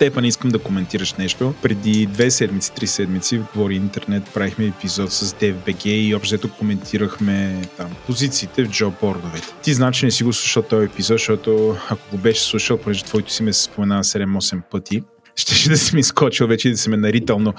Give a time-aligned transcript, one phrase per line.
[0.00, 1.54] Стефан, искам да коментираш нещо.
[1.62, 7.62] Преди две седмици, три седмици в Говори Интернет правихме епизод с DFBG и общо коментирахме
[7.76, 9.54] там позициите в джобордовете.
[9.62, 13.32] Ти значи не си го слушал този епизод, защото ако го беше слушал, понеже твоето
[13.32, 15.02] си ме се спомена 7-8 пъти,
[15.40, 17.54] ще да си ми скочил вече и да се ме наритал, но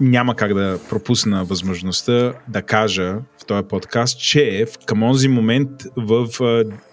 [0.00, 5.70] няма как да пропусна възможността да кажа в този подкаст, че в към онзи момент
[5.96, 6.26] в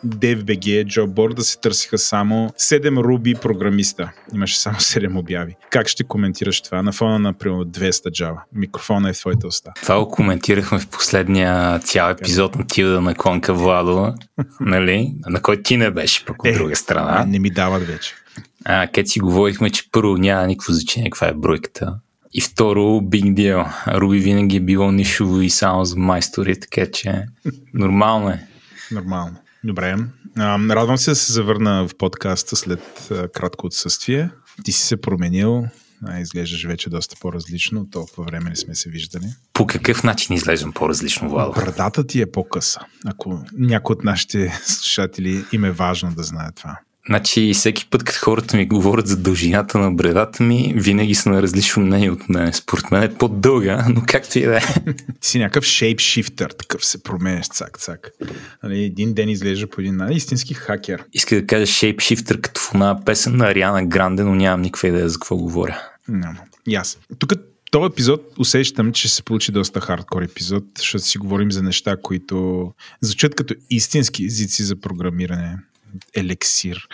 [0.08, 4.12] DFBG JobBoard да се търсиха само 7 руби програмиста.
[4.34, 5.56] Имаше само 7 обяви.
[5.70, 8.38] Как ще коментираш това на фона на примерно 200 Java?
[8.54, 9.72] Микрофона е в твоята уста.
[9.82, 14.14] Това го коментирахме в последния цял епизод на Тилда на Клонка Владо,
[14.62, 15.14] нали?
[15.28, 17.26] на който ти не беше пък от е, друга страна.
[17.28, 18.16] Не ми дават вече.
[18.66, 22.00] А, където си говорихме, че първо няма никакво значение каква е бройката.
[22.34, 23.88] И второ, big deal.
[24.00, 27.26] Руби винаги е било нишово и само за майстори, така че
[27.74, 28.48] нормално е.
[28.92, 29.36] Нормално.
[29.64, 29.96] Добре.
[30.38, 34.30] А, радвам се да се завърна в подкаста след а, кратко отсъствие.
[34.64, 35.66] Ти си се променил,
[36.06, 37.90] а, изглеждаш вече доста по-различно.
[37.92, 39.26] Толкова време не сме се виждали.
[39.54, 41.52] По какъв начин изглеждам по-различно, Владо?
[41.52, 42.80] Брадата ти е по-къса.
[43.06, 46.80] Ако някой от нашите слушатели им е важно да знае това.
[47.08, 51.42] Значи всеки път, като хората ми говорят за дължината на бредата ми, винаги са на
[51.42, 52.54] различно мнение от мен.
[52.54, 54.62] Според мен е по-дълга, но както и да е.
[55.22, 58.12] Си някакъв шейпшифтър, такъв се променяш цак-цак.
[58.64, 61.04] Нали, един ден изглежда по един нали, истински хакер.
[61.14, 65.10] Иска да кажа шейпшифтър като в една песен на Ариана Гранде, но нямам никаква идея
[65.10, 65.82] за какво говоря.
[66.08, 66.40] Няма.
[66.68, 66.98] И аз.
[67.20, 67.34] Тук
[67.72, 71.98] този епизод усещам, че ще се получи доста хардкор епизод, защото си говорим за неща,
[72.02, 72.68] които
[73.02, 75.58] звучат като истински езици за програмиране
[76.14, 76.88] елексир.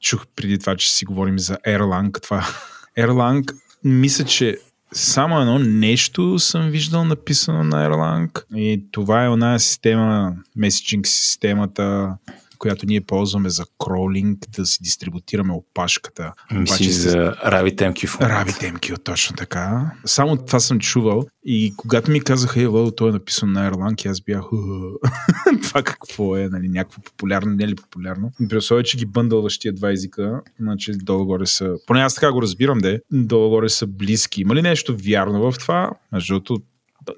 [0.00, 2.22] Чух преди това, че си говорим за Erlang.
[2.22, 2.46] Това
[2.98, 4.58] Erlang, мисля, че
[4.92, 12.16] само едно нещо съм виждал написано на Erlang и това е една система, меседжинг системата,
[12.58, 16.32] която ние ползваме за кролинг, да си дистрибутираме опашката.
[16.52, 19.92] Мисли за RabbitMQ RabbitMQ, точно така.
[20.04, 24.20] Само това съм чувал и когато ми казаха, Ева, той е написано на Erlang, аз
[24.20, 24.42] бях
[25.62, 28.32] това какво е, нали, някакво популярно, не е ли популярно.
[28.48, 32.42] При условие, че ги бъндълваш тия два езика, значи долу-горе са, поне аз така го
[32.42, 34.40] разбирам, де, долу-горе са близки.
[34.40, 35.90] Има ли нещо вярно в това?
[36.12, 36.58] Защото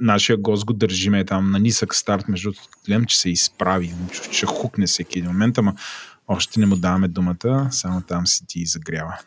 [0.01, 2.53] нашия гост го държиме там на нисък старт, между
[2.87, 3.95] гледам, че се изправи,
[4.31, 5.75] че хукне всеки един момент, ама
[6.29, 9.19] още не му даваме думата, само там си ти загрява.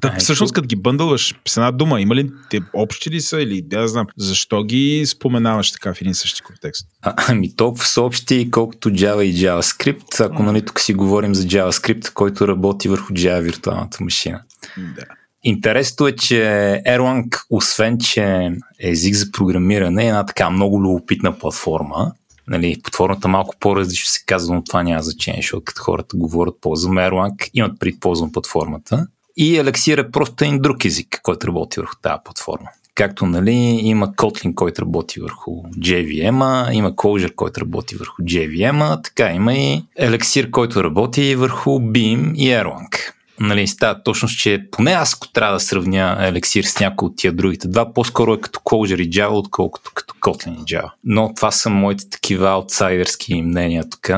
[0.00, 3.62] Та, всъщност, като ги бъндълваш с една дума, има ли те общи ли са или
[3.62, 6.86] да знам, защо ги споменаваш така в един същи контекст?
[7.02, 11.42] А, ами толкова са общи, колкото Java и JavaScript, ако нали тук си говорим за
[11.42, 14.40] JavaScript, който работи върху Java виртуалната машина.
[14.76, 15.04] Да.
[15.42, 16.34] Интересното е, че
[16.86, 18.50] Erlang, освен че е
[18.90, 22.12] език за програмиране, е една така много любопитна платформа.
[22.48, 26.96] Нали, платформата малко по-различно се казва, но това няма значение, защото като хората говорят ползвам
[26.96, 29.06] Erlang, имат пред ползвам платформата.
[29.36, 32.68] И Elixir е просто един друг език, който работи върху тази платформа.
[32.94, 39.32] Както нали, има Kotlin, който работи върху JVM, има Clojure, който работи върху JVM, така
[39.32, 45.14] има и Elixir, който работи върху Beam и Erlang нали, става точност, че поне аз,
[45.14, 49.02] ако трябва да сравня елексир с някои от тия другите два, по-скоро е като Clojure
[49.02, 50.90] и Java, отколкото като Kotlin и Java.
[51.04, 54.10] Но това са моите такива аутсайдерски мнения тук.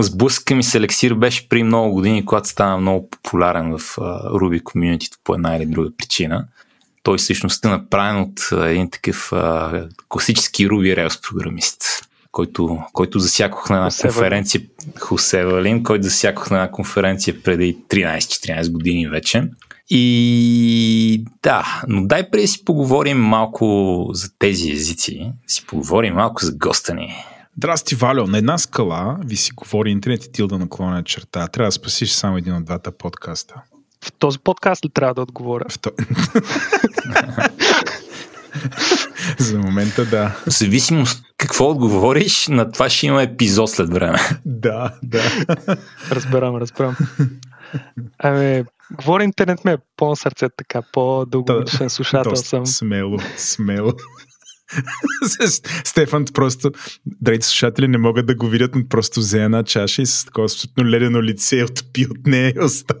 [0.00, 3.96] Сблъска ми с елексир беше при много години, когато стана много популярен в
[4.34, 6.46] Ruby комьюнитито по една или друга причина.
[7.02, 11.84] Той всъщност е направен от един такъв uh, класически Ruby Rails програмист
[12.34, 14.62] който, който засякох на една Хосе конференция,
[14.98, 19.48] Хосе Валин, който засякох на една конференция преди 13-14 години вече.
[19.90, 26.52] И да, но дай преди си поговорим малко за тези езици, си поговорим малко за
[26.52, 27.14] госта ни.
[27.56, 28.26] Здрасти, Валио.
[28.26, 31.48] На една скала ви си говори интернет и тилда наклонена черта.
[31.48, 33.54] Трябва да спасиш само един от двата подкаста.
[34.04, 35.64] В този подкаст ли трябва да отговоря?
[35.68, 35.90] В то...
[39.38, 40.36] За момента да.
[40.46, 44.18] В зависимост какво отговориш, на това ще има епизод след време.
[44.44, 45.22] Да, да.
[46.10, 46.96] Разбирам, разбирам.
[48.18, 52.66] Ами, говори интернет ме е по сърце така, по-дългогодишен слушател съм.
[52.66, 53.92] Смело, смело.
[55.84, 56.70] Стефан просто,
[57.06, 60.44] драйте слушатели не могат да го видят, но просто взе една чаша и с такова
[60.44, 63.00] абсолютно ледено лице отпи от нея и остави.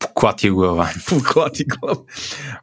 [0.00, 0.90] Поклати глава.
[1.08, 2.00] Поклати глава.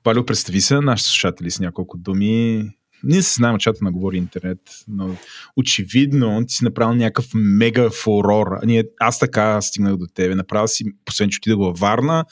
[0.05, 2.69] Валю, представи се на нашите слушатели с няколко думи.
[3.03, 5.15] Ние се знаем чата на Говори Интернет, но
[5.57, 8.47] очевидно ти си направил някакъв мега фурор.
[8.65, 10.35] Ние, аз така стигнах до тебе.
[10.35, 12.25] Направил си, последно, че отидах във Варна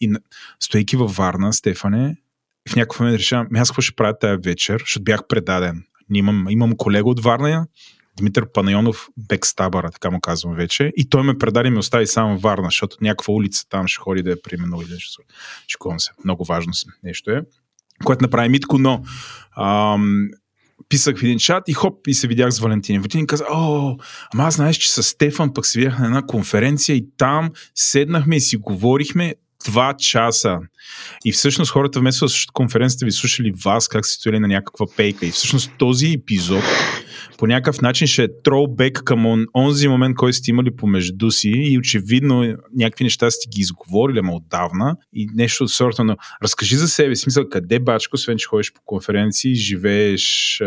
[0.00, 0.12] и
[0.60, 2.16] стоейки във Варна, Стефане,
[2.68, 5.84] в някакъв момент решавам, ами аз какво ще правя тази вечер, защото бях предаден.
[6.14, 7.66] Имам, имам колега от Варна,
[8.16, 10.92] Димитър Панайонов Бекстабара, така му казвам вече.
[10.96, 14.22] И той ме предаде и ме остави само Варна, защото някаква улица там ще ходи
[14.22, 15.22] да я приемено или нещо.
[15.68, 16.10] Шикувам се.
[16.24, 16.72] Много важно
[17.02, 17.42] нещо е.
[18.04, 19.02] Което направи Митко, но
[19.56, 20.28] ам,
[20.88, 23.00] писах в един чат и хоп, и се видях с Валентин.
[23.00, 23.96] Валентин каза, о,
[24.34, 28.36] ама аз знаеш, че с Стефан пък се видях на една конференция и там седнахме
[28.36, 30.58] и си говорихме два часа.
[31.24, 34.86] И всъщност хората вместо да слушат конференцията ви слушали вас как се стояли на някаква
[34.96, 35.26] пейка.
[35.26, 36.64] И всъщност този епизод
[37.38, 41.48] по някакъв начин ще е тролбек към он, онзи момент, който сте имали помежду си
[41.48, 46.76] и очевидно някакви неща сте ги изговорили, ама отдавна и нещо от сорта на разкажи
[46.76, 50.66] за себе, смисъл къде бачко, освен че ходиш по конференции, живееш а,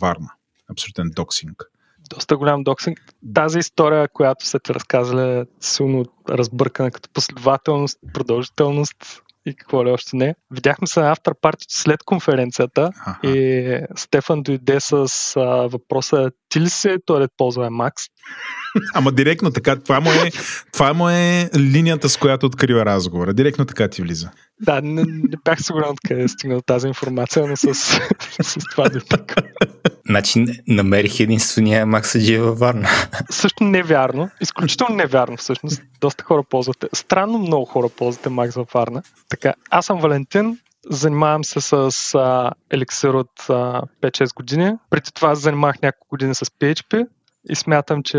[0.00, 0.30] Варна.
[0.70, 1.64] Абсолютен доксинг
[2.08, 3.00] доста голям доксинг.
[3.34, 9.90] Тази история, която са ти разказали, е силно разбъркана като последователност, продължителност и какво ли
[9.90, 10.34] още не.
[10.50, 13.28] Видяхме се на автор партито след конференцията Аха.
[13.28, 14.92] и Стефан дойде с
[15.36, 18.02] а, въпроса ти ли се туалет ползва Макс?
[18.94, 20.30] Ама директно така, това му, е,
[20.72, 23.34] това му е линията, с която открива разговора.
[23.34, 24.30] Директно така ти влиза.
[24.60, 27.74] Да, не, не бях сигурен откъде е стигнал тази информация, но с,
[28.42, 29.42] с това така.
[30.08, 32.88] Значи намерих единствения Максаджи във Варна.
[33.30, 34.30] Също невярно.
[34.40, 35.82] Изключително невярно всъщност.
[36.00, 36.86] Доста хора ползвате.
[36.92, 39.02] Странно много хора ползвате Макс във Варна.
[39.28, 40.58] Така, аз съм Валентин,
[40.90, 44.72] занимавам се с а, еликсир от а, 5-6 години.
[44.90, 47.06] Преди това занимавах няколко години с PHP
[47.50, 48.16] и смятам, че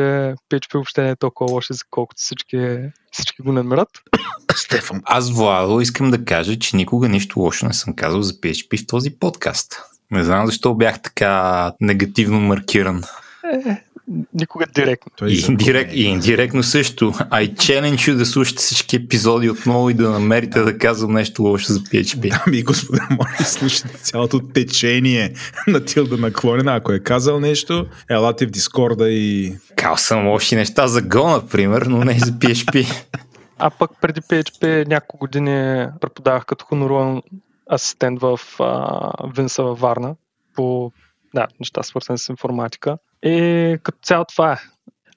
[0.51, 2.77] PHP въобще не е толкова лош език, колкото всички,
[3.12, 3.89] всички го намират.
[4.56, 8.83] Стефан, аз, Владо, искам да кажа, че никога нищо лошо не съм казал за PHP
[8.83, 9.83] в този подкаст.
[10.11, 13.03] Не знам защо бях така негативно маркиран.
[13.65, 13.83] Е,
[14.33, 15.11] никога директно.
[15.17, 17.11] Той и, индирект, и индиректно също.
[17.11, 21.73] I challenge you да слушате всички епизоди отново и да намерите да казвам нещо лошо
[21.73, 22.41] за PHP.
[22.47, 25.33] Ами, господа, моля да слушате цялото течение
[25.67, 26.75] на Тилда наклонена.
[26.75, 29.57] Ако е казал нещо, елате в Дискорда и...
[29.75, 33.06] Кал съм лоши неща за Go, например, но не и за PHP.
[33.57, 37.21] А пък преди PHP няколко години преподавах като хоноруван
[37.74, 40.16] асистент в а, Винса във Варна
[40.56, 40.92] по
[41.36, 42.98] да, неща свързани с информатика.
[43.24, 44.57] И като цяло това е.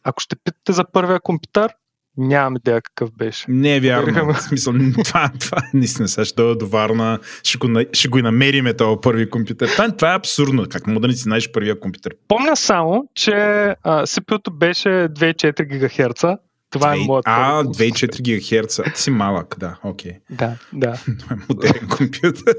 [0.05, 1.73] Ако ще питате за първия компютър,
[2.17, 3.47] нямам идея какъв беше.
[3.49, 4.33] Не е вярно.
[4.35, 8.23] В смисъл, това, това наистина сега ще дойда до Варна, ще го, ще го и
[8.23, 9.69] намериме този първи компютър.
[9.69, 10.67] Това, това е абсурдно.
[10.71, 12.15] Как мога да не си знаеш първия компютър?
[12.29, 13.31] Помня само, че
[13.85, 16.25] CPU-то беше 2,4 ГГц
[16.73, 18.95] това 2, е моят А, 2,4 ГГц.
[18.95, 20.13] Ти си малък, да, окей.
[20.13, 20.19] Okay.
[20.31, 20.93] Да, да.
[21.19, 22.55] Това е модерен компютър.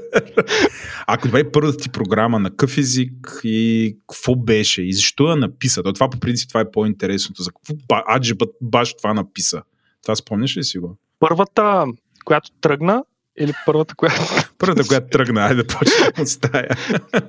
[1.06, 5.82] Ако добре, първата ти програма на какъв език и какво беше и защо я написа?
[5.82, 7.42] То това по принцип това е по-интересното.
[7.42, 9.62] За какво аджибът баш това написа?
[10.02, 10.96] Това спомняш ли си го?
[11.18, 11.84] Първата,
[12.24, 13.04] която тръгна,
[13.38, 14.22] или първата, която...
[14.58, 16.68] Първата, която тръгна, айде да почнем от стая.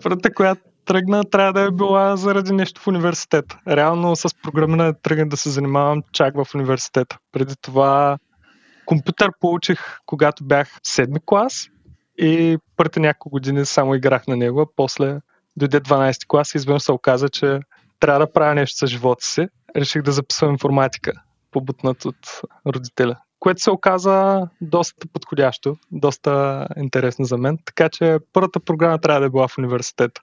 [0.03, 3.45] първата, която тръгна, трябва да е била заради нещо в университет.
[3.67, 7.17] Реално с програмиране тръгна да се занимавам чак в университета.
[7.31, 8.17] Преди това
[8.85, 11.69] компютър получих, когато бях седми клас
[12.17, 15.19] и първите няколко години само играх на него, а после
[15.55, 17.59] дойде 12 клас и изведнъж се оказа, че
[17.99, 19.47] трябва да правя нещо с живота си.
[19.77, 21.11] Реших да записвам информатика,
[21.51, 27.57] побутнат от родителя което се оказа доста подходящо, доста интересно за мен.
[27.65, 30.21] Така че първата програма трябва да е била в университета.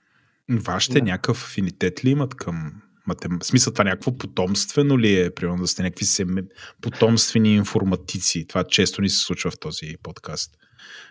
[0.49, 1.05] Вашите да.
[1.05, 2.71] някакъв афинитет ли имат към
[3.07, 3.39] матем...
[3.43, 6.35] Смисъл това някакво потомствено ли е, примерно да сте някакви сем...
[6.81, 8.47] потомствени информатици?
[8.47, 10.51] Това често ни се случва в този подкаст.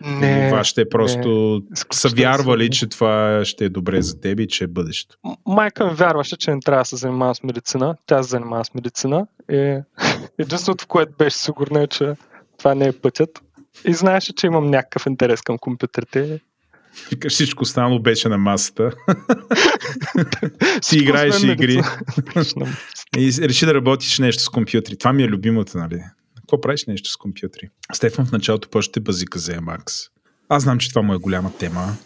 [0.01, 4.65] Не, Вашите просто не, са вярвали, че това ще е добре за теб и че
[4.65, 5.17] е бъдещо.
[5.47, 7.97] Майка ми вярваше, че не трябва да се занимава с медицина.
[8.07, 9.27] Тя се занимава с медицина.
[9.51, 9.81] И
[10.39, 12.15] единственото, в което беше сигурна е, че
[12.59, 13.43] това не е пътят.
[13.85, 16.41] И знаеше, че имам някакъв интерес към компютрите.
[17.11, 18.91] Викаш, всичко останало беше на масата.
[20.83, 21.83] Си играеш игри.
[23.17, 24.97] и реши да работиш нещо с компютри.
[24.97, 26.03] Това ми е любимото, нали?
[26.37, 27.69] Какво правиш нещо с компютри?
[27.93, 30.09] Стефан в началото почте базика за Emacs.
[30.49, 31.97] Аз знам, че това му е голяма тема.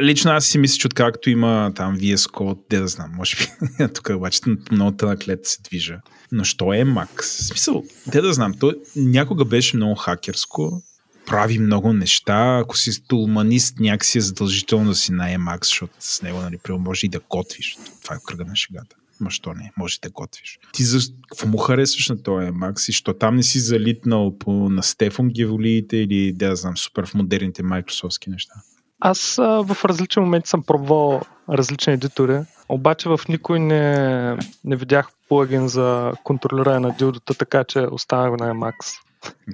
[0.00, 3.88] Лично аз си мисля, че откакто има там VS Code, де да знам, може би
[3.94, 4.40] тук обаче
[4.72, 6.00] много тънък лед се движа.
[6.32, 7.22] Но що е Max?
[7.22, 10.82] В смисъл, де да знам, то някога беше много хакерско,
[11.28, 12.58] прави много неща.
[12.62, 17.06] Ако си стулманист, някакси е задължително да си на Emacs, защото с него, нали, може
[17.06, 17.76] и да готвиш.
[18.02, 18.96] Това е кръга на шегата.
[19.20, 20.58] Ма що не, може да готвиш.
[20.72, 24.52] Ти за какво му харесваш на този Emacs и що там не си залитнал по,
[24.52, 28.54] на Стефан Геволиите или да знам, супер в модерните майкрософтски неща?
[29.00, 35.08] Аз а, в различни моменти съм пробвал различни едитори, обаче в никой не, не видях
[35.28, 39.07] плагин за контролиране на дилдата, така че останах на Emacs.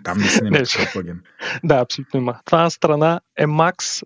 [0.05, 1.23] Там не се има такъв плагин.
[1.65, 2.41] Да, абсолютно има.
[2.45, 4.05] Това на страна Emacs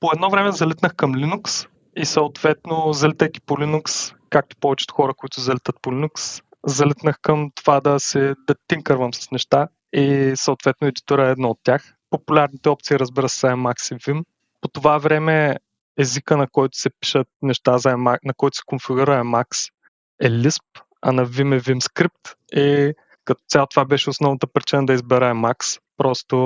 [0.00, 5.40] по едно време залитнах към Linux и съответно, залетайки по Linux, както повечето хора, които
[5.40, 11.28] залетат по Linux, залетнах към това да се да тинкървам с неща и съответно едитора
[11.28, 11.94] е едно от тях.
[12.10, 14.24] Популярните опции, разбира се, са Emacs и Vim.
[14.60, 15.56] По това време
[15.98, 19.72] езика, на който се пишат неща за Emacs, на който се конфигурира Emacs
[20.20, 20.64] е Lisp,
[21.02, 25.80] а на Vim е VimScript и като цяло това беше основната причина да избера Emacs.
[25.96, 26.36] Просто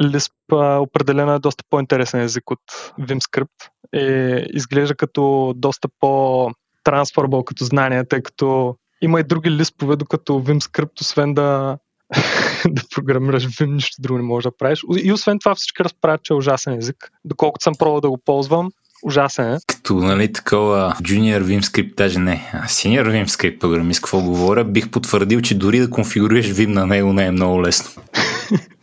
[0.00, 0.32] Lisp
[0.80, 8.22] определено е доста по-интересен език от VimScript и изглежда като доста по-трансфербъл като знание, тъй
[8.22, 11.78] като има и други лиспове, докато VimScript, освен да,
[12.68, 14.84] да програмираш Vim, нищо друго не можеш да правиш.
[14.96, 17.10] И освен това всички разправят, че е ужасен език.
[17.24, 18.70] Доколкото съм пробвал да го ползвам,
[19.02, 19.58] ужасен е.
[19.66, 25.40] Като, нали, такова Junior VimScript, даже не, а Senior VimScript програмист, какво говоря, бих потвърдил,
[25.40, 28.02] че дори да конфигурираш Vim на него не е много лесно.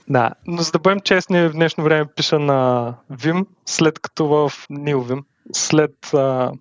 [0.09, 4.51] Да, но за да бъдем честни, в днешно време пиша на Vim, след като в
[4.71, 6.51] NeoVim, след а,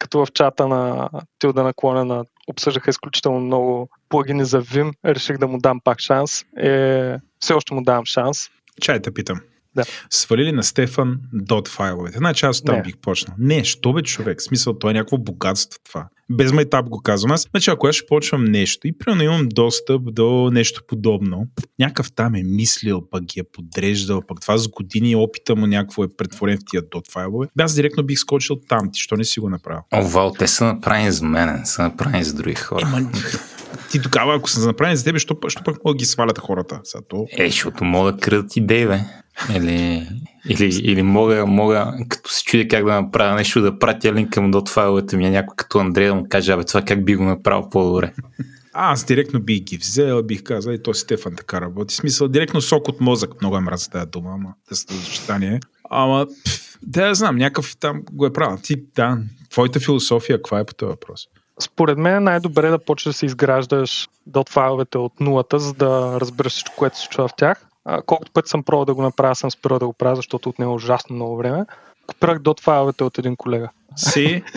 [0.00, 5.58] като в чата на Тилда наклонена обсъждаха изключително много плагини за Vim, реших да му
[5.58, 6.44] дам пак шанс.
[6.58, 8.48] Е, все още му давам шанс.
[8.80, 9.40] Чай те питам.
[9.74, 9.84] Да.
[10.10, 12.18] Свалили на Стефан дот файловете.
[12.18, 12.82] Значи аз там Не.
[12.82, 13.36] бих почнал.
[13.38, 14.40] Не, що бе човек?
[14.40, 16.08] В Смисъл, то е някакво богатство това.
[16.30, 17.48] Без майтап го казвам аз.
[17.50, 21.46] Значи ако аз ще почвам нещо и примерно имам достъп до нещо подобно,
[21.78, 26.04] някакъв там е мислил, пък ги е подреждал, пък това с години опита му някакво
[26.04, 27.46] е претворен в тия дот файлове.
[27.60, 28.90] Аз директно бих скочил там.
[28.92, 29.80] Ти що не си го направил?
[29.94, 32.82] О, Вал, те са направени за мен, са направени за други хора.
[32.86, 33.10] Ема,
[33.90, 36.38] ти тогава, ако са направени за тебе, що, пък- що пък могат да ги свалят
[36.38, 36.80] хората?
[37.08, 37.26] То...
[37.38, 39.00] Е, защото мога да крадат идеи, бе.
[39.56, 40.08] Или,
[40.48, 44.50] или, или мога, мога, като се чудя как да направя нещо, да пратя линк към
[44.50, 47.68] дот файловете ми, някой като Андрей да му каже, абе, това как би го направил
[47.70, 48.12] по-добре.
[48.72, 51.94] А, аз директно бих ги взел, бих казал, и то Стефан така работи.
[51.94, 53.40] В Смисъл, директно сок от мозък.
[53.40, 55.60] Много е мраза тази дума, ама да се съчетание.
[55.90, 58.58] Ама, пф, да я знам, някакъв там го е правил.
[58.62, 59.18] Ти, да,
[59.50, 61.28] твоята философия, каква е по този въпрос?
[61.60, 66.20] Според мен е най-добре да почнеш да си изграждаш дот файловете от нулата, за да
[66.20, 67.66] разбереш всичко, което се случва в тях.
[67.84, 70.74] А, колкото пъти съм пробвал да го направя, съм спирал да го правя, защото отнема
[70.74, 71.64] ужасно много време.
[72.06, 73.68] Копирах дот файловете от един колега.
[73.96, 74.42] Си.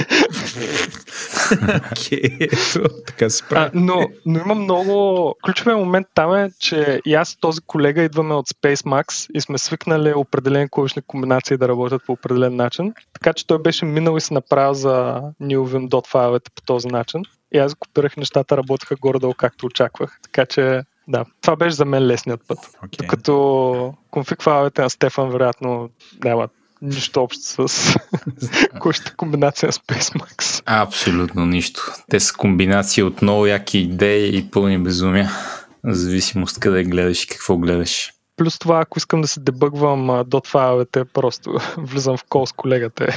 [1.91, 3.70] Окей, ето, така се А, прави.
[3.74, 5.36] но, но има много...
[5.46, 9.58] Ключовия момент там е, че и аз и този колега идваме от SpaceMax и сме
[9.58, 12.94] свикнали определени клавишни комбинации да работят по определен начин.
[13.13, 17.24] Така че той беше минал и се направил за NewVim dot файловете по този начин.
[17.51, 20.20] И аз копирах нещата, работеха горе-долу както очаквах.
[20.24, 22.59] Така че да, това беше за мен лесният път.
[22.85, 22.97] Окей.
[22.97, 25.89] Докато конфиг файловете на Стефан вероятно
[26.24, 27.95] нямат нищо общо с
[28.79, 30.63] клавишната комбинация на SpaceMax.
[30.65, 31.81] Абсолютно нищо.
[32.09, 35.31] Те са комбинация от много яки идеи и пълни безумия.
[35.83, 38.12] В зависимост къде гледаш и какво гледаш.
[38.38, 43.07] Плюс това, ако искам да се дебъгвам dot файловете, просто влизам в кол с колегата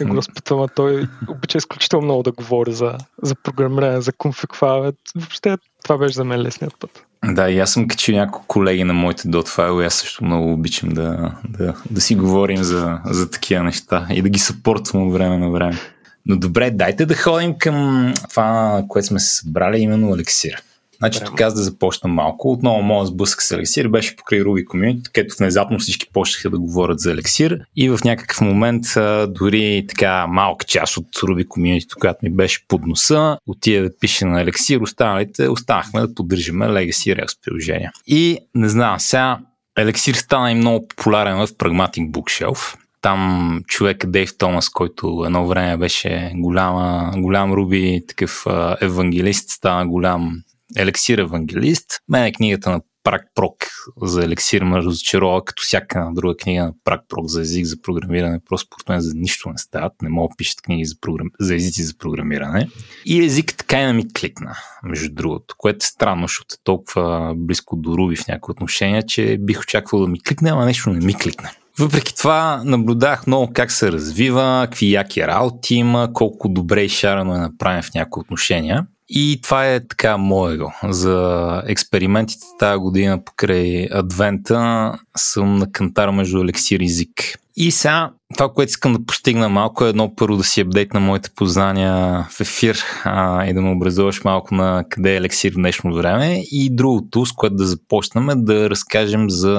[0.00, 4.54] и го разпитвам, а той обича изключително много да говори за, за програмиране, за конфиг
[4.54, 4.92] файлове.
[5.16, 7.06] Въобще това беше за мен лесният път.
[7.24, 9.86] Да, и аз съм качил няколко колеги на моите dot файлове.
[9.86, 14.28] Аз също много обичам да, да, да си говорим за, за такива неща и да
[14.28, 15.78] ги съпортвам от време на време.
[16.26, 20.62] Но добре, дайте да ходим към това, което сме се събрали, именно елексир.
[21.00, 22.52] Значи тук аз да започна малко.
[22.52, 27.00] Отново моят сблъсък с елексир беше покрай Ruby Community, където внезапно всички почнаха да говорят
[27.00, 28.84] за елексир и в някакъв момент
[29.28, 34.24] дори така малка част от Ruby Community, която ми беше под носа, отида да пише
[34.24, 37.92] на елексир, останалите останахме да поддържаме Legacy Rails приложения.
[38.06, 39.38] И не знам, сега
[39.78, 42.76] елексир стана и много популярен в Pragmatic Bookshelf.
[43.02, 48.46] Там човек Дейв Томас, който едно време беше голяма, голям Руби, такъв
[48.80, 50.42] евангелист, стана голям
[50.76, 51.86] елексир евангелист.
[52.08, 53.54] Мене книгата на Прак Прок
[54.02, 58.40] за елексир ме разочарова, като всяка друга книга на Прак Прок за език за програмиране.
[58.48, 59.92] Просто според мен за нищо не стават.
[60.02, 61.28] Не мога да пишат книги за, програм...
[61.40, 62.68] за езици за програмиране.
[63.04, 67.34] И език така и не ми кликна, между другото, което е странно, защото е толкова
[67.36, 71.06] близко до Руби в някои отношения, че бих очаквал да ми кликне, ама нещо не
[71.06, 71.50] ми кликне.
[71.78, 77.34] Въпреки това наблюдах много как се развива, какви яки работи има, колко добре и шарено
[77.34, 78.86] е направен в някои отношения.
[79.12, 80.72] И това е така моего.
[80.84, 87.38] За експериментите тази година покрай адвента съм на кантар между елексир и език.
[87.56, 91.30] И сега това, което искам да постигна малко е едно първо да си апдейтна моите
[91.30, 95.94] познания в ефир а, и да ме образуваш малко на къде е елексир в днешно
[95.94, 96.42] време.
[96.50, 99.58] И другото, с което да започнем е да разкажем за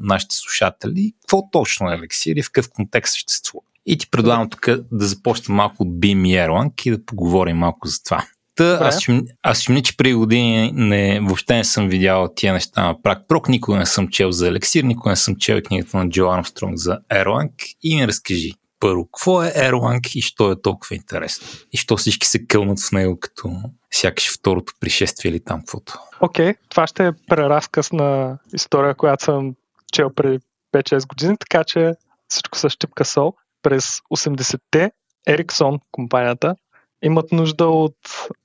[0.00, 3.64] нашите слушатели какво точно е елексир и в какъв контекст съществува.
[3.86, 7.88] И ти предлагам тук да започнем малко от BIM и Erlang и да поговорим малко
[7.88, 8.24] за това.
[8.54, 8.86] Та, Добре.
[8.86, 9.06] аз,
[9.42, 13.48] аз мисля, че преди години не, въобще не съм видял тия неща на прак прок,
[13.48, 16.98] никога не съм чел за елексир, никога не съм чел книгата на Джо Армстронг за
[17.12, 21.46] Erlang и ми разкажи, първо, какво е Erlang и що е толкова интересно?
[21.72, 23.52] И що всички се кълнат в него като
[23.90, 25.98] сякаш второто пришествие или там каквото?
[26.20, 29.54] Окей, okay, това ще е преразказ на история, която съм
[29.92, 30.38] чел преди
[30.74, 31.92] 5-6 години, така че
[32.28, 33.34] всичко с щипка сол.
[33.62, 34.90] През 80-те
[35.28, 36.54] Ericsson, компанията,
[37.02, 37.96] имат нужда от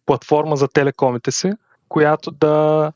[0.06, 1.52] платформа за телекомите си,
[1.90, 2.92] която да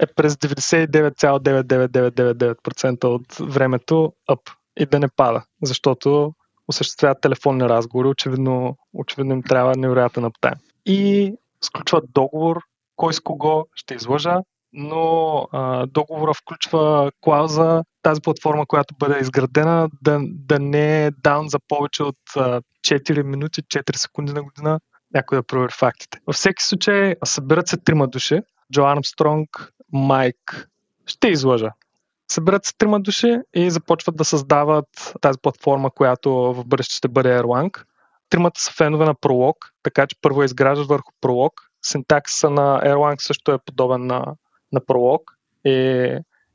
[0.00, 6.34] е през 99,99999% от времето up и да не пада, защото
[6.68, 10.54] осъществяват телефонни разговори, очевидно, очевидно им трябва невероятен аптайм.
[10.86, 12.60] И сключват договор,
[12.96, 14.40] кой с кого ще излъжа,
[14.76, 21.48] но а, договора включва клауза тази платформа, която бъде изградена, да, да не е даун
[21.48, 24.80] за повече от а, 4 минути, 4 секунди на година,
[25.14, 26.18] някой да провери фактите.
[26.26, 28.40] Във всеки случай събират се трима души.
[28.72, 30.68] Джо Армстронг, Майк,
[31.06, 31.70] ще излъжа.
[32.30, 37.28] Събират се трима души и започват да създават тази платформа, която в бъдеще ще бъде
[37.28, 37.84] Erlang.
[38.30, 41.50] Тримата са фенове на Prolog, така че първо изграждаш върху Prolog.
[41.82, 44.34] Синтаксиса на Erlang също е подобен на,
[44.76, 45.20] на Prolog
[45.64, 45.70] и,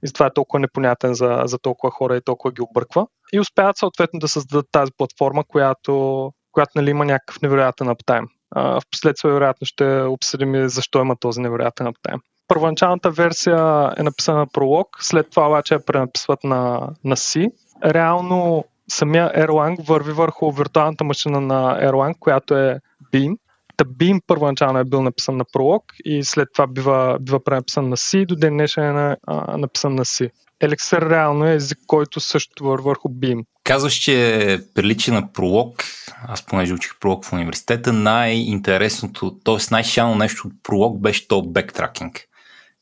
[0.04, 3.08] и затова е толкова непонятен за, за толкова хора и толкова ги обърква.
[3.34, 8.28] И успяват съответно да създадат тази платформа, която, която нали, има някакъв невероятен аптайм.
[8.56, 14.40] В последствие, вероятно, ще обсъдим и защо има този невероятен аптайм първоначалната версия е написана
[14.40, 17.52] на Prolog, след това обаче я пренаписват на, на C.
[17.86, 22.80] Реално самия Erlang върви върху виртуалната машина на Erlang, която е
[23.14, 23.38] Beam.
[23.78, 27.98] Та Beam първоначално е бил написан на Prolog и след това бива, бива пренаписан на
[27.98, 30.30] C, до ден днешен е а, написан на C.
[30.64, 33.44] Elixir реално е език, който също върви върху Beam.
[33.64, 35.84] Казваш, че прилича на пролог.
[36.28, 39.56] Аз понеже учих пролог в университета, най-интересното, т.е.
[39.72, 42.28] най-шано нещо от пролог беше то бектракинг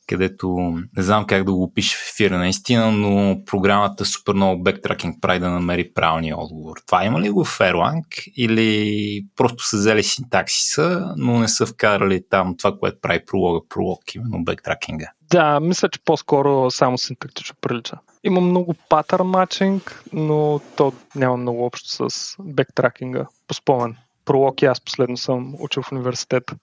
[0.10, 0.50] където
[0.98, 5.40] не знам как да го опиша в ефира наистина, но програмата супер много бектракинг прави
[5.40, 6.78] да намери правилния отговор.
[6.86, 12.22] Това има ли го в Erlang или просто са взели синтаксиса, но не са вкарали
[12.30, 15.12] там това, което прави пролога, пролог, именно бектракинга?
[15.30, 17.98] Да, мисля, че по-скоро само синтактично прилича.
[18.24, 23.96] Има много патърн матчинг, но то няма много общо с бектракинга, по спомен.
[24.26, 26.56] Пролог и аз последно съм учил в университета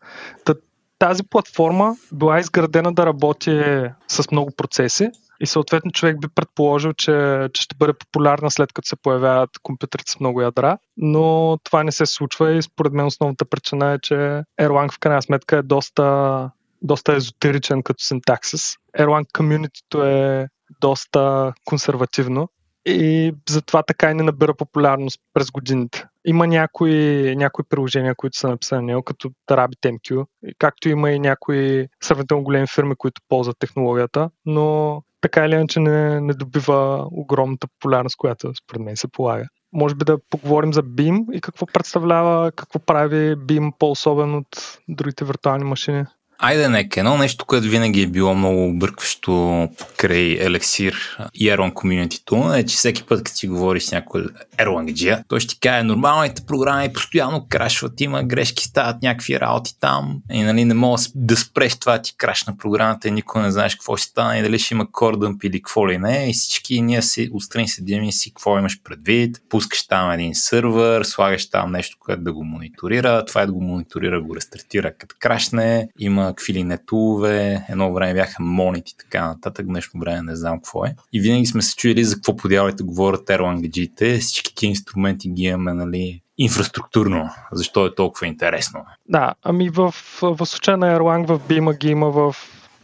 [0.98, 3.62] тази платформа била изградена да работи
[4.08, 8.88] с много процеси и съответно човек би предположил, че, че ще бъде популярна след като
[8.88, 13.44] се появяват компютрите с много ядра, но това не се случва и според мен основната
[13.44, 16.50] причина е, че Erlang в крайна сметка е доста,
[16.82, 18.74] доста езотеричен като синтаксис.
[18.98, 20.48] Erlang комьюнитито е
[20.80, 22.48] доста консервативно
[22.86, 26.06] и затова така и не набира популярност през годините.
[26.26, 30.26] Има някои, някои приложения, които са написани на него, като RabbitMQ,
[30.58, 36.20] както има и някои сравнително големи фирми, които ползват технологията, но така или иначе не,
[36.20, 39.44] не добива огромната популярност, която според мен се полага.
[39.72, 45.24] Може би да поговорим за BIM и какво представлява, какво прави BIM по-особен от другите
[45.24, 46.04] виртуални машини.
[46.38, 50.94] Айде нека, едно нещо, което винаги е било много объркващо покрай Elixir
[51.34, 54.26] и Erlang Community е, че всеки път, като си говориш с някой
[54.58, 60.22] Erlang той ще ти каже, нормалните програми постоянно крашват, има грешки, стават някакви работи там
[60.32, 63.96] и нали, не мога да спреш това ти крашна програмата и никой не знаеш какво
[63.96, 66.30] ще стане и дали ще има кордъмп или какво ли не.
[66.30, 71.04] И всички ние си отстрани седим и си какво имаш предвид, пускаш там един сървър,
[71.04, 75.16] слагаш там нещо, което да го мониторира, това е да го мониторира, го рестартира като
[75.18, 80.36] крашне, има какви ли нетулове, едно време бяха монити и така нататък, днешно време не
[80.36, 80.96] знам какво е.
[81.12, 85.74] И винаги сме се чуили за какво подявайте говорят Erlang всички тези инструменти ги имаме,
[85.74, 88.84] нали, инфраструктурно, защо е толкова интересно.
[89.08, 92.36] Да, ами в, в случая на Erlang в BIM ги има в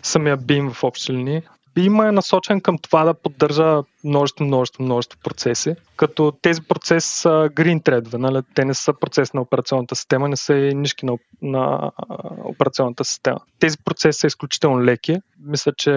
[0.02, 1.42] самия BIM в общи линии.
[1.74, 7.28] BIM е насочен към това да поддържа множество, множество, множество процеси, като тези процеси са
[7.28, 8.42] green thread, нали?
[8.54, 11.90] те не са процес на операционната система, не са и нишки на, на
[12.44, 13.38] операционната система.
[13.58, 15.16] Тези процеси са изключително леки.
[15.40, 15.92] Мисля, че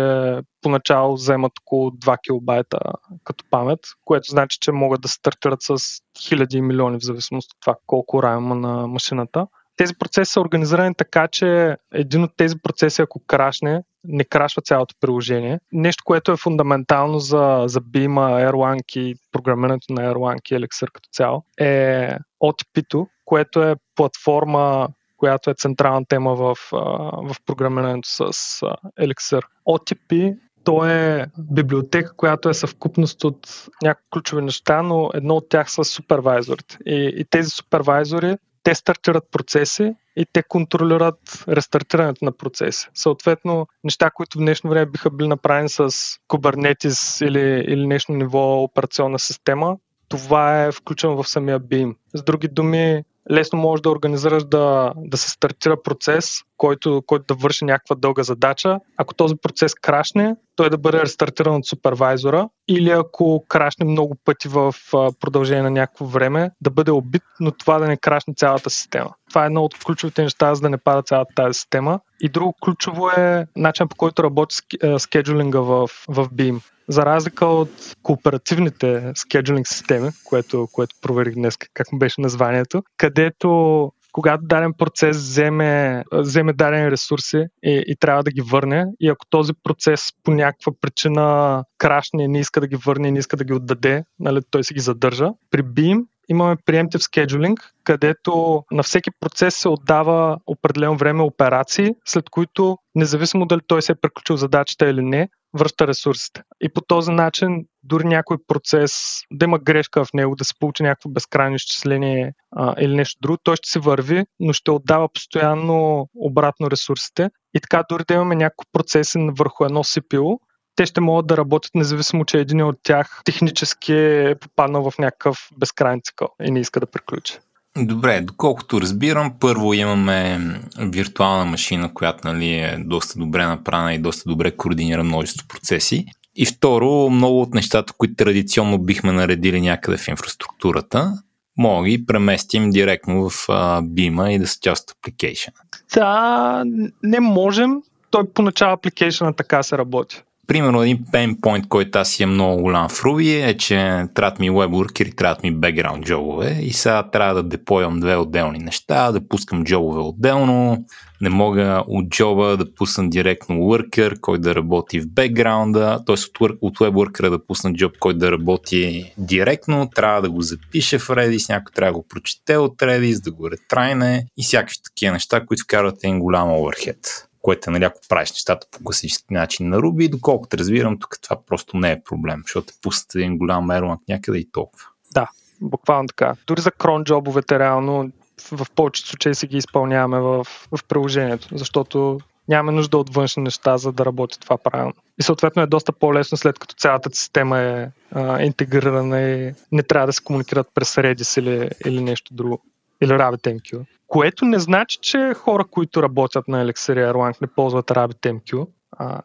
[0.61, 2.79] поначало вземат около 2 килобайта
[3.23, 5.77] като памет, което значи, че могат да стартират с
[6.21, 10.95] хиляди и милиони в зависимост от това колко райма на машината тези процеси са организирани
[10.95, 15.59] така, че един от тези процеси, ако крашне, не крашва цялото приложение.
[15.71, 21.09] Нещо, което е фундаментално за, за BIM, Erlang и програмирането на Erlang и Elixir като
[21.11, 22.09] цяло, е
[22.43, 28.61] OTP-то, което е платформа, която е централна тема в, в програмирането с
[28.99, 29.41] Elixir.
[29.67, 35.71] OTP то е библиотека, която е съвкупност от някои ключови неща, но едно от тях
[35.71, 36.77] са супервайзорите.
[36.85, 38.35] И, и тези супервайзори
[38.65, 42.87] те стартират процеси и те контролират рестартирането на процеси.
[42.93, 45.89] Съответно, неща, които в днешно време биха били направени с
[46.29, 49.77] Kubernetes или, или нещо ниво операционна система,
[50.09, 51.95] това е включено в самия Beam.
[52.13, 57.41] С други думи, лесно можеш да организираш да, да се стартира процес, който, който да
[57.41, 58.79] върши някаква дълга задача.
[58.97, 64.47] Ако този процес крашне, той да бъде рестартиран от супервайзора или ако крашне много пъти
[64.47, 64.75] в
[65.19, 69.09] продължение на някакво време, да бъде убит, но това да не крашне цялата система.
[69.29, 71.99] Това е едно от ключовите неща, за да не пада цялата тази система.
[72.21, 74.55] И друго ключово е начин по който работи
[74.97, 76.61] скеджулинга в, в Beam.
[76.87, 83.91] За разлика от кооперативните скеджулинг системи, което, което проверих днес, как му беше названието, където
[84.15, 89.25] когато даден процес вземе, вземе дадени ресурси и, и трябва да ги върне, и ако
[89.29, 93.53] този процес по някаква причина крашне, не иска да ги върне, не иска да ги
[93.53, 95.29] отдаде, нали, той се ги задържа.
[95.51, 102.29] При Beam имаме preemptive scheduling, където на всеки процес се отдава определено време операции, след
[102.29, 106.41] които, независимо дали той се е приключил задачата или не, връща ресурсите.
[106.61, 108.93] И по този начин, дори някой процес
[109.31, 113.37] да има грешка в него, да се получи някакво безкрайно изчисление а, или нещо друго,
[113.43, 117.29] той ще се върви, но ще отдава постоянно обратно ресурсите.
[117.53, 120.37] И така, дори да имаме някакво процеси върху едно CPU,
[120.75, 125.49] те ще могат да работят независимо, че един от тях технически е попаднал в някакъв
[125.57, 127.39] безкрайен цикъл и не иска да приключи.
[127.77, 130.39] Добре, доколкото разбирам, първо имаме
[130.79, 136.05] виртуална машина, която нали, е доста добре направена и доста добре координира множество процеси.
[136.35, 141.13] И второ, много от нещата, които традиционно бихме наредили някъде в инфраструктурата,
[141.57, 143.47] мога ги преместим директно в
[143.83, 145.53] бима и да са част от application.
[145.93, 146.63] Да,
[147.03, 147.81] не можем.
[148.11, 150.23] Той поначало application така се работи.
[150.47, 154.51] Примерно един point, който аз си е много голям в Ruby е, че трябват ми
[154.51, 156.59] WebWorker и трябват ми background джобове.
[156.61, 160.85] И сега трябва да деплойвам две отделни неща, да пускам джобове отделно,
[161.21, 166.43] не мога от джоба да пусна директно worker, който да работи в бекграунда, т.е.
[166.43, 171.07] от, от WebWorker да пусна джоб, който да работи директно, трябва да го запише в
[171.07, 175.45] Redis, някой трябва да го прочете от Redis, да го ретрайне и всякакви такива неща,
[175.45, 179.77] които вкарват един голям overhead което е нали, ако правиш нещата по класически начин на
[179.77, 183.99] Ruby, доколкото разбирам, тук това просто не е проблем, защото е пуснат един голям Erlang
[184.09, 184.85] някъде и толкова.
[185.13, 185.27] Да,
[185.61, 186.35] буквално така.
[186.47, 188.11] Дори за крон джобовете реално
[188.51, 193.77] в повечето случаи си ги изпълняваме в, в приложението, защото нямаме нужда от външни неща,
[193.77, 194.93] за да работи това правилно.
[195.19, 200.07] И съответно е доста по-лесно, след като цялата система е а, интегрирана и не трябва
[200.07, 202.61] да се комуникират през Redis или, или нещо друго.
[203.05, 203.85] Или RabbitMQ.
[204.07, 208.67] Което не значи, че хора, които работят на Elixir Erlang не ползват RabbitMQ.
[208.97, 209.21] А,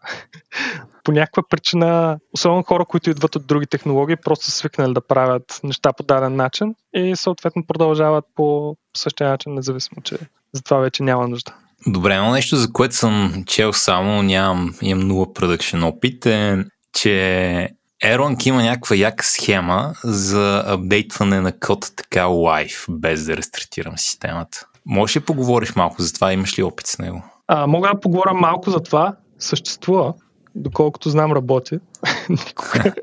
[1.05, 5.61] по някаква причина, особено хора, които идват от други технологии, просто са свикнали да правят
[5.65, 10.19] неща по даден начин и съответно продължават по същия начин, независимо, че
[10.53, 11.55] за това вече няма нужда.
[11.87, 17.69] Добре, но нещо, за което съм чел само, нямам, имам нула продъкшен опит, е, че
[18.05, 24.67] Erlang има някаква яка схема за апдейтване на код така лайф, без да рестартирам системата.
[24.87, 26.33] Можеш ли поговориш малко за това?
[26.33, 27.23] Имаш ли опит с него?
[27.47, 29.17] А, мога да поговоря малко за това.
[29.39, 30.15] Съществува,
[30.55, 31.79] доколкото знам работи.
[32.29, 32.95] никога,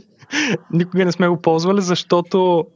[0.72, 2.66] никога не сме го ползвали, защото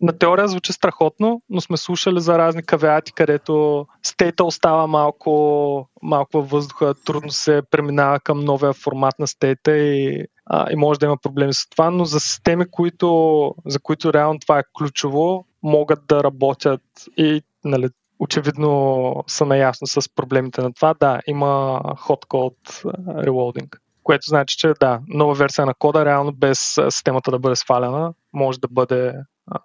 [0.00, 6.30] на теория звучи страхотно, но сме слушали за разни кавеати, където стейта остава малко, малко
[6.34, 11.06] във въздуха, трудно се преминава към новия формат на стейта и, а, и може да
[11.06, 16.00] има проблеми с това, но за системи, които, за които реално това е ключово, могат
[16.08, 16.82] да работят
[17.16, 20.94] и нали, очевидно са наясно с проблемите на това.
[21.00, 22.84] Да, има hot code
[23.26, 28.12] reloading, което значи, че да, нова версия на кода реално без системата да бъде свалена,
[28.32, 29.14] може да бъде
[29.46, 29.58] а,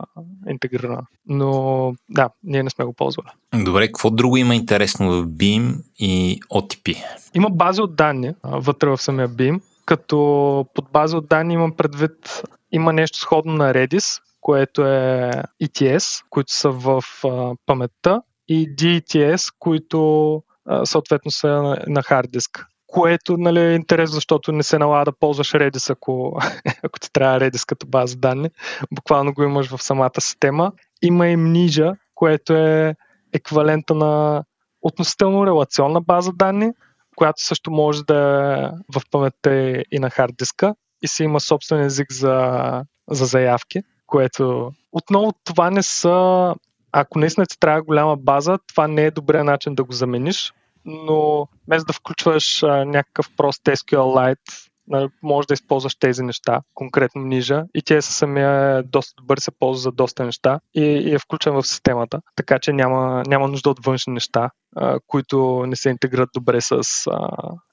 [0.50, 1.02] интегрирана.
[1.26, 3.28] Но да, ние не сме го ползвали.
[3.64, 7.04] Добре, какво друго има интересно в BIM и OTP?
[7.34, 12.44] Има бази от данни вътре в самия BIM, като под база от данни имам предвид,
[12.72, 15.32] има нещо сходно на Redis, което е
[15.64, 22.32] ETS, които са в а, паметта и DETS, които а, съответно са на, на хард
[22.32, 22.66] диск.
[22.88, 26.40] Което нали, е интересно, защото не се налага да ползваш Redis, ако,
[26.84, 28.50] ако ти трябва Redis като база данни.
[28.92, 30.72] Буквално го имаш в самата система.
[31.02, 32.96] Има и Mnija, което е
[33.34, 34.44] еквивалента на
[34.82, 36.72] относително релационна база данни,
[37.16, 41.82] която също може да е в паметта и на хард диска и си има собствен
[41.82, 46.56] език за, за заявки, което отново това не са
[46.98, 50.54] ако наистина ти трябва голяма база, това не е добрия начин да го замениш,
[50.86, 54.70] но вместо да включваш а, някакъв прост SQLite
[55.24, 59.92] може да използваш тези неща, конкретно нижа и са самия доста добър, се ползва за
[59.92, 64.14] доста неща и, и е включен в системата, така че няма, няма нужда от външни
[64.14, 66.82] неща, а, които не се интегрират добре с, а,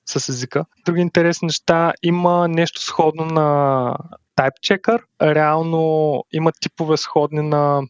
[0.07, 0.65] с езика.
[0.85, 3.97] Други интересни неща, има нещо сходно на
[4.39, 5.03] Type Checker.
[5.23, 7.83] Реално има типове сходни на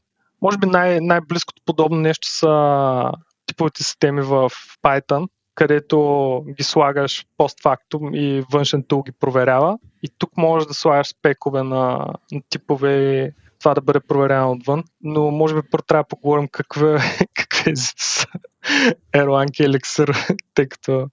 [0.42, 3.12] може би най- най-близкото подобно нещо са
[3.46, 4.50] типовите системи в
[4.82, 9.78] Python, където ги слагаш постфактум и външен тул ги проверява.
[10.02, 14.84] И тук можеш да слагаш спекове на, на типове това да бъде проверяно отвън.
[15.02, 16.96] Но може би първо трябва да поговорим какви,
[17.34, 18.26] какви езици са
[19.14, 21.08] и Elixir, тъй като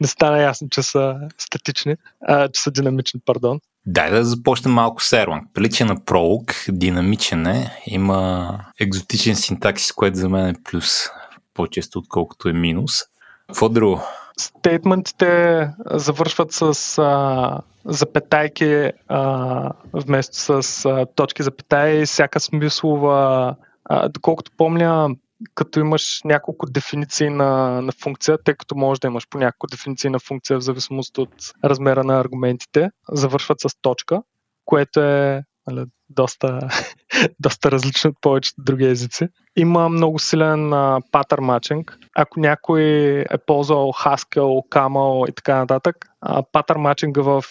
[0.00, 3.60] не стана ясно, че са статични, а, че са динамични, пардон.
[3.86, 5.52] Дай да започнем малко с Erlang.
[5.54, 8.50] Прилича на пролог, динамичен е, има
[8.80, 11.08] екзотичен синтаксис, което за мен е плюс
[11.54, 12.92] по-често, отколкото е минус.
[13.50, 14.00] Какво друго?
[14.38, 22.06] Стейтментите завършват с а, запетайки а, вместо с а, точки запетаи.
[22.06, 25.08] Всяка смислова, а, доколкото помня,
[25.54, 30.10] като имаш няколко дефиниции на, на функция, тъй като може да имаш по няколко дефиниции
[30.10, 31.34] на функция в зависимост от
[31.64, 34.22] размера на аргументите, завършват с точка,
[34.64, 36.68] което е нали, доста,
[37.40, 39.28] доста различно от повечето други езици.
[39.56, 40.70] Има много силен
[41.12, 41.98] патър матчинг.
[42.16, 42.82] Ако някой
[43.30, 45.96] е ползвал Haskell, Camel и така нататък,
[46.52, 47.44] патър матчинга в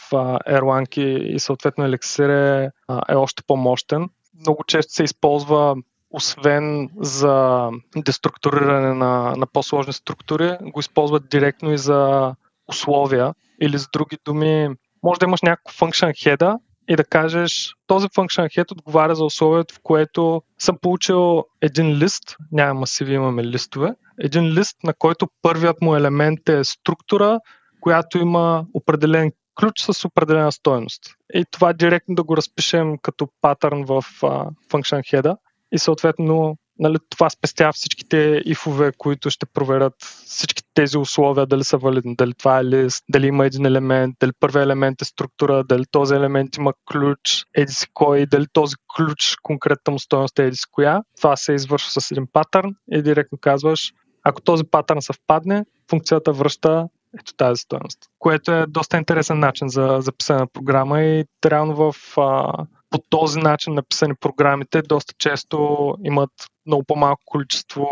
[0.50, 2.72] Erlang и, съответно Elixir е,
[3.10, 4.10] е още по-мощен.
[4.40, 5.76] Много често се използва
[6.12, 12.34] освен за деструктуриране на, на по-сложни структури, го използват директно и за
[12.68, 14.70] условия или с други думи,
[15.04, 16.58] може да имаш някакво function head
[16.90, 22.36] и да кажеш, този function head отговаря за условието, в което съм получил един лист,
[22.52, 27.40] няма масиви, имаме листове, един лист, на който първият му елемент е структура,
[27.82, 31.02] която има определен ключ с определена стоеност.
[31.34, 35.36] И това директно да го разпишем като патърн в uh, function head
[35.72, 39.94] и съответно нали, това спестява всичките ифове, които ще проверят
[40.26, 44.32] всички тези условия, дали са валидни, дали това е лист, дали има един елемент, дали
[44.40, 49.36] първият елемент е структура, дали този елемент има ключ, еди си кой, дали този ключ,
[49.44, 51.02] конкретна му стоеност е еди си коя.
[51.18, 56.88] Това се извършва с един патърн и директно казваш, ако този патърн съвпадне, функцията връща
[57.20, 58.00] ето тази стоеност.
[58.20, 62.54] Което е доста интересен начин за, за писане на програма и реално в а,
[62.90, 66.32] по този начин написани програмите доста често имат
[66.66, 67.86] много по-малко количество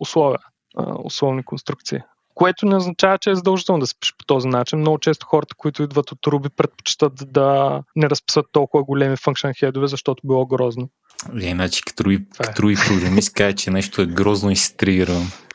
[0.00, 0.38] условия,
[1.04, 1.98] условни конструкции.
[2.34, 4.78] Което не означава, че е задължително да се пише по този начин.
[4.78, 9.86] Много често хората, които идват от Ruby, предпочитат да не разписват толкова големи function хедове,
[9.86, 10.88] защото било грозно.
[11.42, 12.02] Е, значи, като
[12.56, 12.88] други е.
[12.88, 14.76] програмист каже, че нещо е грозно и се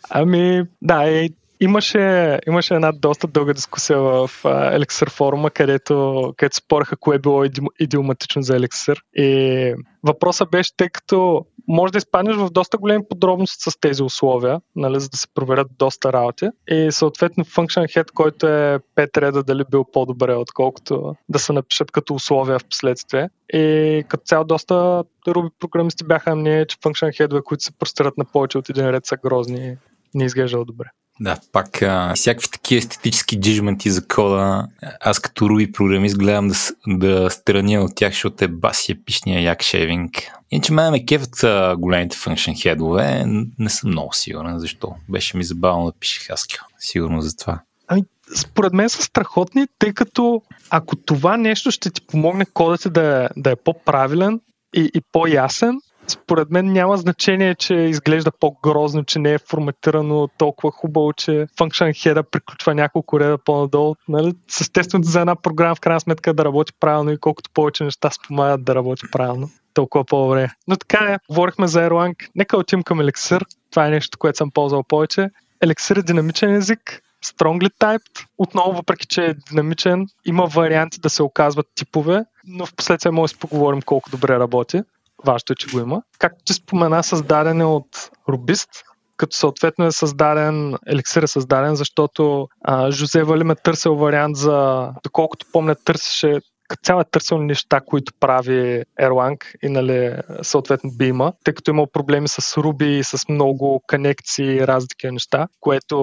[0.09, 6.55] Ами, да, и Имаше, имаше една доста дълга дискусия в uh, Elixir форума, където, където
[6.55, 7.43] спореха кое е било
[7.79, 8.99] идиоматично за Elixir.
[9.15, 9.73] И
[10.03, 14.99] въпросът беше, тъй като може да изпаднеш в доста големи подробности с тези условия, нали,
[14.99, 16.49] за да се проверят доста работи.
[16.67, 21.91] И съответно function head, който е 5 реда, дали бил по-добре, отколкото да се напишат
[21.91, 23.29] като условия в последствие.
[23.53, 28.25] И като цяло доста Ruby програмисти бяха мнение, че function head които се простират на
[28.25, 29.77] повече от един ред са грозни
[30.13, 30.85] не изглеждал добре.
[31.19, 34.67] Да, пак а, всякакви такива естетически джиджменти за кода,
[34.99, 36.55] аз като Руби програмист гледам да,
[36.87, 40.11] да страня от тях, защото е баси епичния як шейвинг.
[40.51, 41.45] Иначе мен ме кефът
[41.79, 43.23] големите function хедове,
[43.59, 44.95] не съм много сигурен защо.
[45.09, 46.61] Беше ми забавно да пише Haskell.
[46.79, 47.59] Сигурно за това.
[47.87, 48.03] Ами,
[48.37, 52.45] според мен са страхотни, тъй като ако това нещо ще ти помогне
[52.81, 54.39] ти да е, да е по-правилен
[54.75, 60.71] и, и по-ясен, според мен няма значение, че изглежда по-грозно, че не е форматирано толкова
[60.71, 63.95] хубаво, че function head приключва няколко реда по-надолу.
[64.07, 64.33] Нали?
[64.61, 68.63] Естествено за една програма в крайна сметка да работи правилно и колкото повече неща спомагат
[68.63, 70.49] да работи правилно, толкова по-добре.
[70.67, 72.29] Но така е, говорихме за Erlang.
[72.35, 73.41] Нека отим към Elixir.
[73.71, 75.29] Това е нещо, което съм ползвал повече.
[75.65, 78.25] Elixir е динамичен език, strongly typed.
[78.37, 83.33] Отново, въпреки че е динамичен, има варианти да се оказват типове, но в последствие може
[83.33, 84.81] да поговорим колко добре работи.
[85.25, 86.01] Важното е, че го има.
[86.19, 88.69] Както ти спомена, създаден е от Рубист,
[89.17, 94.89] като съответно е създаден, еликсир е създаден, защото а, Жозе Вали ме търсил вариант за,
[95.03, 96.39] доколкото помня, търсеше
[96.83, 102.27] цяло е търсил неща, които прави Erlang и нали, съответно Beam, тъй като имал проблеми
[102.27, 105.95] с Ruby и с много конекции, разлики неща, което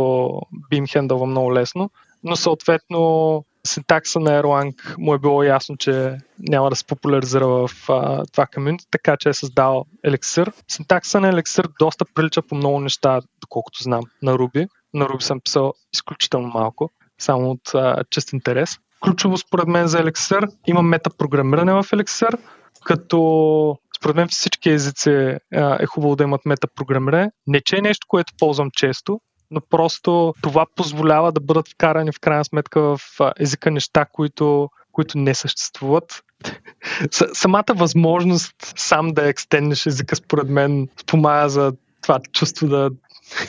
[0.73, 1.91] Beam хендълва много лесно.
[2.25, 7.71] Но съответно синтакса на Erlang му е било ясно, че няма да се популяризира в
[7.89, 10.53] а, това комьюнити, така че е създал Elixir.
[10.69, 14.69] Синтакса на Elixir доста прилича по много неща, доколкото знам, на Ruby.
[14.95, 18.79] На Ruby съм писал изключително малко, само от а, чест интерес.
[19.01, 20.51] ключово според мен за Elixir.
[20.67, 22.39] Има метапрограмиране в Elixir,
[22.85, 25.11] като според мен всички езици
[25.53, 27.31] е хубаво да имат метапрограмиране.
[27.47, 29.21] Не че е нещо, което ползвам често,
[29.51, 33.01] но просто това позволява да бъдат вкарани в крайна сметка в
[33.41, 36.23] езика неща, които, които не съществуват.
[37.33, 42.91] Самата възможност сам да екстенднеш езика, според мен, спомага за това чувство да,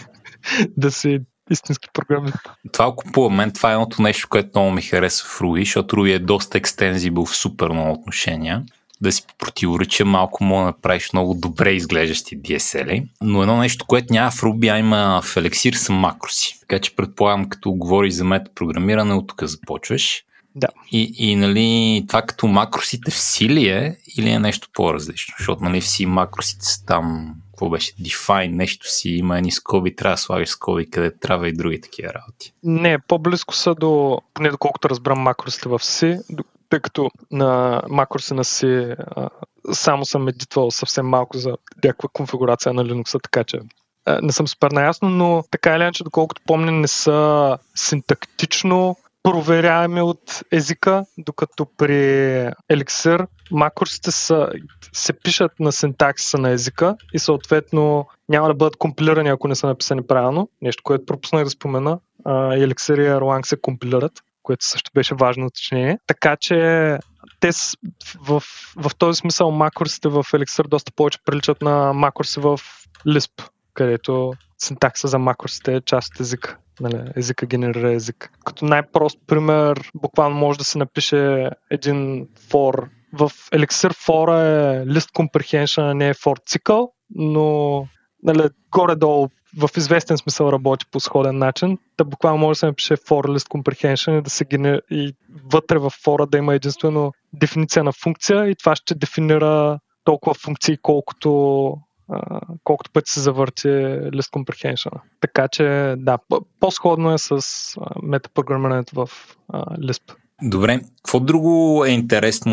[0.78, 2.32] да си истински програми.
[2.74, 6.16] Това купува мен, това е едното нещо, което много ми харесва в Ruby, защото Ruby
[6.16, 8.64] е доста екстензибъл в супер много отношения
[9.02, 13.08] да си противореча малко, мога да направиш много добре изглеждащи DSL.
[13.22, 16.60] Но едно нещо, което няма в Ruby, а има в Elixir са макроси.
[16.60, 20.24] Така че предполагам, като говориш за метапрограмиране, от тук започваш.
[20.56, 20.68] Да.
[20.92, 25.36] И, и нали, това като макросите в сили е или е нещо по-различно?
[25.38, 30.14] Защото нали, си макросите са там, какво беше, define, нещо си, има едни скоби, трябва
[30.14, 32.54] да слагаш скоби, къде трябва и други такива работи.
[32.64, 36.18] Не, по-близко са до, поне доколкото разбрам макросите в си,
[36.72, 38.96] тъй като на макроси на си
[39.72, 43.60] само съм медитвал съвсем малко за някаква конфигурация на Linux, така че
[44.22, 50.42] не съм супер наясно, но така или иначе, доколкото помня, не са синтактично проверяеми от
[50.52, 51.94] езика, докато при
[52.72, 54.50] Elixir макросите са,
[54.94, 59.68] се пишат на синтаксиса на езика и съответно няма да бъдат компилирани, ако не са
[59.68, 60.50] написани правилно.
[60.62, 62.00] Нещо, което пропуснах да спомена.
[62.26, 65.98] Elixir и Erlang се компилират което също беше важно уточнение.
[66.08, 66.56] Така че
[67.40, 67.50] те
[68.20, 68.44] в,
[68.76, 72.60] в този смисъл макросите в Elixir доста повече приличат на макроси в
[73.08, 76.58] Lisp, където синтакса за макросите е част от езика.
[76.80, 78.32] Нали, езика генерира език.
[78.46, 82.90] Като най-прост пример, буквално може да се напише един for.
[83.14, 87.88] В Elixir for е list comprehension, а не е for цикъл, но
[88.24, 91.78] нали, горе-долу в известен смисъл работи по сходен начин.
[91.98, 94.82] Та буквално може да се напише for list comprehension и да се генер...
[94.92, 95.16] и
[95.52, 100.78] вътре в фора да има единствено дефиниция на функция и това ще дефинира толкова функции,
[100.82, 101.78] колкото
[102.64, 104.92] колкото пъти се завърти list comprehension.
[105.22, 106.18] Така че да,
[106.60, 107.42] по-сходно е с
[108.04, 110.16] метапрограмирането в Lisp.
[110.44, 112.52] Добре, какво друго е интересно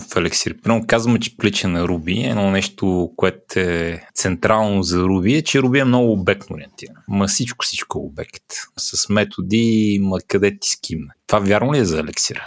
[0.00, 0.62] в Elixir?
[0.62, 2.30] Примерно казваме, че прилича на Ruby.
[2.30, 6.96] Едно нещо, което е централно за Ruby е, че Ruby е много обектно ориентиран.
[7.08, 8.44] Ма всичко, всичко е обект.
[8.78, 11.10] С методи, ма къде ти скимне.
[11.26, 12.40] Това вярно ли е за Elixir?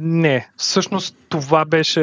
[0.00, 2.02] Не, всъщност това беше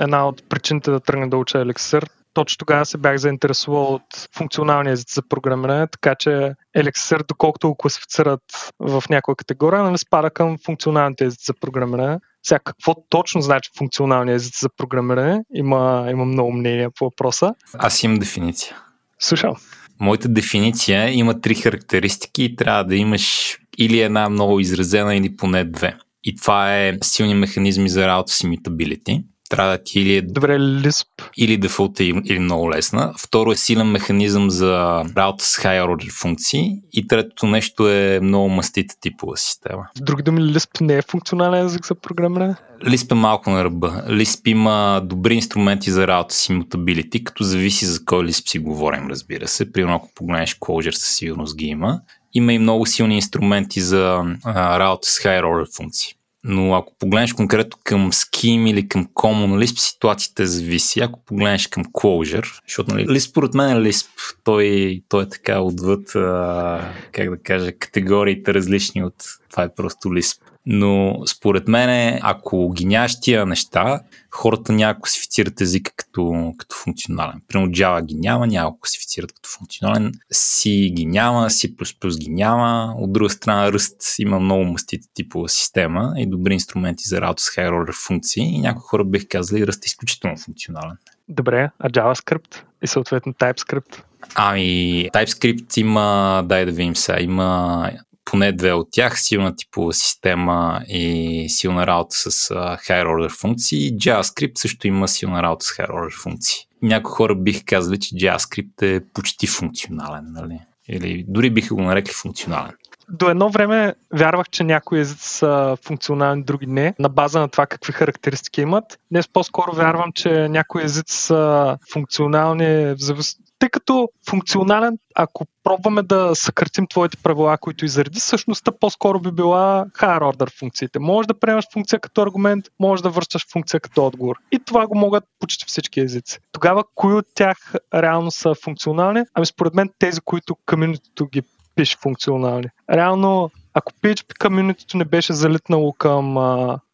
[0.00, 4.92] една от причините да тръгна да уча Elixir точно тогава се бях заинтересувал от функционалния
[4.92, 8.40] език за програмиране, така че Elixir, доколкото го класифицират
[8.80, 12.18] в някоя категория, нали спада към функционалните езици за програмиране.
[12.42, 15.40] Сега какво точно значи функционалния език за програмиране?
[15.54, 17.54] Има, има много мнения по въпроса.
[17.78, 18.76] Аз имам дефиниция.
[19.18, 19.54] Слушам.
[20.00, 25.64] Моята дефиниция има три характеристики и трябва да имаш или една много изразена, или поне
[25.64, 25.96] две.
[26.24, 31.06] И това е силни механизми за работа с immutability трябва ти или е Добре, Lisp.
[31.36, 33.12] или дефолт е или много лесна.
[33.18, 36.72] Второ е силен механизъм за работа с higher order функции.
[36.92, 39.88] И третото нещо е много мастита типова система.
[39.94, 42.54] С други думи, Lisp не е функционален език за програмиране?
[42.84, 44.02] Lisp е малко на ръба.
[44.08, 49.08] Lisp има добри инструменти за работа с immutability, като зависи за кой Lisp си говорим,
[49.10, 49.72] разбира се.
[49.72, 52.00] Примерно, ако погледнеш Clojure, със сигурност ги има.
[52.34, 56.14] Има и много силни инструменти за а, работа с higher order функции.
[56.44, 61.00] Но ако погледнеш конкретно към Scheme или към Common Lisp, ситуацията зависи.
[61.00, 64.08] Ако погледнеш към Clojure, защото нали, Lisp според мен е Lisp.
[64.44, 69.14] Той, той е така отвъд, а, как да кажа, категориите различни от
[69.50, 70.40] това е просто Lisp.
[70.70, 74.00] Но според мен, ако ги нямаш тия неща,
[74.30, 77.40] хората няма класифицират езика като, като функционален.
[77.48, 80.12] Примерно Java ги няма, няма класифицират като функционален.
[80.34, 82.94] C ги няма, C++ ги няма.
[82.98, 87.46] От друга страна, Rust има много мастите типова система и добри инструменти за работа с
[87.46, 88.42] order функции.
[88.42, 90.96] И някои хора бих казали, Rust е изключително функционален.
[91.28, 94.02] Добре, а JavaScript и съответно TypeScript?
[94.34, 97.90] Ами, TypeScript има, дай да видим сега, има
[98.30, 103.92] поне две от тях, силна типова система и силна работа с higher order функции.
[103.92, 106.58] JavaScript също има силна работа с higher order функции.
[106.82, 110.60] Някои хора бих казали, че JavaScript е почти функционален, нали?
[110.88, 112.72] Или дори биха го нарекли функционален.
[113.10, 117.66] До едно време вярвах, че някои езици са функционални, други не, на база на това
[117.66, 118.98] какви характеристики имат.
[119.10, 126.02] Днес по-скоро вярвам, че някои езици са функционални в завис тъй като функционален, ако пробваме
[126.02, 130.98] да съкратим твоите правила, които изреди, същността по-скоро би била higher order функциите.
[130.98, 134.36] Може да приемаш функция като аргумент, може да връщаш функция като отговор.
[134.52, 136.38] И това го могат почти всички езици.
[136.52, 139.22] Тогава, кои от тях реално са функционални?
[139.34, 141.42] Ами според мен тези, които комьюнитито ги
[141.74, 142.66] пише функционални.
[142.90, 146.24] Реално ако PHP комьюнитито не беше залитнало към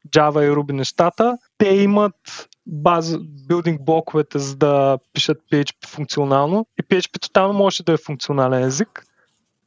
[0.09, 6.83] Java и Ruby нещата, те имат база, билдинг блоковете, за да пишат PHP функционално и
[6.83, 9.05] PHP тотално може да е функционален език,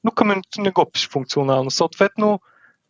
[0.04, 1.72] но комьюнитито не го пише функционално.
[1.72, 2.40] Съответно,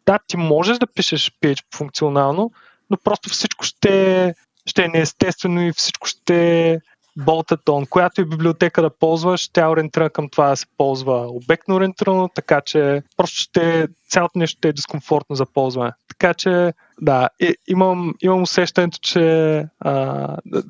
[0.06, 2.52] да, ти можеш да пишеш PHP функционално,
[2.90, 4.34] но просто всичко ще,
[4.66, 6.80] ще е неестествено и всичко ще е
[7.18, 7.86] болтатон.
[7.86, 12.62] Която и библиотека да ползваш, тя ориентирана към това да се ползва обектно ориентирано, така
[12.62, 15.92] че просто ще, цялото нещо ще е дискомфортно за ползване.
[16.08, 20.28] Така че, да, и, имам, имам усещането, че а,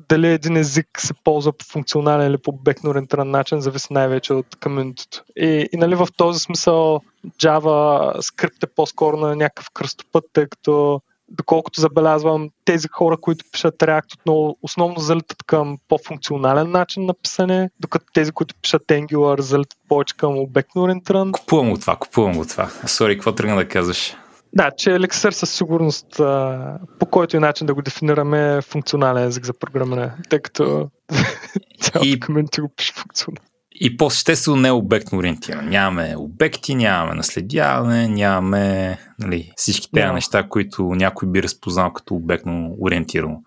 [0.08, 4.46] дали един език се ползва по функционален или по обектно ориентиран начин, зависи най-вече от
[4.62, 5.24] комьюнитито.
[5.36, 7.00] И, и нали, в този смисъл
[7.42, 13.78] Java скрипт е по-скоро на някакъв кръстопът, тъй като доколкото забелязвам, тези хора, които пишат
[13.78, 19.78] React, отново основно залитат към по-функционален начин на писане, докато тези, които пишат Angular, залитат
[19.88, 21.32] повече към обектно ориентиран.
[21.32, 22.70] Купувам го това, купувам го това.
[22.86, 24.16] Сори, какво тръгна да казваш?
[24.52, 26.06] Да, че Elixir със сигурност
[26.98, 30.90] по който и начин да го дефинираме е функционален език за програмиране, тъй като
[31.80, 32.60] цялото и...
[32.60, 33.48] го пише функционално.
[33.80, 35.68] И по-съществено не е обектно ориентиран.
[35.68, 42.76] Нямаме обекти, нямаме наследяване, нямаме нали, всички тези неща, които някой би разпознал като обектно
[42.80, 43.42] ориентирано.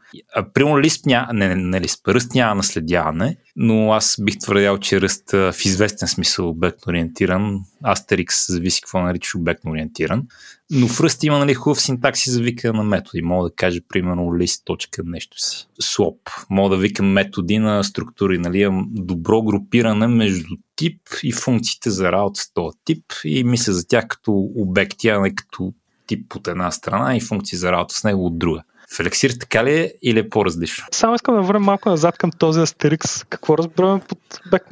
[0.54, 5.32] Примерно лист няма, не, не лист, ръст няма наследяване, но аз бих твърдял, че ръст
[5.32, 7.60] в известен смисъл обектно ориентиран.
[7.84, 10.24] Астерикс зависи какво наричаш обектно ориентиран.
[10.72, 13.22] Но в ръст има нали, хубав синтакси за викане на методи.
[13.22, 15.68] Мога да кажа, примерно, лист точка нещо си.
[15.82, 16.46] Swap.
[16.50, 18.38] Мога да викам методи на структури.
[18.38, 23.88] Нали, добро групиране между тип и функциите за работа с този тип и мисля за
[23.88, 25.74] тях като обекти, а не като
[26.08, 28.64] тип от една страна и функции за работа с него от друга.
[28.96, 30.86] В Елексир така ли е или е по-различно?
[30.92, 33.24] Само искам да върнем малко назад към този Астерикс.
[33.24, 34.20] Какво разбираме под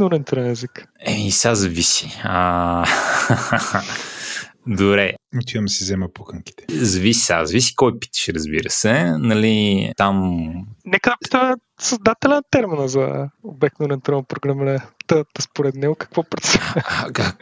[0.02, 0.88] ориентиран език?
[1.00, 2.22] Еми, сега зависи.
[2.24, 2.86] А...
[4.68, 5.14] Добре.
[5.42, 6.64] Отивам си взема пуканките.
[6.70, 9.14] Зависи сега, зависи кой питаш, разбира се.
[9.18, 10.44] Нали, там...
[10.86, 14.80] Нека да пита създателя на термина за обектно ориентирано програмиране.
[15.08, 16.84] Та, та, според него какво представя?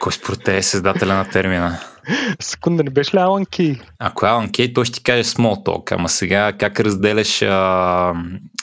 [0.00, 1.78] Кой според те е създателя на термина?
[2.40, 3.76] Секунда, не беше ли Алан Кей?
[3.98, 5.92] Ако е Алан Кей, той ще ти каже small talk.
[5.92, 7.46] Ама сега как разделяш а,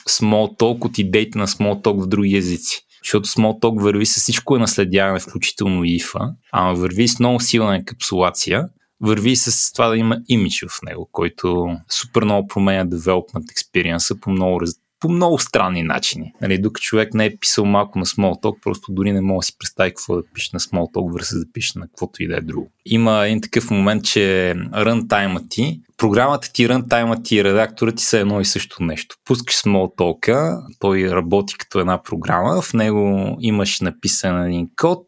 [0.08, 2.86] small talk от идеите на small talk в други езици?
[3.06, 8.68] Защото Smalltalk върви с всичко е наследяване, включително ИФА, ама върви с много силна енкапсулация,
[9.00, 14.30] върви с това да има имидж в него, който супер много променя development experience по
[14.30, 14.60] много,
[15.00, 16.32] по много странни начини.
[16.42, 19.52] Нали, докато човек не е писал малко на Smalltalk, просто дори не мога да си
[19.58, 22.70] представи какво да пише на Smalltalk, върса да пише на каквото и да е друго.
[22.86, 28.18] Има един такъв момент, че рънтайма ти програмата ти, рънтайма ти и редактора ти са
[28.18, 29.16] едно и също нещо.
[29.24, 35.04] Пускаш Smalltalk, той работи като една програма, в него имаш написан един код,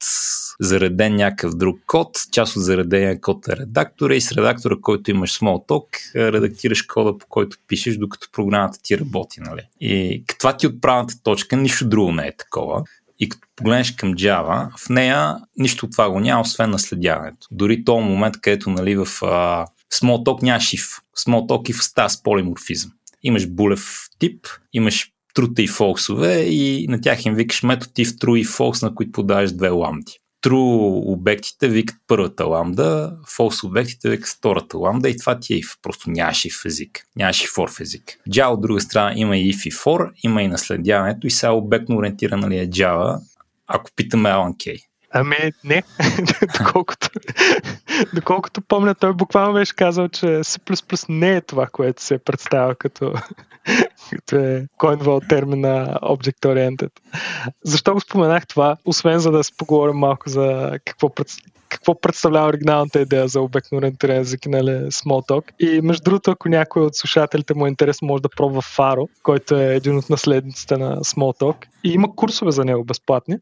[0.60, 5.38] зареден някакъв друг код, част от заредения код е редактора и с редактора, който имаш
[5.38, 9.40] Smalltalk, редактираш кода, по който пишеш, докато програмата ти работи.
[9.40, 9.62] Нали?
[9.80, 12.82] И това ти е отправната точка, нищо друго не е такова.
[13.18, 17.48] И като погледнеш към Java, в нея нищо от това го няма, освен наследяването.
[17.50, 20.86] Дори този момент, където нали, в а, Smalltalk няма шиф.
[21.18, 22.90] Smalltalk и става с полиморфизъм.
[23.22, 28.38] Имаш булев тип, имаш трута и фолсове и на тях им викаш метод if true
[28.38, 30.18] и false, на които подаваш две ламди.
[30.42, 35.78] True обектите викат първата ламда, false обектите викат втората ламда и това ти е if.
[35.82, 37.04] Просто нямаш if език.
[37.16, 38.20] Нямаш и for език.
[38.28, 41.96] Java от друга страна има и if и for, има и наследяването и сега обектно
[41.96, 43.20] ориентирана ли е Java,
[43.66, 44.87] ако питаме Alan Kay.
[45.10, 45.82] Ами не,
[46.58, 47.08] доколкото,
[48.14, 53.12] доколкото помня, той буквално беше казал, че C++ не е това, което се представя като,
[54.10, 56.90] като е коинвал термина Object Oriented.
[57.64, 58.76] Защо го споменах това?
[58.84, 61.26] Освен за да си поговорим малко за какво, пред,
[61.68, 65.44] какво представлява оригиналната идея за обектно ориентиран език, нали, Smalltalk.
[65.60, 69.56] И между другото, ако някой от слушателите му е интерес, може да пробва Faro, който
[69.56, 71.56] е един от наследниците на Smalltalk.
[71.84, 73.36] И има курсове за него безплатни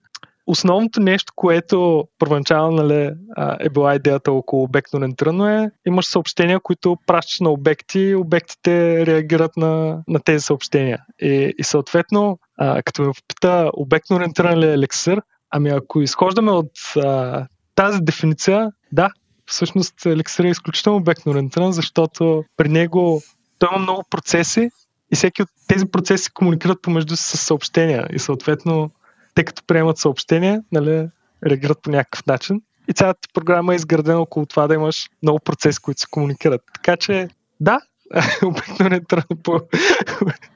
[0.46, 3.12] основното нещо, което първоначално нали,
[3.60, 9.56] е била идеята около обектно ориентирано е, имаш съобщения, които пращаш на обекти обектите реагират
[9.56, 10.98] на, на тези съобщения.
[11.20, 16.50] И, и съответно, а, като ме попита обектно ориентиран ли е еликсир, ами ако изхождаме
[16.50, 19.10] от а, тази дефиниция, да,
[19.46, 23.22] всъщност еликсир е изключително обектно ориентиран, защото при него
[23.58, 24.70] той има много процеси
[25.12, 28.06] и всеки от тези процеси комуникират помежду си с съобщения.
[28.12, 28.90] И съответно
[29.36, 31.08] те като приемат съобщения, нали,
[31.46, 32.62] реагират по някакъв начин.
[32.88, 36.62] И цялата програма е изградена около това да имаш много процеси, които се комуникират.
[36.74, 37.28] Така че,
[37.60, 37.80] да,
[38.42, 39.00] обикновено
[39.42, 39.60] по,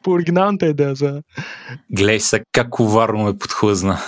[0.03, 1.23] по оригиналната идея за...
[1.91, 3.99] Глей са как коварно ме подхлъзна.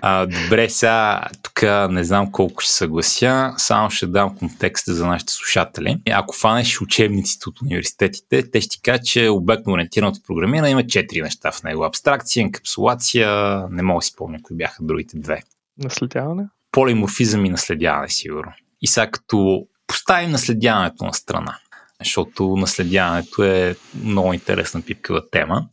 [0.00, 5.32] А, добре, сега тук не знам колко ще съглася, само ще дам контекста за нашите
[5.32, 5.96] слушатели.
[6.10, 11.52] Ако фанеш учебниците от университетите, те ще кажат, че обектно ориентираното програмиране има четири неща
[11.52, 11.84] в него.
[11.84, 15.42] Абстракция, енкапсулация, не мога да си спомня кои бяха другите две.
[15.78, 16.44] Наследяване?
[16.72, 18.52] Полиморфизъм и наследяване, сигурно.
[18.82, 21.58] И сега като поставим наследяването на страна,
[22.04, 25.66] защото наследяването е много интересна пипкава тема.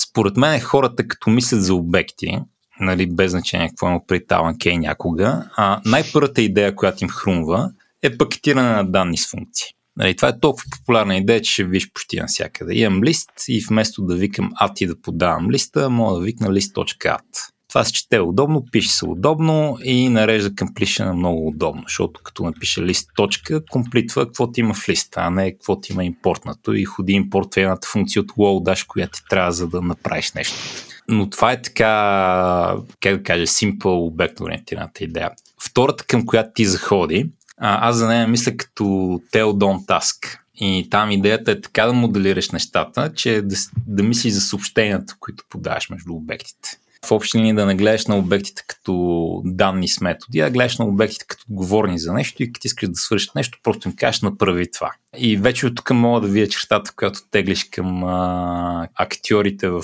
[0.00, 2.38] Според мен хората, като мислят за обекти,
[2.80, 7.70] нали, без значение какво има при Талан Кей някога, а най-първата идея, която им хрумва,
[8.02, 9.66] е пакетиране на данни с функции.
[9.96, 12.74] Нали, това е толкова популярна идея, че ще виж почти навсякъде.
[12.74, 17.20] Имам лист и вместо да викам at и да подавам листа, мога да викна list.at.
[17.70, 22.42] Това се чете удобно, пише се удобно и нарежда към плишена много удобно, защото като
[22.42, 27.12] напише лист точка, комплитва каквото има в листа, а не каквото има импортнато и ходи
[27.12, 30.58] импортва едната функция от Lodash, която ти трябва за да направиш нещо.
[31.08, 35.30] Но това е така, как да кажа, simple обект ориентираната идея.
[35.62, 38.84] Втората, към която ти заходи, аз за нея мисля като
[39.32, 40.38] Tell Don't Task.
[40.62, 43.56] И там идеята е така да моделираш нещата, че да,
[43.86, 48.16] да мислиш за съобщенията, които подаваш между обектите в общи линии да не гледаш на
[48.16, 52.66] обектите като данни с методи, а гледаш на обектите като отговорни за нещо и като
[52.66, 54.92] искаш да свършиш нещо, просто им кажеш направи това.
[55.16, 59.82] И вече от тук мога да видя чертата, която теглиш към а, актьорите в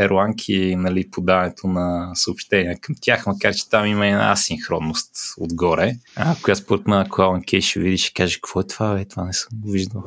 [0.00, 5.92] Erlang и нали, подаването на съобщения към тях, макар че там има една асинхронност отгоре,
[6.16, 9.04] а, която според мен ако Alan Кей ще видиш и каже какво е това, бе,
[9.04, 10.04] това не съм го виждал.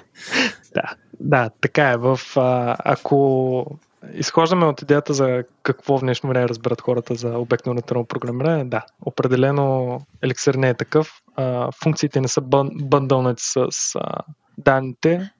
[0.74, 1.96] да, да, така е.
[1.96, 3.80] В, а, ако
[4.14, 8.64] изхождаме от идеята за какво в днешно време разбират хората за обектно ориентирано програмиране.
[8.64, 11.22] Да, определено Elixir не е такъв.
[11.82, 13.68] Функциите не са бън, бъндълнати с
[14.58, 15.30] данните.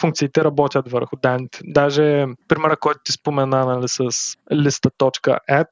[0.00, 1.60] Функциите работят върху данните.
[1.64, 4.02] Даже примера, който ти спомена нали, с
[4.52, 5.66] lista.add,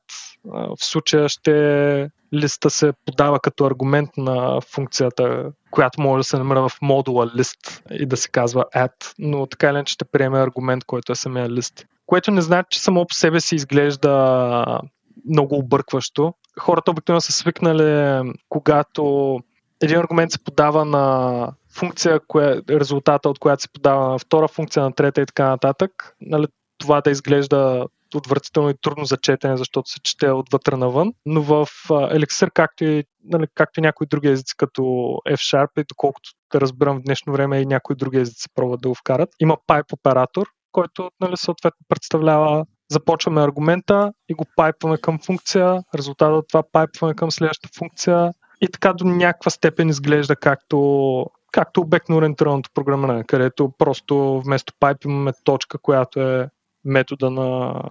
[0.80, 6.68] в случая ще листа се подава като аргумент на функцията, която може да се намира
[6.68, 10.84] в модула list и да се казва add, но така или иначе ще приеме аргумент,
[10.84, 14.80] който е самия лист което не значи, че само по себе си изглежда
[15.28, 16.34] много объркващо.
[16.60, 19.38] Хората обикновено са свикнали, когато
[19.82, 24.82] един аргумент се подава на функция, кое, резултата от която се подава на втора функция,
[24.82, 26.46] на трета и така нататък, нали,
[26.78, 31.12] това да изглежда отвратително и трудно за четене, защото се чете отвътре навън.
[31.26, 34.82] Но в Elixir, както и, нали, както и някои други езици, като
[35.28, 38.94] F-Sharp, и доколкото да разбирам в днешно време и някои други езици пробват да го
[38.94, 45.82] вкарат, има pipe оператор, който нали, съответно представлява започваме аргумента и го пайпваме към функция,
[45.94, 51.80] резултата от това пайпваме към следващата функция и така до някаква степен изглежда както, както
[51.80, 56.48] обектно ориентираното програмиране, където просто вместо пайп имаме точка, която е
[56.84, 57.82] метода на,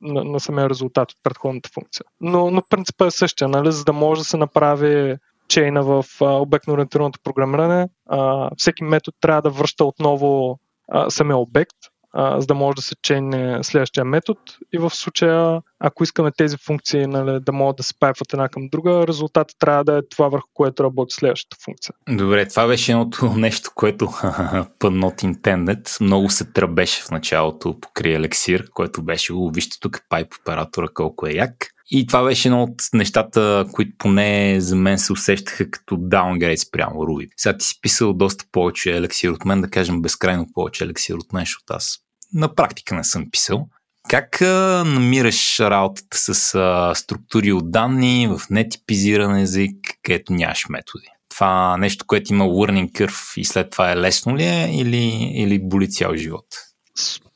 [0.00, 2.04] на, на самия резултат от предходната функция.
[2.20, 3.72] Но, но принципът е същия, нали?
[3.72, 5.16] за да може да се направи
[5.48, 10.58] чейна в обектно ориентираното програмиране, а, всеки метод трябва да връща отново
[10.88, 11.76] а, самия обект,
[12.12, 14.40] а, за да може да се чейне следващия метод.
[14.72, 18.68] И в случая, ако искаме тези функции нали, да могат да се пайпват една към
[18.68, 21.94] друга, резултатът трябва да е това върху което работи следващата функция.
[22.08, 24.04] Добре, това беше едното нещо, което
[24.80, 30.34] pun not intended много се тръбеше в началото покрай елексир, който беше, вижте тук пайп
[30.40, 31.52] оператора колко е як.
[31.90, 37.00] И това беше едно от нещата, които поне за мен се усещаха като даунгрейд спрямо
[37.00, 37.28] Ruby.
[37.36, 41.32] Сега ти си писал доста повече елексир от мен, да кажем безкрайно повече елексир от
[41.32, 41.98] мен, защото аз
[42.34, 43.68] на практика не съм писал.
[44.08, 51.06] Как а, намираш работата с а, структури от данни в нетипизиран език, където нямаш методи?
[51.28, 55.58] Това нещо, което има learning curve и след това е лесно ли е или, или
[55.58, 56.46] боли цял живот?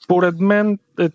[0.05, 1.09] Според мен е,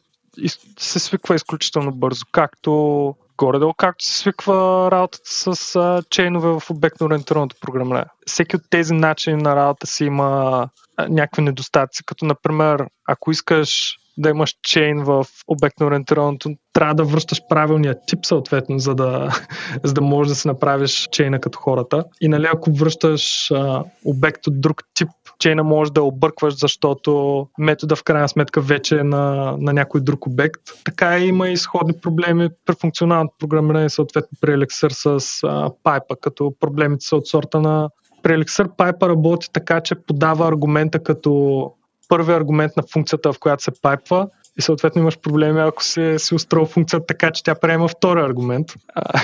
[0.79, 7.59] се свиква изключително бързо, както горе-долу както се свиква работата с а, чейнове в обектно-ориентираното
[7.61, 8.05] програмиране.
[8.25, 13.97] Всеки от тези начини на работа си има а, някакви недостатъци, като например, ако искаш
[14.17, 19.29] да имаш чейн в обектно ориентираното, трябва да връщаш правилния тип съответно, за да,
[19.83, 22.03] за да можеш да се направиш чейна като хората.
[22.21, 25.09] И нали, ако връщаш а, обект от друг тип,
[25.39, 30.27] чейна може да объркваш, защото метода в крайна сметка вече е на, на някой друг
[30.27, 30.61] обект.
[30.85, 35.41] Така има и сходни проблеми при функционалното програмиране, съответно при Elixir с
[35.83, 37.89] пайпа, като проблемите са от сорта на
[38.23, 41.71] при Elixir пайпа работи така, че подава аргумента като
[42.09, 44.27] първи аргумент на функцията, в която се пайпва
[44.57, 48.67] и съответно имаш проблеми, ако се си устроил функцията така, че тя приема втори аргумент.
[48.95, 49.19] А,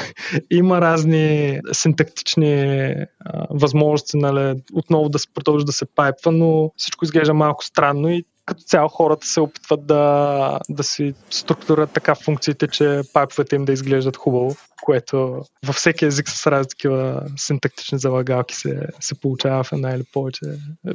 [0.51, 2.61] има разни синтактични
[3.25, 8.09] а, възможности, нали, отново да се продължи да се пайпва, но всичко изглежда малко странно
[8.09, 13.65] и като цяло хората се опитват да, да си структурират така функциите, че пайповете им
[13.65, 19.63] да изглеждат хубаво, което във всеки език с разни такива синтактични залагалки се, се получава
[19.63, 20.45] в една или повече,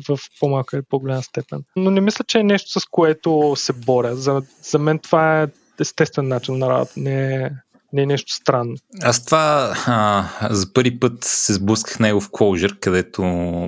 [0.09, 1.62] в по-малка или по-голяма степен.
[1.76, 4.16] Но не мисля, че е нещо с което се боря.
[4.16, 5.46] За, за мен това е
[5.80, 7.51] естествен начин на работа, не е,
[7.92, 8.76] не е нещо странно.
[9.03, 13.22] Аз това а, за първи път се сблъсках него в Clojure, където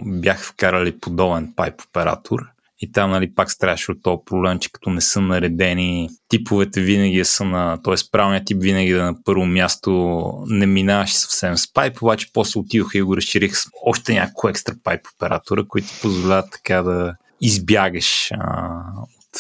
[0.05, 2.41] бях вкарали подобен пайп оператор
[2.83, 7.25] и там, нали, пак страдаше от този проблем, че като не са наредени, типовете винаги
[7.25, 7.95] са на, т.е.
[8.13, 12.61] правилният тип винаги да е на първо място не минаваше съвсем с пайп, обаче после
[12.61, 18.31] отидох и го разширих с още някакво екстра пайп оператора, които позволяват така да избягаш
[18.33, 18.83] а,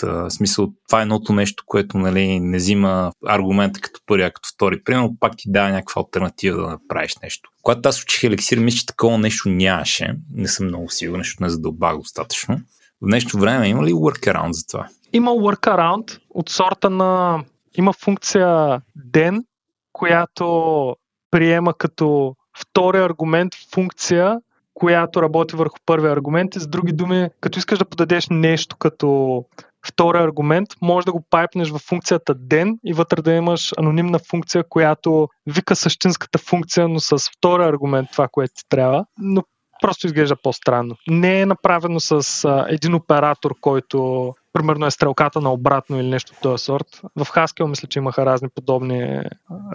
[0.03, 0.73] а, смисъл.
[0.89, 4.83] Това е едното нещо, което нали, не взима аргумента като първи, като втори.
[4.85, 7.51] Примерно пак ти дава някаква альтернатива да направиш нещо.
[7.63, 10.15] Когато аз учих елексир, мисля, че такова нещо нямаше.
[10.35, 12.61] Не съм много сигурен, защото не задълбах достатъчно.
[13.03, 14.87] В днешно време има ли workaround за това?
[15.13, 17.45] Има workaround от сорта на...
[17.75, 19.45] Има функция ден,
[19.93, 20.97] която
[21.31, 24.41] приема като втори аргумент функция,
[24.75, 26.57] която работи върху първия аргумент.
[26.57, 29.45] И с други думи, като искаш да подадеш нещо като
[29.87, 34.65] втори аргумент, може да го пайпнеш в функцията ден и вътре да имаш анонимна функция,
[34.69, 39.05] която вика същинската функция, но с втори аргумент това, което ти трябва.
[39.19, 39.43] Но
[39.81, 40.97] просто изглежда по-странно.
[41.09, 46.33] Не е направено с а, един оператор, който примерно е стрелката на обратно или нещо
[46.37, 46.87] от този сорт.
[47.17, 49.21] В Haskell мисля, че имаха разни подобни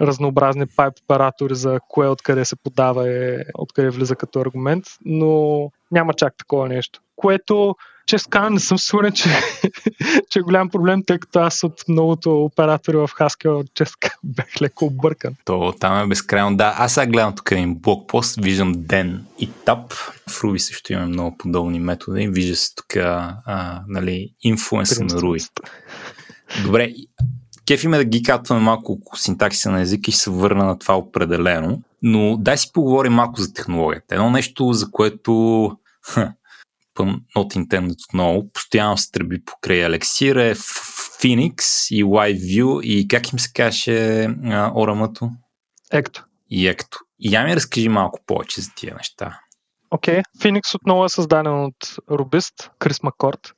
[0.00, 6.14] разнообразни пайп оператори за кое откъде се подава и откъде влиза като аргумент, но няма
[6.14, 7.00] чак такова нещо.
[7.16, 7.76] Което
[8.06, 9.28] често казвам, не съм сигурен, че,
[10.30, 14.84] че е голям проблем, тъй като аз от многото оператори в Haskell често бях леко
[14.84, 15.34] объркан.
[15.44, 16.56] То там е безкрайно.
[16.56, 19.92] Да, аз сега гледам тук един блокпост, виждам ден и тап.
[20.28, 22.28] В Ruby също имаме много подобни методи.
[22.28, 25.50] Вижда се тук а, нали, инфлуенса на Ruby.
[26.64, 26.92] Добре,
[27.66, 30.98] кеф има да ги катваме малко синтаксиса на езика и ще се върна на това
[30.98, 31.82] определено.
[32.02, 34.14] Но дай си поговорим малко за технологията.
[34.14, 35.32] Едно нещо, за което
[37.04, 41.58] not intended отново, постоянно се тръби покрай Елексир е Phoenix
[41.94, 44.28] и YView и как им се каже
[44.74, 45.30] орамато?
[45.92, 46.24] Екто.
[46.50, 46.98] И Екто.
[47.20, 49.40] И я ми разкажи малко повече за тия неща.
[49.90, 50.22] Окей, okay.
[50.38, 53.52] Phoenix отново е създаден от Рубист, Крис Маккорд.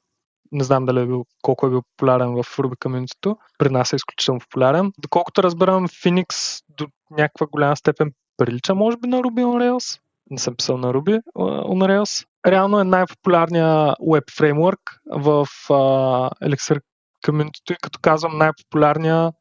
[0.52, 3.36] Не знам дали е бил, колко е бил популярен в Ruby комьюнитито.
[3.58, 4.92] При нас е изключително популярен.
[4.98, 10.00] Доколкото разбирам, Phoenix до някаква голяма степен прилича, може би, на Ruby on Rails.
[10.30, 16.80] Не съм писал на Ruby on Rails реално е най-популярният веб фреймворк в uh, Elixir
[17.26, 19.32] комьюнитито и като казвам най-популярния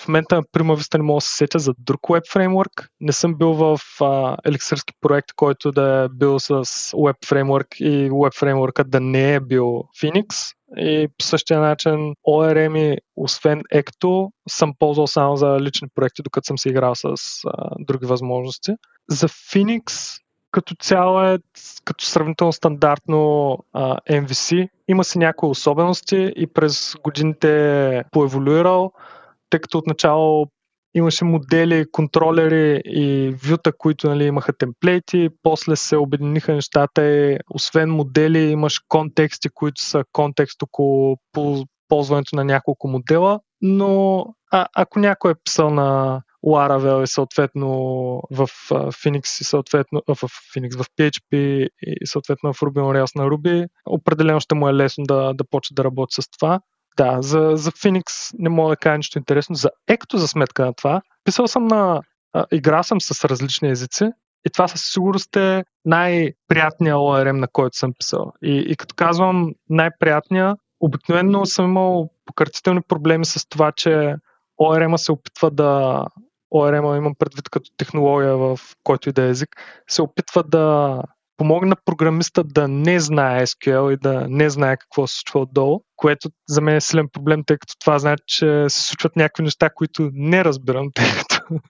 [0.00, 2.88] в момента Prima Vista не мога да се сетя за друг веб фреймворк.
[3.00, 6.64] Не съм бил в uh, еликсърски проект, който да е бил с
[7.06, 9.64] веб фреймворк и веб фреймворкът да не е бил
[10.02, 10.54] Phoenix.
[10.76, 16.46] И по същия начин ORM и освен Ecto съм ползвал само за лични проекти, докато
[16.46, 18.72] съм се играл с uh, други възможности.
[19.12, 20.18] За Phoenix
[20.50, 21.38] като цяло е
[21.84, 24.68] като сравнително стандартно а, MVC.
[24.88, 28.92] Има си някои особености и през годините е поеволюирал,
[29.50, 30.46] тъй като отначало
[30.94, 37.90] имаше модели, контролери и вюта, които нали, имаха темплейти, после се обединиха нещата и освен
[37.90, 41.16] модели имаш контексти, които са контекст около
[41.88, 47.68] ползването на няколко модела, но а, ако някой е писал на Laravel и съответно
[48.30, 50.14] в Phoenix и съответно в
[50.54, 51.36] Phoenix, в PHP
[51.82, 55.44] и съответно в Ruby on Rails на Ruby, определено ще му е лесно да, да
[55.50, 56.60] почне да работи с това.
[56.96, 58.04] Да, за, за Phoenix
[58.38, 59.54] не мога да кажа нищо интересно.
[59.54, 62.00] За Ecto за сметка на това, писал съм на...
[62.52, 64.10] Игра съм с различни езици
[64.46, 68.32] и това със сигурност е най-приятният ORM, на който съм писал.
[68.42, 74.14] И, и като казвам най-приятния, обикновено съм имал пократителни проблеми с това, че
[74.60, 76.04] ORM се опитва да
[76.54, 79.48] ORM имам предвид като технология в който и да е език,
[79.88, 80.98] се опитва да
[81.36, 85.80] помогне на програмиста да не знае SQL и да не знае какво се случва отдолу,
[85.96, 89.70] което за мен е силен проблем, тъй като това значи, че се случват някакви неща,
[89.70, 91.60] които не разбирам, тъй като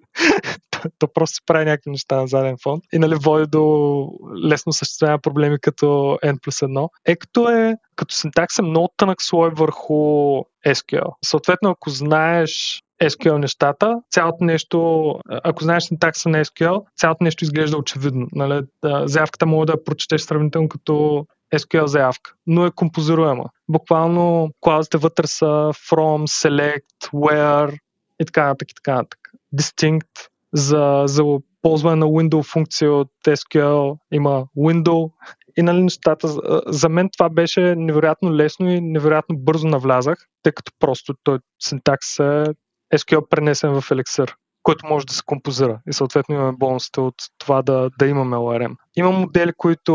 [0.99, 4.09] то просто се прави някакви неща на заден фон и нали води до
[4.45, 6.89] лесно съществяване проблеми като N плюс 1.
[7.07, 11.15] Е като е, като синтакс е много тънък слой върху SQL.
[11.25, 17.77] Съответно, ако знаеш SQL нещата, цялото нещо, ако знаеш синтакса на SQL, цялото нещо изглежда
[17.77, 18.27] очевидно.
[18.33, 18.63] Нали?
[19.05, 23.45] Заявката може да прочетеш сравнително като SQL заявка, но е композируема.
[23.69, 25.47] Буквално клаузите вътре са
[25.91, 27.79] from, select, where
[28.21, 29.21] и така нататък и така нататък.
[29.57, 31.23] Distinct за, за
[31.63, 35.11] ползване на window функция от SQL има window
[35.57, 36.29] и нали нещата,
[36.67, 42.19] за мен това беше невероятно лесно и невероятно бързо навлязах, тъй като просто той синтакс
[42.19, 42.45] е
[42.95, 47.63] SQL пренесен в Elixir, който може да се композира и съответно имаме бонусите от това
[47.63, 48.75] да, да имаме ORM.
[48.97, 49.95] Има модели, които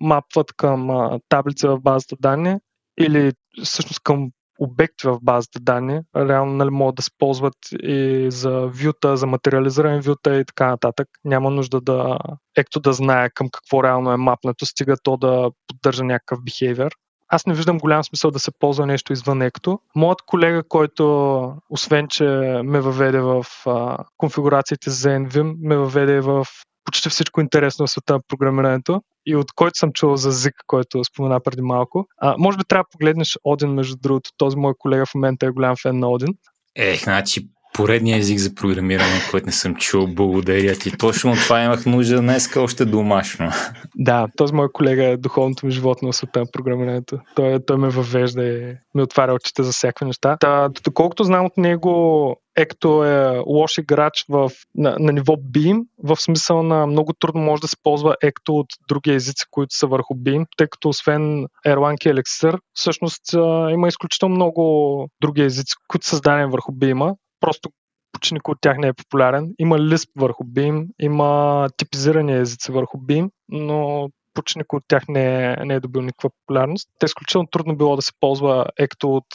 [0.00, 2.56] мапват към таблица в базата данни
[3.00, 3.32] или
[3.64, 9.16] всъщност към обекти в базата данни, реално нали, могат да се ползват и за вюта,
[9.16, 11.08] за материализиране вюта и така нататък.
[11.24, 12.18] Няма нужда да
[12.56, 16.90] екто да знае към какво реално е мапнато, стига то да поддържа някакъв behavior.
[17.28, 19.80] Аз не виждам голям смисъл да се ползва нещо извън екто.
[19.96, 22.24] Моят колега, който освен, че
[22.64, 26.46] ме въведе в а, конфигурациите за NVIM, ме въведе в
[26.84, 31.04] почти всичко интересно в света на програмирането и от който съм чул за ЗИК, който
[31.04, 32.06] спомена преди малко.
[32.18, 34.30] А, може би трябва да погледнеш Один, между другото.
[34.36, 36.34] Този мой колега в момента е голям фен на Один.
[36.76, 37.48] Ех, значи
[37.78, 40.06] поредния език за програмиране, който не съм чул.
[40.06, 40.98] Благодаря ти.
[40.98, 43.50] Точно това имах нужда днес още домашно.
[43.96, 47.18] Да, този мой колега е духовното ми животно в света на програмирането.
[47.36, 50.36] Той, той ме въвежда и ми отваря очите за всякакви неща.
[50.40, 56.16] Та, доколкото знам от него, Екто е лош играч в, на, на ниво Beam, в
[56.16, 60.14] смисъл на много трудно може да се ползва Екто от други езици, които са върху
[60.14, 63.22] Beam, тъй като освен Erlang и Elixir, всъщност
[63.72, 67.70] има изключително много други езици, които са създадени върху Beam просто
[68.12, 69.54] почти никой от тях не е популярен.
[69.58, 75.52] Има Lisp върху Beam, има типизирани езици върху Beam, но почти никой от тях не
[75.52, 76.88] е, не е добил никаква популярност.
[76.98, 79.26] Те изключително трудно било да се ползва екто от,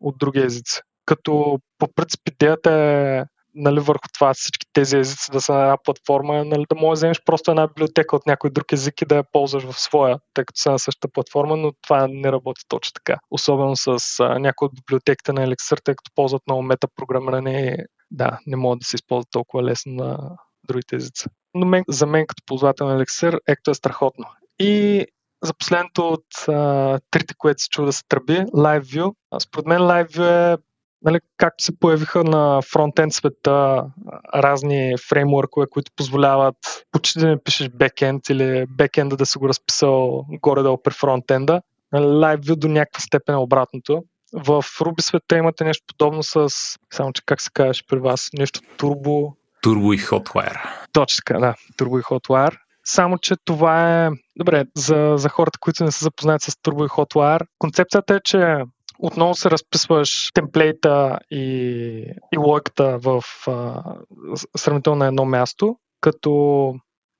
[0.00, 0.80] от други езици.
[1.10, 5.76] Като по принцип идеята е нали, върху това всички тези езици да са на една
[5.84, 9.16] платформа, нали, да можеш да вземеш просто една библиотека от някой друг език и да
[9.16, 12.92] я ползваш в своя, тъй като са на същата платформа, но това не работи точно
[12.94, 13.18] така.
[13.30, 17.76] Особено с а, някои от библиотеките на Elixir, тъй като ползват много метапрограмиране
[18.10, 20.36] да, не могат да се използват толкова лесно на
[20.68, 21.28] другите езици.
[21.54, 24.26] Но мен, за мен като ползвател на Elixir, Ecto е страхотно.
[24.58, 25.06] И
[25.42, 29.14] за последното от а, трите, което се чува да се тръби, LiveView.
[29.42, 30.58] Според мен LiveView е
[31.02, 33.84] нали, както се появиха на фронтенд света
[34.34, 36.56] разни фреймворкове, които позволяват
[36.92, 41.62] почти да не пишеш бекенд или бекенда да си го разписал горе-долу при фронтенда.
[41.94, 44.02] LiveView до някаква степен е обратното.
[44.32, 46.48] В Ruby света имате нещо подобно с,
[46.92, 49.32] само че как се казваш при вас, нещо турбо...
[49.62, 50.60] Турбо и Hotwire.
[50.92, 51.54] Точно така, да.
[51.76, 52.56] Турбо и Hotwire.
[52.84, 54.10] Само, че това е...
[54.36, 58.62] Добре, за, за хората, които не са запознати с Turbo и Hotwire, концепцията е, че
[59.02, 61.44] отново се разписваш темплейта и,
[62.32, 63.82] и логиката в а,
[64.56, 66.74] сравнително на едно място, като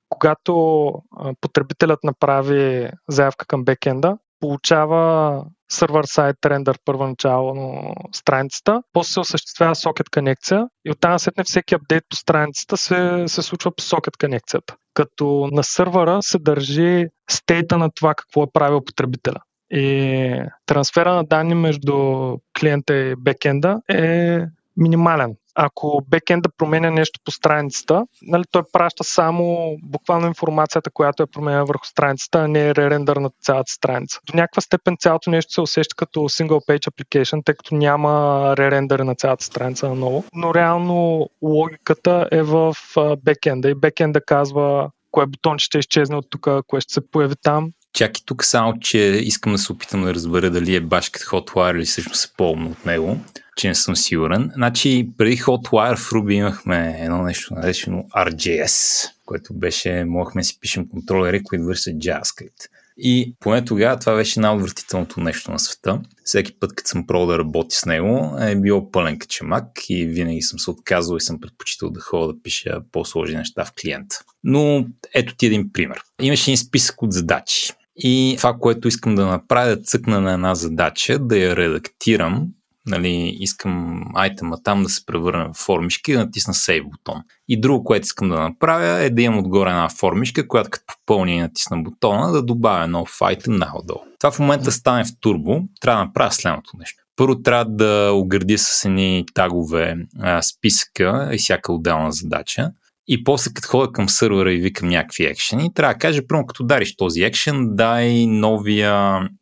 [0.09, 0.93] когато
[1.41, 10.09] потребителят направи заявка към бекенда, получава сервер сайт рендър първоначално страницата, после се осъществява сокет
[10.09, 14.75] конекция и оттам след всеки апдейт по страницата се, се случва по сокет конекцията.
[14.93, 19.39] Като на сървъра се държи стейта на това какво е правил потребителя.
[19.71, 21.95] И трансфера на данни между
[22.59, 24.39] клиента и бекенда е
[24.77, 25.35] минимален.
[25.55, 31.65] Ако бекенда променя нещо по страницата, нали, той праща само буквално информацията, която е променена
[31.65, 34.19] върху страницата, а не е ререндър на цялата страница.
[34.31, 38.99] До някаква степен цялото нещо се усеща като single page application, тъй като няма ререндър
[38.99, 40.23] на цялата страница наново.
[40.35, 42.75] Но реално логиката е в
[43.23, 47.71] бекенда и бекенда казва кое бутон ще изчезне от тук, кое ще се появи там
[47.93, 51.25] Чак и тук само, че искам да се опитам да разбера дали е баш като
[51.25, 53.19] Hotwire или всъщност е по-умно от него,
[53.57, 54.51] че не съм сигурен.
[54.53, 60.57] Значи, преди Hotwire в Ruby имахме едно нещо наречено RJS, което беше, можехме да си
[60.61, 62.67] пишем контролери, които вършат JavaScript.
[62.97, 66.01] И поне тогава това беше най-отвратителното нещо на света.
[66.23, 70.41] Всеки път, като съм пробвал да работи с него, е било пълен качемак и винаги
[70.41, 74.19] съм се отказал и съм предпочитал да ходя да пиша по-сложни неща в клиента.
[74.43, 76.01] Но ето ти един пример.
[76.21, 77.73] Имаше един списък от задачи.
[77.95, 82.47] И това, което искам да направя, е да цъкна на една задача, да я редактирам,
[82.85, 87.21] нали, искам айтема там да се превърне в формишка и да натисна Save бутон.
[87.47, 91.31] И друго, което искам да направя е да имам отгоре една формишка, която като попълня
[91.31, 93.99] и натисна бутона, да добавя нов айтем надолу.
[94.19, 97.03] Това в момента стане в турбо, трябва да направя следното нещо.
[97.15, 102.71] Първо трябва да огради с едни тагове а, списъка и всяка отделна задача.
[103.13, 106.63] И после като ходя към сървъра и викам някакви екшени, трябва да кажа, първо като
[106.63, 108.93] дариш този екшен, дай новия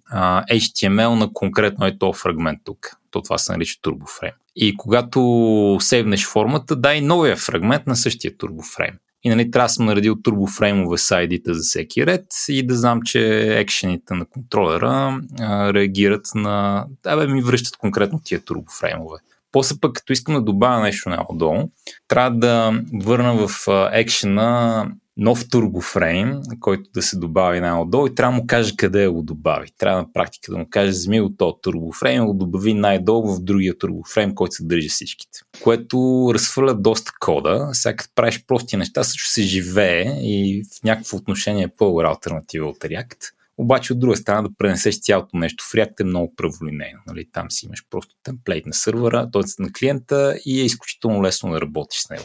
[0.09, 2.89] а, HTML на конкретно е този фрагмент тук.
[3.11, 4.33] То това се нарича турбофрейм.
[4.55, 8.93] И когато сейвнеш формата, дай новия фрагмент на същия турбофрейм.
[9.23, 13.01] И нали, трябва да съм наредил турбофреймове с id за всеки ред и да знам,
[13.01, 16.85] че екшените на контролера а, реагират на...
[17.03, 19.17] Да, бе, ми връщат конкретно тия турбофреймове.
[19.51, 21.69] После пък, като искам да добавя нещо надолу,
[22.07, 24.87] трябва да върна в екшена
[25.19, 29.67] нов турбофрейм, който да се добави най-отдолу и трябва да му каже къде го добави.
[29.77, 33.43] Трябва на практика да му каже, вземи от този турбофрейм и го добави най-долу в
[33.43, 35.39] другия турбофрейм, който се държи всичките.
[35.63, 37.69] Което разхвърля доста кода.
[37.73, 42.67] Сега като правиш прости неща, също се живее и в някакво отношение е по-добра альтернатива
[42.67, 43.31] от React.
[43.59, 46.99] Обаче от друга страна да пренесеш цялото нещо в React е много праволинейно.
[47.07, 47.25] Нали?
[47.33, 49.61] Там си имаш просто темплейт на сървъра, т.е.
[49.63, 52.23] на клиента и е изключително лесно да работиш с него.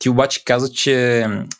[0.00, 0.90] Ти обаче каза, че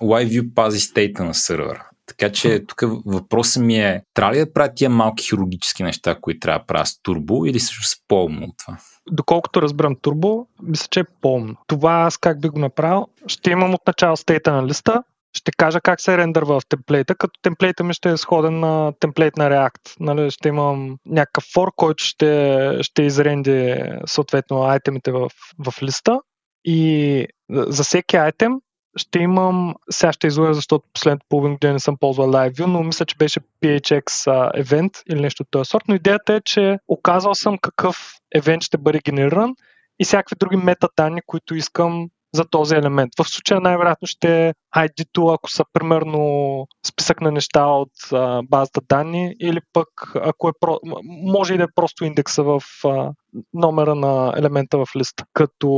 [0.03, 1.89] LiveView пази стейта на сървъра.
[2.07, 6.41] Така че тук въпросът ми е, трябва ли да правя тия малки хирургически неща, които
[6.41, 8.79] трябва да правя с турбо или също с по-умно от това?
[9.11, 11.57] Доколкото разбирам турбо, мисля, че е по-умно.
[11.66, 13.07] Това аз как би го направил?
[13.27, 15.03] Ще имам от начало стейта на листа,
[15.35, 19.37] ще кажа как се рендърва в темплейта, като темплейта ми ще е сходен на темплейт
[19.37, 19.97] на React.
[20.01, 23.76] Нали, ще имам някакъв фор, който ще, ще изренди
[24.07, 26.20] съответно айтемите в, в листа
[26.64, 28.53] и за всеки айтем
[28.97, 33.05] ще имам, сега ще излъжа, защото последните половин година не съм ползвал LiveView, но мисля,
[33.05, 37.59] че беше PHX евент или нещо от този сорт, но идеята е, че оказал съм
[37.59, 37.97] какъв
[38.35, 39.55] евент ще бъде генериран
[39.99, 43.12] и всякакви други метаданни, които искам за този елемент.
[43.18, 48.80] В случая най-вероятно ще е ID-то, ако са примерно списък на неща от а, базата
[48.89, 50.78] данни, или пък ако е про...
[51.05, 53.12] може и да е просто индекса в а,
[53.55, 55.24] номера на елемента в листа.
[55.32, 55.68] Като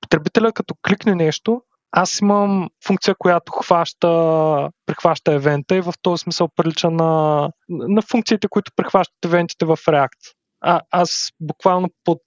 [0.00, 1.62] потребителя, като кликне нещо,
[1.92, 4.08] аз имам функция, която хваща,
[4.86, 10.34] прихваща евента и в този смисъл прилича на, на функциите, които прихващат евентите в React.
[10.60, 12.18] А, аз буквално под,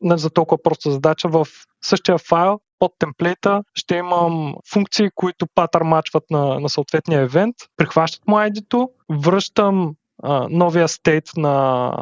[0.00, 1.46] не за толкова проста задача, в
[1.84, 8.28] същия файл под темплейта ще имам функции, които патър мачват на, на съответния евент, прихващат
[8.28, 11.92] му ID-то, връщам а, новия стейт на,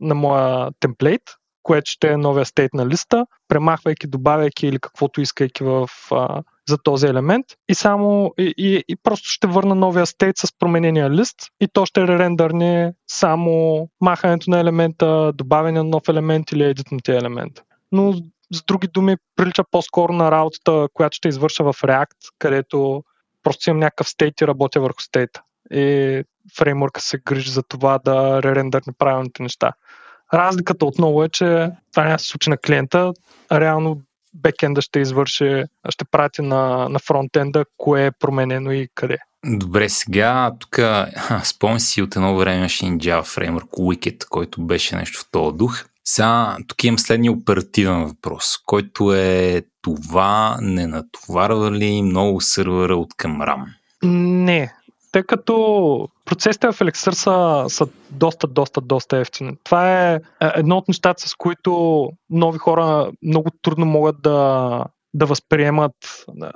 [0.00, 1.22] на моя темплейт,
[1.62, 6.78] което ще е новия стейт на листа, премахвайки, добавяйки или каквото искайки в, а, за
[6.78, 11.36] този елемент и само и, и, и просто ще върна новия стейт с променения лист
[11.60, 16.98] и то ще рендърне само махането на елемента, добавяне на нов елемент или едит на
[16.98, 17.62] тези елемент.
[17.92, 18.14] Но
[18.52, 23.04] с други думи прилича по-скоро на работата, която ще извърша в React, където
[23.42, 25.42] просто имам някакъв стейт и работя върху стейта.
[25.70, 26.24] И
[26.58, 29.72] фреймворка се грижи за това да ререндърне правилните неща.
[30.34, 33.12] Разликата отново е, че това няма се случи на клиента,
[33.52, 34.00] реално
[34.34, 39.18] бекенда ще извърши, ще прати на, на фронтенда кое е променено и къде.
[39.46, 40.78] Добре, сега тук
[41.44, 45.84] спомням си от едно време имаше Java фреймворк Wicked, който беше нещо в този дух.
[46.04, 53.14] Сега тук имам следния оперативен въпрос, който е това не натоварва ли много сървъра от
[53.16, 53.64] към RAM?
[54.02, 54.72] Не,
[55.12, 59.56] тъй като процесите в Elixir са, са доста, доста, доста ефтини.
[59.64, 60.20] Това е, е
[60.56, 64.84] едно от нещата, с които нови хора много трудно могат да,
[65.14, 65.94] да възприемат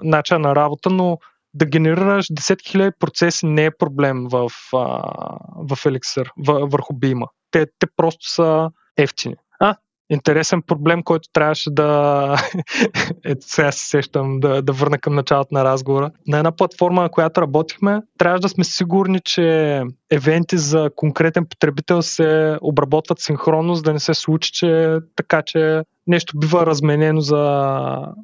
[0.03, 1.19] начин на работа, но
[1.55, 6.31] да генерираш 10 000 процеси не е проблем в, в Elixir,
[6.71, 7.27] върху Beam.
[7.51, 9.35] Те, те просто са ефтини.
[9.61, 9.77] А,
[10.11, 12.37] интересен проблем, който трябваше да...
[13.25, 16.11] Ето сега се сещам да, да върна към началото на разговора.
[16.27, 22.03] На една платформа, на която работихме, трябваше да сме сигурни, че евенти за конкретен потребител
[22.03, 27.43] се обработват синхронно, за да не се случи, че така, че нещо бива разменено за,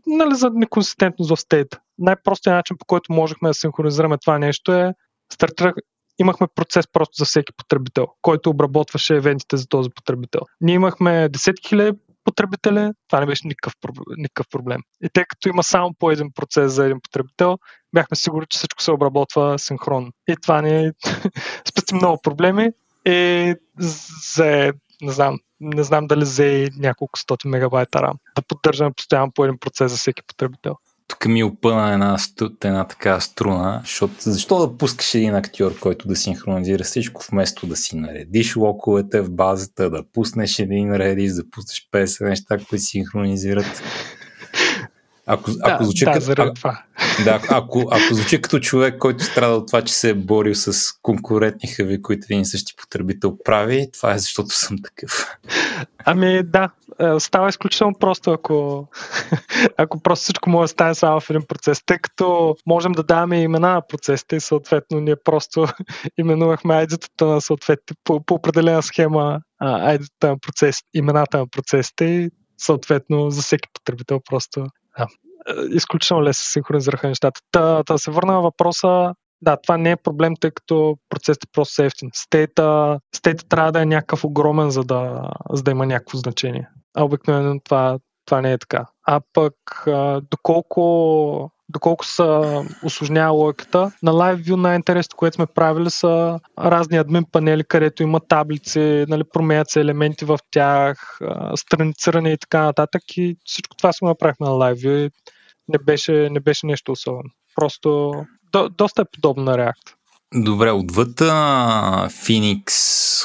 [0.07, 1.79] нали, за неконсистентност в стейта.
[1.99, 4.95] Най-простият начин, по който можехме да синхронизираме това нещо е
[5.33, 5.75] стартирах,
[6.23, 10.41] имахме процес просто за всеки потребител, който обработваше евентите за този потребител.
[10.61, 13.73] Ние имахме десетки хиляди потребители, това не беше никакъв,
[14.16, 14.81] никакъв проблем.
[15.05, 17.59] И тъй като има само по един процес за един потребител,
[17.95, 20.11] бяхме сигурни, че всичко се обработва синхронно.
[20.29, 20.91] И това ни
[21.68, 22.70] спести много проблеми
[23.07, 23.55] и
[24.35, 28.14] за не знам, не знам дали взе няколко стоти мегабайта RAM.
[28.37, 30.77] Да поддържаме постоянно по един процес за всеки потребител
[31.23, 32.16] тук ми опъна една,
[32.64, 37.77] една така струна, защото защо да пускаш един актьор, който да синхронизира всичко, вместо да
[37.77, 43.83] си наредиш локовете в базата, да пуснеш един редис, да пуснеш 50 неща, които синхронизират.
[45.27, 46.83] Ако, да, ако звучи да, като, а, това.
[47.25, 50.93] Да, ако, ако звучи като човек, който страда от това, че се е борил с
[51.03, 55.39] конкурентни хъви, които един и същи потребител прави, това е защото съм такъв.
[56.05, 56.70] Ами да,
[57.01, 58.89] е, става изключително просто, ако,
[59.77, 63.43] ако просто всичко може да стане само в един процес, тъй като можем да даваме
[63.43, 65.66] имена на процесите и съответно ние просто
[66.18, 72.31] именувахме айдитата на съответните по, по определена схема ID-та на процес, имената на процесите и
[72.59, 74.66] съответно за всеки потребител просто
[74.99, 75.07] да,
[75.70, 77.40] изключително лесно синхронизираха нещата.
[77.51, 81.53] Та, да се върна на въпроса, да, това не е проблем, тъй като процесът е
[81.53, 82.11] просто са ефтин.
[82.14, 86.68] Стейта, стейта трябва да е някакъв огромен, за да, за да има някакво значение.
[86.95, 88.86] А обикновено това, това не е така.
[89.07, 89.55] А пък
[90.30, 93.93] доколко доколко са осложнява логиката.
[94.03, 99.70] На LiveView най-интересното, което сме правили са разни админ панели, където има таблици, нали, променят
[99.70, 101.18] се елементи в тях,
[101.57, 103.03] странициране и така нататък.
[103.16, 105.11] И всичко това сме направихме на LiveView и
[105.68, 107.31] не беше, не беше нещо особено.
[107.55, 108.12] Просто
[108.53, 109.95] до, доста е подобно на React.
[110.35, 112.64] Добре, отвъд Phoenix,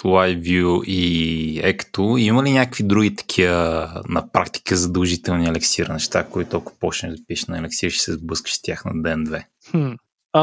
[0.04, 6.74] LiveView и Ecto, има ли някакви други такива на практика задължителни елексира неща, които ако
[6.80, 9.48] почнеш да пишеш на елексир, ще се сблъскаш с тях на ден-две?
[9.72, 9.92] Хм.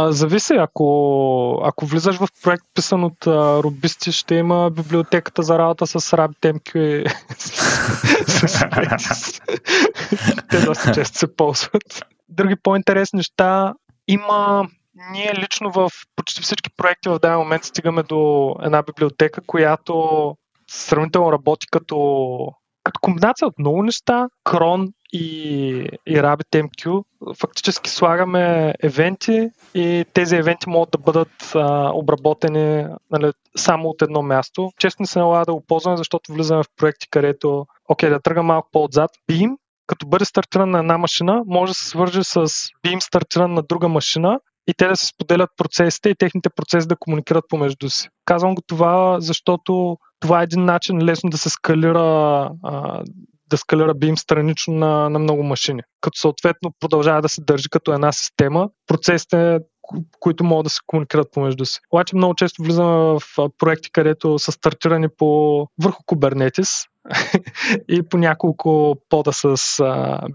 [0.09, 5.87] Зависи, ако, ако влизаш в проект писан от а, рубисти, ще има библиотеката за работа
[5.87, 7.05] с RabbitMQ и
[10.51, 12.05] Те доста често се ползват.
[12.29, 13.75] Други по-интересни неща
[14.09, 14.69] има
[15.11, 20.37] ние лично в почти всички проекти в даден момент стигаме до една библиотека, която
[20.71, 22.49] сравнително работи като,
[22.85, 24.29] като комбинация от много неща.
[24.45, 25.21] Cron и,
[26.07, 27.05] и RabbitMQ.
[27.41, 34.23] Фактически слагаме евенти и тези евенти могат да бъдат а, обработени нали, само от едно
[34.23, 34.71] място.
[34.79, 38.43] Често не се налага да го ползваме, защото влизаме в проекти, където, окей, да тръгна
[38.43, 39.11] малко по-отзад.
[39.31, 42.47] Beam като бъде стартиран на една машина, може да се свържи с
[42.85, 46.97] Beam стартиран на друга машина и те да се споделят процесите и техните процеси да
[46.97, 48.09] комуникират помежду си.
[48.25, 52.51] Казвам го това, защото това е един начин лесно да се скалира
[53.51, 55.83] да скалира Beam странично на, на много машини.
[56.01, 59.59] Като съответно продължава да се държи като една система, процесите,
[60.21, 61.81] които могат да се комуникират помежду си.
[61.93, 63.21] Обаче много често влизаме в
[63.59, 66.89] проекти, където са стартирани по върху Kubernetes
[67.89, 69.79] и по няколко пода с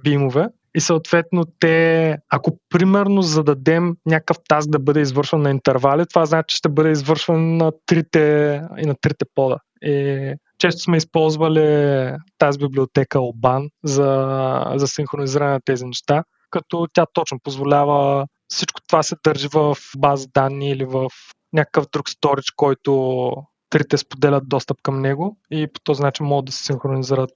[0.03, 0.47] бимове.
[0.75, 6.45] И съответно те, ако примерно зададем някакъв таск да бъде извършван на интервали, това значи,
[6.47, 9.57] че ще бъде извършван на трите, и на трите пода.
[9.81, 17.05] И често сме използвали тази библиотека Oban за, за синхронизиране на тези неща, като тя
[17.13, 21.09] точно позволява всичко това се държи в база данни или в
[21.53, 23.31] някакъв друг сторич, който
[23.69, 27.33] трите споделят достъп към него и по този начин могат да се синхронизират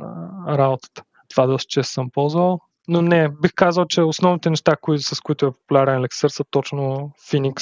[0.00, 1.02] а, работата.
[1.28, 2.58] Това доста често съм ползвал.
[2.88, 7.12] Но не, бих казал, че основните неща, кои, с които е популярен Elixir са точно
[7.30, 7.58] Phoenix,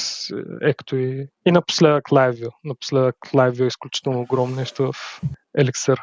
[0.73, 2.49] Ecto и, и напоследък LiveView.
[2.63, 5.21] Напоследък LiveView е изключително огромно нещо в
[5.57, 5.97] Elixir.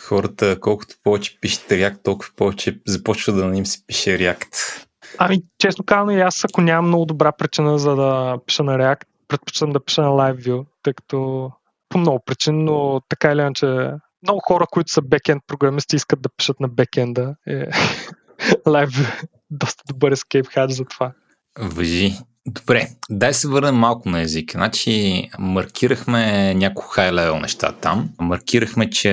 [0.00, 4.84] Хората, колкото повече пишат React, толкова повече започва да на им се пише React.
[5.18, 9.04] Ами, честно казано, и аз ако нямам много добра причина за да пиша на React,
[9.28, 11.50] предпочитам да пиша на LiveView, тъй като
[11.88, 13.90] по много причини, но така или иначе
[14.22, 17.34] много хора, които са бекенд програмисти, искат да пишат на бекенда.
[17.46, 17.66] Е,
[18.66, 21.12] LiveView доста добър ескейп хач за това.
[21.58, 22.14] Въжи.
[22.46, 24.52] Добре, дай се върнем малко на език.
[24.52, 28.08] Значи, маркирахме няколко хай-левел неща там.
[28.20, 29.10] Маркирахме, че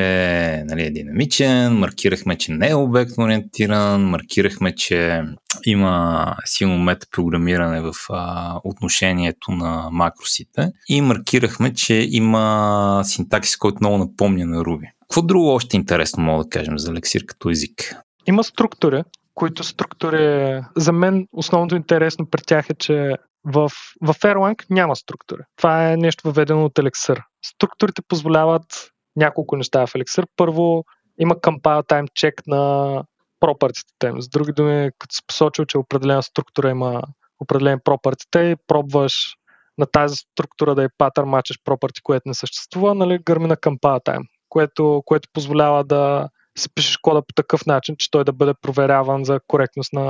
[0.67, 5.23] нали, е динамичен, маркирахме, че не е обектно ориентиран, маркирахме, че
[5.65, 13.97] има силно метапрограмиране в а, отношението на макросите и маркирахме, че има синтаксис, който много
[13.97, 14.91] напомня на Ruby.
[15.01, 17.95] Какво друго още интересно мога да кажем за лексир като език?
[18.27, 19.03] Има структури,
[19.41, 23.15] които структури, за мен основното интересно при тях е, че
[23.45, 23.71] в,
[24.01, 25.41] в Erlang няма структури.
[25.55, 27.23] Това е нещо въведено от Elixir.
[27.45, 30.25] Структурите позволяват няколко неща в Elixir.
[30.35, 30.83] Първо,
[31.19, 33.03] има compile time check на
[33.39, 34.21] пропъртите им.
[34.21, 37.01] С други думи, като си посочил, че определена структура има
[37.39, 39.35] определен пропъртите и пробваш
[39.77, 44.05] на тази структура да е патър мачеш пропърти, което не съществува, нали, гърми на compile
[44.05, 48.53] time, което, което позволява да си пишеш кода по такъв начин, че той да бъде
[48.61, 50.03] проверяван за коректност на,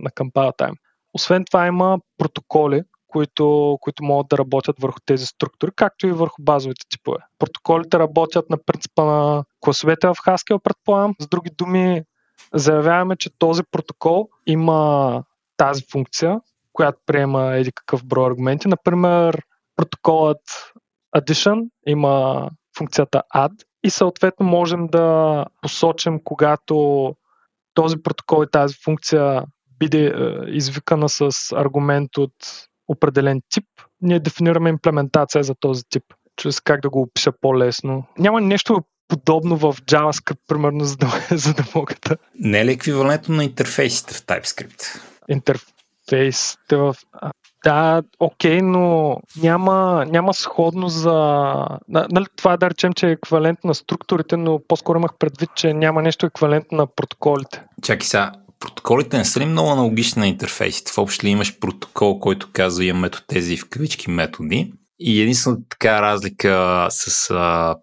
[0.00, 0.74] на compile time.
[1.14, 6.42] Освен това има протоколи, които, които могат да работят върху тези структури, както и върху
[6.42, 7.18] базовите типове.
[7.38, 11.14] Протоколите работят на принципа на класовете в Haskell, предполагам.
[11.20, 12.02] С други думи,
[12.54, 15.22] заявяваме, че този протокол има
[15.56, 16.40] тази функция,
[16.72, 18.68] която приема еди какъв брой аргументи.
[18.68, 19.42] Например,
[19.76, 20.72] протоколът
[21.16, 27.14] addition има функцията add и съответно можем да посочим, когато
[27.74, 29.42] този протокол и тази функция
[29.78, 32.32] биде е, извикана с аргумент от
[32.88, 33.64] определен тип,
[34.00, 36.04] ние дефинираме имплементация за този тип,
[36.36, 38.04] чрез как да го опиша по-лесно.
[38.18, 42.16] Няма нещо подобно в JavaScript, примерно, за да, за да мога да...
[42.34, 45.00] Не е ли еквивалентно на интерфейсите в TypeScript?
[45.28, 46.96] Интерфейсите в...
[47.64, 51.54] Да, окей, но няма, няма сходно за...
[51.88, 56.02] Нали, това да речем, че е еквивалент на структурите, но по-скоро имах предвид, че няма
[56.02, 57.64] нещо еквивалент на протоколите.
[57.82, 60.92] Чакай сега, протоколите не са ли много аналогични на интерфейсите?
[60.92, 66.02] В общи ли имаш протокол, който казва имаме тези в кавички методи и единствената така
[66.02, 67.76] разлика с а,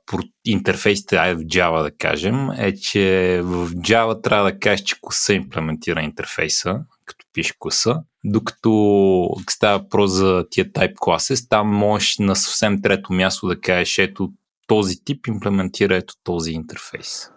[0.46, 5.34] интерфейсите ай в Java, да кажем, е, че в Java трябва да кажеш, че класа
[5.34, 8.02] имплементира интерфейса, като пише класа,
[8.32, 13.98] докато става въпрос за тия type classes, там можеш на съвсем трето място да кажеш,
[13.98, 14.30] ето
[14.68, 17.32] този тип имплементира ето този интерфейс.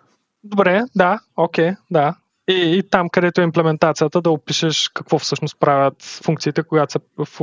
[0.45, 2.15] Добре, да, окей, okay, да.
[2.49, 7.01] И, и там, където е имплементацията, да опишеш какво всъщност правят функциите, която са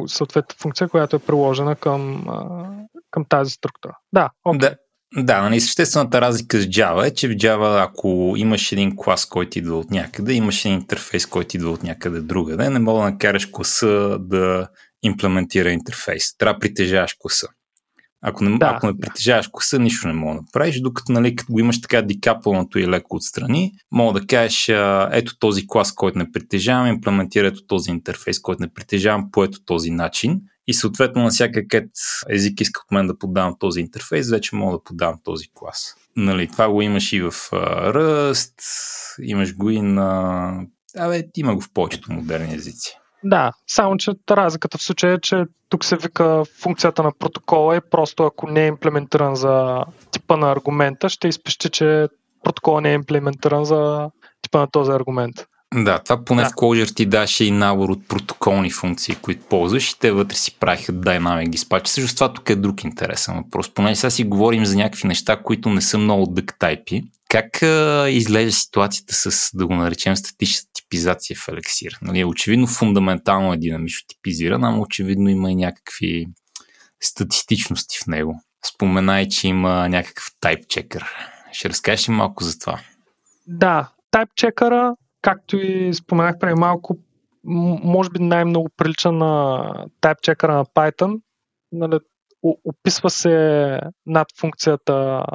[0.08, 2.26] съответната функция, която е приложена към,
[3.12, 3.98] към тази структура.
[4.14, 4.58] Да, okay.
[4.58, 4.76] да.
[5.16, 9.60] Да, нали, съществената разлика с Java е, че в Java, ако имаш един клас, който
[9.60, 13.46] идва от някъде, имаш един интерфейс, който идва от някъде другаде, не мога да накараш
[13.46, 14.68] класа да
[15.04, 16.38] имплементира интерфейс.
[16.38, 17.48] Трябва да притежаваш класа.
[18.22, 21.54] Ако не, да, ако не притежаваш коса, нищо не мога да правиш, докато нали, като
[21.54, 24.70] го имаш така дикапълнато и леко отстрани, мога да кажеш,
[25.12, 29.60] ето този клас, който не притежавам, имплементира ето този интерфейс, който не притежавам по ето
[29.66, 31.90] този начин и съответно на всяка кет
[32.30, 35.96] език иска от мен да подавам този интерфейс, вече мога да подавам този клас.
[36.16, 38.54] Нали, това го имаш и в uh, Rust,
[39.22, 40.62] имаш го и на...
[40.98, 42.98] Абе, има го в повечето модерни езици.
[43.24, 47.82] Да, само че разликата в случая е, че тук се вика функцията на протокола и
[47.92, 52.08] просто ако не е имплементиран за типа на аргумента, ще изпише, че
[52.44, 54.10] протокола не е имплементиран за
[54.42, 55.36] типа на този аргумент.
[55.76, 56.50] Да, това поне да.
[56.50, 60.60] в Clojure ти даше и набор от протоколни функции, които ползваш и те вътре си
[60.60, 61.88] правиха Dynamic Dispatch.
[61.88, 63.74] Също това тук е друг интересен въпрос.
[63.74, 67.04] Поне сега си говорим за някакви неща, които не са много дъктайпи.
[67.30, 71.98] Как а, изглежда ситуацията с, да го наречем, статична типизация в Elixir?
[72.02, 76.28] Нали, очевидно фундаментално е динамично типизиран, ама очевидно има и някакви
[77.02, 78.42] статистичности в него.
[78.74, 81.04] Споменай, че има някакъв type checker.
[81.52, 82.80] Ще разкажеш ли малко за това?
[83.48, 86.98] Да, type checker както и споменах преди малко,
[87.44, 89.64] може би най-много прилича на
[90.02, 91.22] type checker на Python.
[91.72, 92.00] Нали,
[92.44, 95.26] описва се над функцията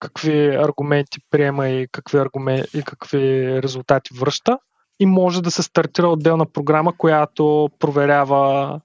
[0.00, 4.58] какви аргументи приема и какви, аргументи, и какви резултати връща.
[5.00, 8.80] И може да се стартира отделна програма, която проверява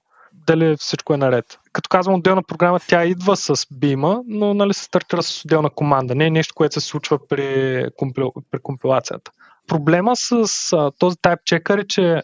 [0.46, 1.58] дали всичко е наред.
[1.72, 6.14] Като казвам отделна програма, тя идва с бима, но нали, се стартира с отделна команда.
[6.14, 8.32] Не е нещо, което се случва при, компил...
[8.50, 9.30] при компилацията.
[9.66, 10.32] Проблема с
[10.72, 12.22] а, този type checker е, че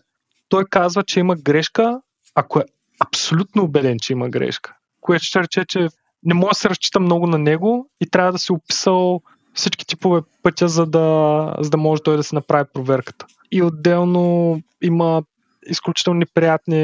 [0.49, 2.01] той казва, че има грешка,
[2.35, 2.65] ако е
[3.01, 4.75] абсолютно убеден, че има грешка.
[5.01, 5.89] Което ще рече, че
[6.23, 9.21] не може да се разчита много на него и трябва да се описал
[9.55, 13.27] всички типове пътя, за да, за да може той да се направи проверката.
[13.53, 15.23] И отделно има
[15.67, 16.77] изключително неприятни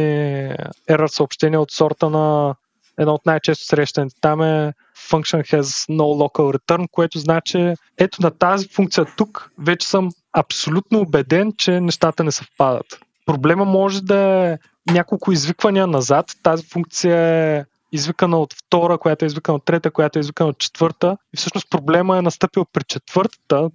[0.91, 2.55] error съобщения от сорта на
[2.99, 4.73] едно от най-често срещаните там е
[5.11, 11.01] function has no local return, което значи ето на тази функция тук вече съм абсолютно
[11.01, 12.87] убеден, че нещата не съвпадат.
[13.27, 14.59] Проблема може да е
[14.93, 16.27] няколко извиквания назад.
[16.43, 20.59] Тази функция е извикана от втора, която е извикана от трета, която е извикана от
[20.59, 21.17] четвърта.
[21.35, 23.71] И всъщност проблема е настъпил при четвъртата,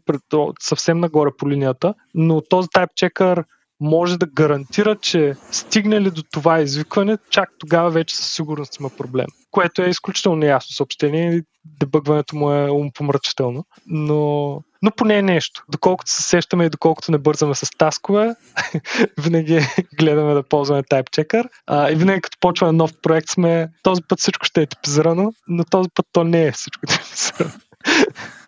[0.60, 3.44] съвсем нагоре по линията, но този type checker
[3.84, 8.90] може да гарантира, че стигне ли до това извикване, чак тогава вече със сигурност има
[8.90, 9.26] проблем.
[9.52, 11.44] Което е изключително неясно съобщение и
[11.80, 13.66] дебъгването му е умпомрачително.
[13.86, 15.64] Но, но поне е нещо.
[15.70, 18.36] Доколкото се сещаме и доколкото не бързаме с таскове,
[19.18, 19.60] винаги
[20.00, 21.50] гледаме да ползваме TypeChecker.
[21.68, 25.66] А, и винаги като почваме нов проект сме, този път всичко ще е типизирано, но
[25.66, 27.52] този път то не е всичко типизирано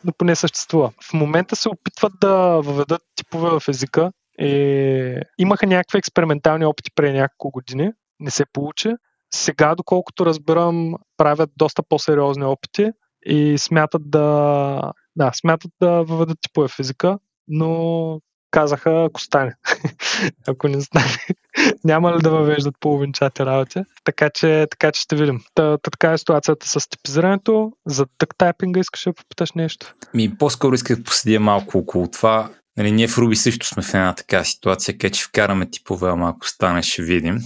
[0.05, 0.91] но поне съществува.
[1.09, 7.17] В момента се опитват да въведат типове в езика, е, имаха някакви експериментални опити преди
[7.17, 8.93] няколко години, не се получи.
[9.33, 12.91] Сега, доколкото разбирам, правят доста по-сериозни опити
[13.25, 18.21] и смятат да, да, смятат да въведат типове физика, но
[18.51, 19.55] казаха, ако стане.
[20.47, 21.17] ако не стане,
[21.83, 23.83] няма ли да въвеждат половинчати работи.
[24.03, 25.41] Така че, така че ще видим.
[25.55, 27.71] Та, така е ситуацията с типизирането.
[27.86, 29.95] За тък тайпинга искаш да попиташ нещо?
[30.13, 32.49] Ми, по-скоро исках да поседя малко около това.
[32.78, 36.30] Нали, ние в Руби също сме в една така ситуация, където ще вкараме типове, ама
[36.30, 37.39] ако стане ще видим,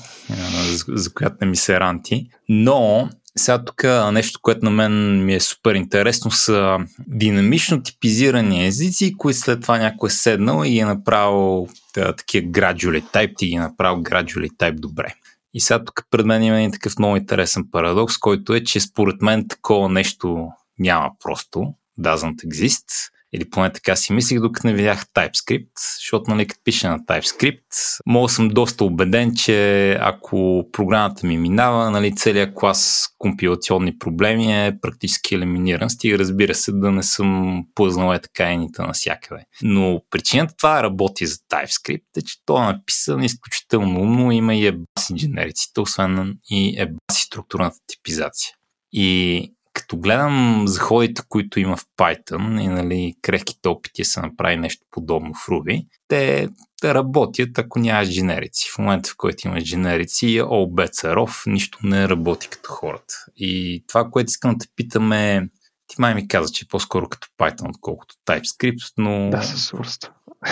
[0.69, 2.29] за, за която не ми се ранти.
[2.49, 6.77] Но сега тук нещо, което на мен ми е супер интересно са
[7.07, 13.03] динамично типизирани езици, които след това някой е седнал и е направил да, такива gradually
[13.13, 15.13] type, ти ги е направил gradually type добре.
[15.53, 19.21] И сега тук пред мен има един такъв много интересен парадокс, който е, че според
[19.21, 20.47] мен такова нещо
[20.79, 22.85] няма просто, doesn't exist
[23.33, 27.99] Или поне така си мислих, докато не видях TypeScript, защото нали, като пиша на TypeScript,
[28.05, 34.77] мога съм доста убеден, че ако програмата ми минава, нали, целият клас компилационни проблеми е
[34.81, 39.43] практически елиминиран, стига разбира се да не съм плъзнал е така ените навсякъде.
[39.61, 44.65] Но причината това работи за TypeScript е, че то е написан изключително умно, има и
[44.65, 48.53] ебаси инженериците, освен и ебаси структурната типизация.
[48.91, 54.85] И като гледам заходите, които има в Python и нали, крехките опити се направи нещо
[54.91, 56.49] подобно в Ruby, те
[56.81, 58.69] да работят, ако нямаш дженерици.
[58.75, 63.15] В момента, в който имаш дженерици, all bets are off, нищо не работи като хората.
[63.37, 65.49] И това, което искам да те питам е,
[65.87, 69.29] ти май ми каза, че е по-скоро като Python, отколкото TypeScript, но...
[69.29, 70.11] Да, със сигурност.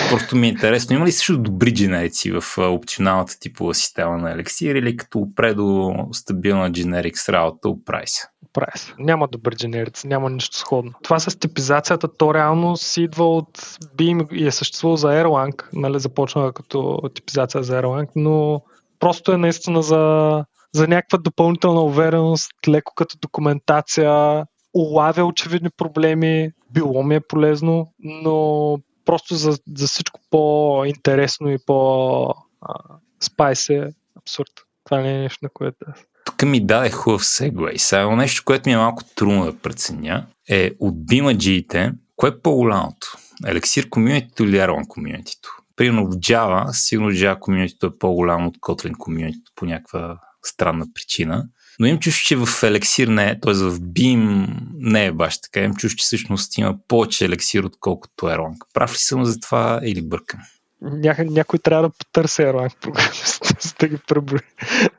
[0.10, 0.96] Просто ми е интересно.
[0.96, 6.72] Има ли също добри дженерици в опционалната типова система на Elixir или като предо стабилна
[6.72, 8.28] дженерик работа оправи се?
[8.76, 8.94] Се.
[9.00, 10.92] Няма добър дженерици, няма нищо сходно.
[11.04, 13.58] Това с типизацията, то реално си идва от
[13.98, 18.62] Beam и е съществувало за Erlang, нали, започна като типизация за Erlang, но
[19.00, 27.04] просто е наистина за, за някаква допълнителна увереност, леко като документация, улавя очевидни проблеми, било
[27.04, 32.50] ми е полезно, но просто за, за всичко по-интересно и по-спайс
[33.70, 34.52] е абсурд.
[34.84, 35.78] Това не е нещо, на което
[36.28, 37.78] тук ми даде хубав сегвей.
[37.78, 43.18] Само нещо, което ми е малко трудно да преценя, е от бимаджиите, кое е по-голямото?
[43.46, 45.50] Елексир комьюнитито или Aeron комьюнитито?
[45.76, 51.46] Примерно в Java, сигурно Java комьюнитито е по-голямо от Kotlin комьюнитито по някаква странна причина.
[51.80, 53.54] Но им чуш, че в елексир не е, т.е.
[53.54, 55.60] в Beam не е баш така.
[55.60, 58.58] Им чуш, че всъщност има повече елексир, отколкото Erlang.
[58.74, 60.40] Прав ли съм за това или бъркам?
[60.82, 64.40] Ня, някой трябва да потърси Erlang програмист, за да ги преброи.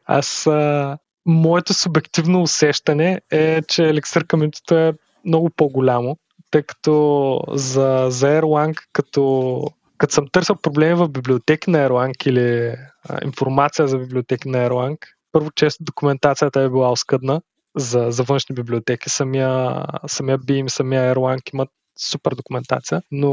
[0.06, 0.98] Аз, а,
[1.28, 4.92] моето субективно усещане е, че елексир комьюнитито е
[5.24, 6.16] много по-голямо,
[6.50, 9.62] тъй като за, за Erlang, като,
[9.98, 12.76] като съм търсил проблеми в библиотеки на Erlang или
[13.09, 14.96] а, информация за библиотеки на Erlang,
[15.32, 17.40] първо често документацията е била оскъдна
[17.76, 19.10] за, за външни библиотеки.
[19.10, 21.68] Самия, самия Beam, самия Erlang имат
[22.10, 23.28] супер документация, но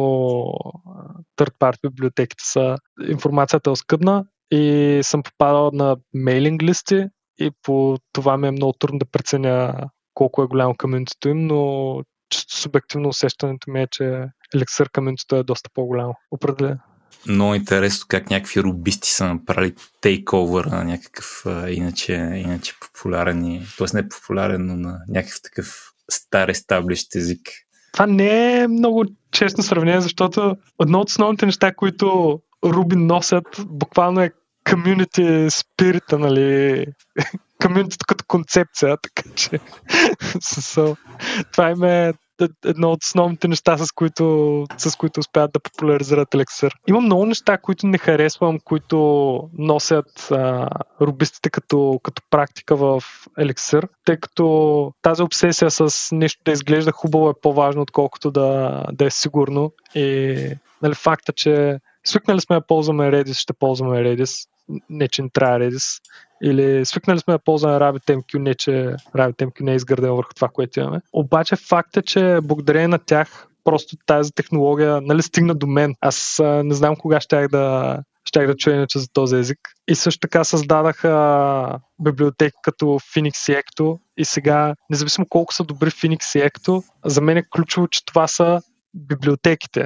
[1.38, 2.78] third party библиотеките са
[3.10, 7.06] информацията е оскъдна и съм попадал на мейлинг листи
[7.40, 9.74] и по това ми е много трудно да преценя
[10.14, 14.04] колко е голямо комьюнитито им, но чисто субективно усещането ми е, че
[14.56, 16.14] Elixir комьюнитито е доста по-голямо.
[16.32, 16.80] Определено
[17.28, 23.62] много интересно как някакви рубисти са направили тейковър на някакъв а, иначе, иначе популярен, и,
[23.78, 23.88] т.е.
[23.94, 27.42] не популярен, но на някакъв такъв стар естаблищ език.
[27.94, 34.22] Това не е много честно сравнение, защото едно от основните неща, които Руби носят, буквално
[34.22, 34.32] е
[34.66, 36.86] community спирита, нали,
[37.62, 39.60] комьюнитито като концепция, така че
[41.52, 42.14] това им е
[42.66, 46.72] едно от основните неща, с които, с които успяват да популяризират Elixir.
[46.88, 50.70] Има много неща, които не харесвам, които носят а,
[51.02, 53.04] рубистите като, като практика в
[53.40, 59.06] Elixir, тъй като тази обсесия с нещо да изглежда хубаво е по-важно, отколкото да, да
[59.06, 59.72] е сигурно.
[59.96, 60.36] И
[60.82, 64.48] нали, факта, че свикнали сме да ползваме Redis, ще ползваме Redis
[64.90, 66.02] не че не трябва Redis.
[66.44, 70.80] Или свикнали сме да ползваме RabbitMQ, не че RabbitMQ не е изградено върху това, което
[70.80, 71.02] имаме.
[71.14, 75.96] Обаче факт е, че благодарение на тях просто тази технология нали, стигна до мен.
[76.02, 79.60] Аз а, не знам кога щях да, щях да чуя иначе за този език.
[79.88, 85.90] И също така създадаха библиотеки като Phoenix и Ecto и сега, независимо колко са добри
[85.90, 88.62] Phoenix и Ecto, за мен е ключово, че това са
[88.94, 89.86] библиотеките.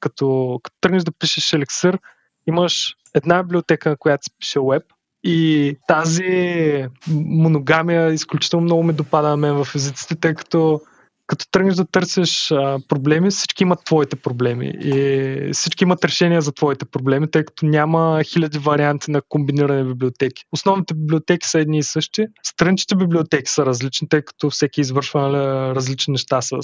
[0.00, 1.98] Като, като тръгнеш да пишеш Elixir,
[2.46, 4.82] имаш една библиотека, на която се пише web
[5.24, 10.80] и тази моногамия изключително много ме допада на мен в езиците, тъй като
[11.26, 16.52] като тръгнеш да търсиш а, проблеми, всички имат твоите проблеми и всички имат решения за
[16.52, 20.44] твоите проблеми, тъй като няма хиляди варианти на комбиниране библиотеки.
[20.52, 22.26] Основните библиотеки са едни и същи.
[22.42, 26.56] Странчите библиотеки са различни, тъй като всеки извършва нали, различни неща с,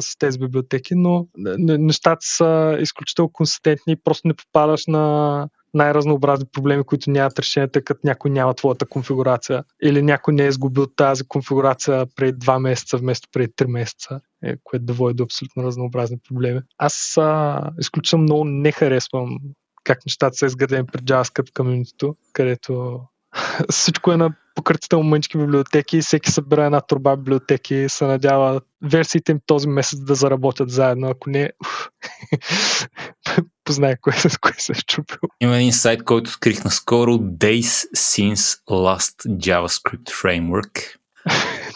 [0.00, 1.26] с тези библиотеки, но
[1.58, 7.82] нещата са изключително консистентни и просто не попадаш на най-разнообразни проблеми, които нямат решение, тъй
[7.82, 12.96] като някой няма твоята конфигурация или някой не е изгубил тази конфигурация преди 2 месеца
[12.96, 16.60] вместо преди 3 месеца, е, което да до абсолютно разнообразни проблеми.
[16.78, 19.38] Аз а, изключително много не харесвам
[19.84, 23.00] как нещата са изградени пред JavaScript комьюнитито, където
[23.70, 29.32] всичко е на пократително мънички библиотеки всеки събира една турба библиотеки и се надява версиите
[29.32, 31.08] им този месец да заработят заедно.
[31.08, 31.50] Ако не,
[33.66, 35.28] познай кое, с кое се е чупил.
[35.40, 40.96] Има един сайт, който открих наскоро Days Since Last JavaScript Framework.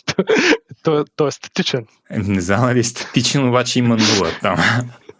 [0.06, 0.24] то,
[0.82, 1.86] то, то е статичен.
[2.10, 4.58] Не знам дали е статичен, обаче има нула там.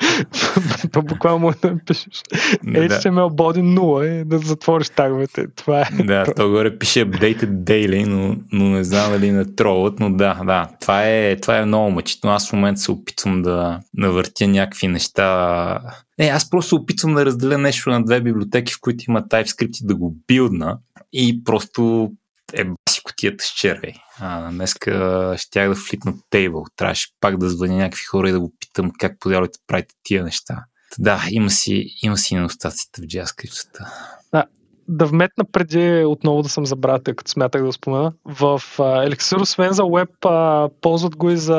[0.93, 2.23] То буквално може да напишеш
[2.65, 5.47] HTML body 0 и да затвориш таговете.
[5.57, 6.03] Това е.
[6.03, 10.41] Да, то горе пише updated daily, но, но не знам дали не тролът, но да,
[10.45, 12.37] да, това е, това е много мъчително.
[12.37, 15.79] Аз в момента се опитвам да навъртя някакви неща.
[16.19, 19.87] Е, аз просто опитвам да разделя нещо на две библиотеки, в които има TypeScript и
[19.87, 20.79] да го билдна
[21.13, 22.11] и просто
[22.53, 23.95] е баси котията с червей.
[24.21, 26.65] А, днеска щях да флипна тейбъл.
[26.77, 30.65] Трябваше пак да звъня някакви хора и да го питам как подявате правите тия неща.
[30.99, 33.87] Да, има си, има си недостатъците в JavaScript.
[34.33, 34.45] Да,
[34.89, 38.13] да вметна преди отново да съм забравил, като смятах да спомена.
[38.25, 41.55] В uh, Elixir, освен за Web, uh, ползват го и за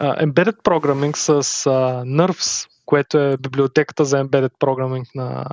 [0.00, 5.44] uh, Embedded Programming с uh, Nerves, което е библиотеката за Embedded Programming на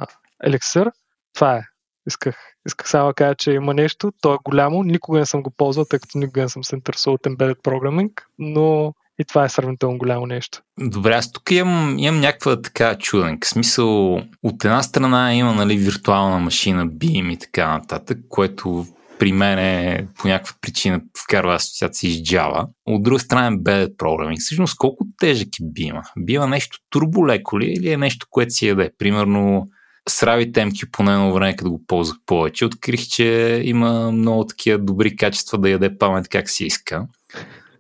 [0.45, 0.91] Elixir.
[1.33, 1.61] Това е.
[2.07, 2.35] Исках,
[2.67, 4.11] исках само да кажа, че има нещо.
[4.21, 4.83] То е голямо.
[4.83, 8.11] Никога не съм го ползвал, тъй като никога не съм се интересувал от Embedded Programming,
[8.39, 10.61] но и това е сравнително голямо нещо.
[10.79, 13.47] Добре, аз тук имам, имам някаква така чуденка.
[13.47, 14.13] Смисъл,
[14.43, 18.85] от една страна има нали, виртуална машина, BIM и така нататък, което
[19.19, 22.67] при мен е по някаква причина вкарва асоциации с Java.
[22.85, 24.39] От друга страна е Embedded Programming.
[24.39, 25.63] Всъщност колко тежък е?
[25.63, 28.91] BIM е нещо турболеко ли или е нещо, което си яде?
[28.97, 29.67] Примерно
[30.09, 35.15] с темки по едно време, като го ползвах повече, открих, че има много такива добри
[35.15, 37.07] качества да яде памет как си иска.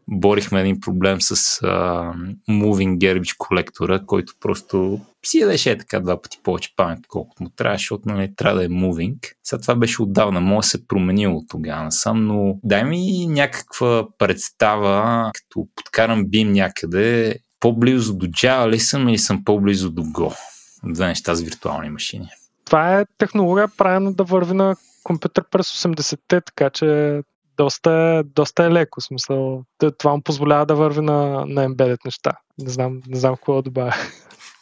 [0.07, 2.13] Борихме един проблем с uh,
[2.49, 7.49] Moving Garbage колектора, който просто си ядеше е така два пъти повече памет, колкото му
[7.49, 9.17] трябваше, защото нали, трябва да е Moving.
[9.43, 15.29] Сега това беше отдавна, може да се променило тогава насам, но дай ми някаква представа,
[15.33, 20.35] като подкарам BIM някъде, по-близо до Java ли съм или съм по-близо до Go?
[20.83, 22.27] Две неща с виртуални машини.
[22.65, 27.21] Това е технология правена да върви на компютър през 80-те, така че
[27.57, 29.01] доста е, доста е леко.
[29.01, 29.63] Смисъл,
[29.97, 32.31] това му позволява да върви на, на embedded неща.
[32.59, 33.93] Не знам, не знам какво да добавя.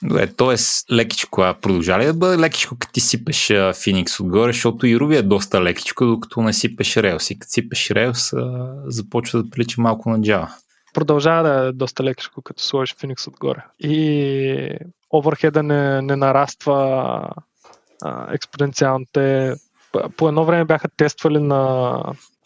[0.03, 0.55] Добре, т.е.
[0.93, 5.17] лекичко, а продължа ли да бъде лекичко, като ти сипеш Phoenix отгоре, защото и Ruby
[5.19, 7.33] е доста лекичко, докато не сипеш Rails.
[7.33, 8.33] И като сипеш Rails,
[8.89, 10.49] започва да прилича малко на Java.
[10.93, 13.63] Продължава да е доста лекичко, като сложиш Phoenix отгоре.
[13.79, 14.77] И
[15.09, 16.75] оверхеда не, не нараства
[18.03, 19.05] а, експоненциално.
[19.13, 19.55] Те
[20.17, 22.03] по едно време бяха тествали на,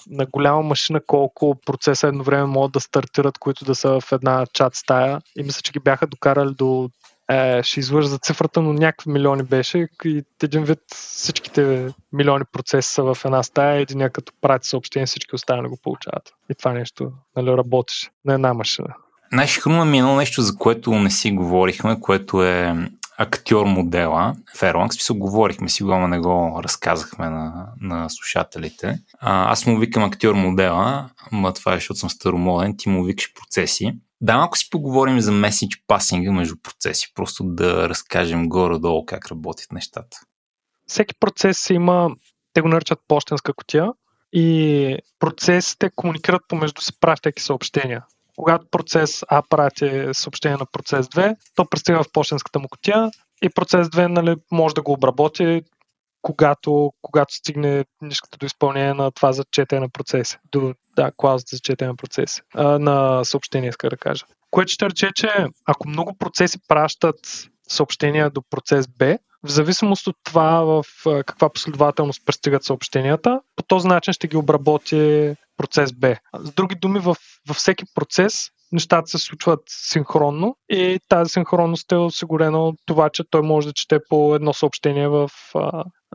[0.10, 4.46] на голяма машина колко процеса едно време могат да стартират, които да са в една
[4.54, 5.22] чат стая.
[5.38, 6.90] И мисля, че ги бяха докарали до
[7.30, 13.04] е, ще излъжа цифрата, но някакви милиони беше и един вид всичките милиони процеси са
[13.04, 16.34] в една стая, един като прати съобщение, всички останали го получават.
[16.50, 18.96] И това нещо нали, работеше на една машина.
[19.34, 22.76] Знаеш, хрумна ми е едно нещо, за което не си говорихме, което е
[23.18, 24.92] актьор модела Erlang.
[24.92, 29.00] Смисъл, говорихме си го, не го разказахме на, на слушателите.
[29.20, 33.34] А, аз му викам актьор модела, ма това е, защото съм старомоден, ти му викаш
[33.34, 33.94] процеси.
[34.24, 39.72] Да, ако си поговорим за меседж пасинга между процеси, просто да разкажем горе-долу как работят
[39.72, 40.18] нещата.
[40.88, 42.10] Всеки процес има,
[42.54, 43.92] те го наричат почтенска котия
[44.34, 48.04] и процесите комуникират помежду си, пращайки съобщения
[48.36, 53.50] когато процес А прати съобщение на процес 2, то пристига в почтенската му котия и
[53.50, 55.62] процес 2 нали, може да го обработи,
[56.24, 60.38] когато, когато стигне нишката до изпълнение на това за четене на процеси.
[60.52, 62.42] До, да, клаузата за четене на процеси.
[62.56, 64.26] А, на съобщение, иска да кажа.
[64.52, 65.30] Което ще рече, че
[65.66, 70.84] ако много процеси пращат съобщения до процес Б, в зависимост от това в
[71.26, 76.16] каква последователност пристигат съобщенията, по този начин ще ги обработи процес Б.
[76.40, 77.16] С други думи, в,
[77.48, 83.24] във всеки процес нещата се случват синхронно и тази синхронност е осигурена от това, че
[83.30, 85.30] той може да чете по едно съобщение в,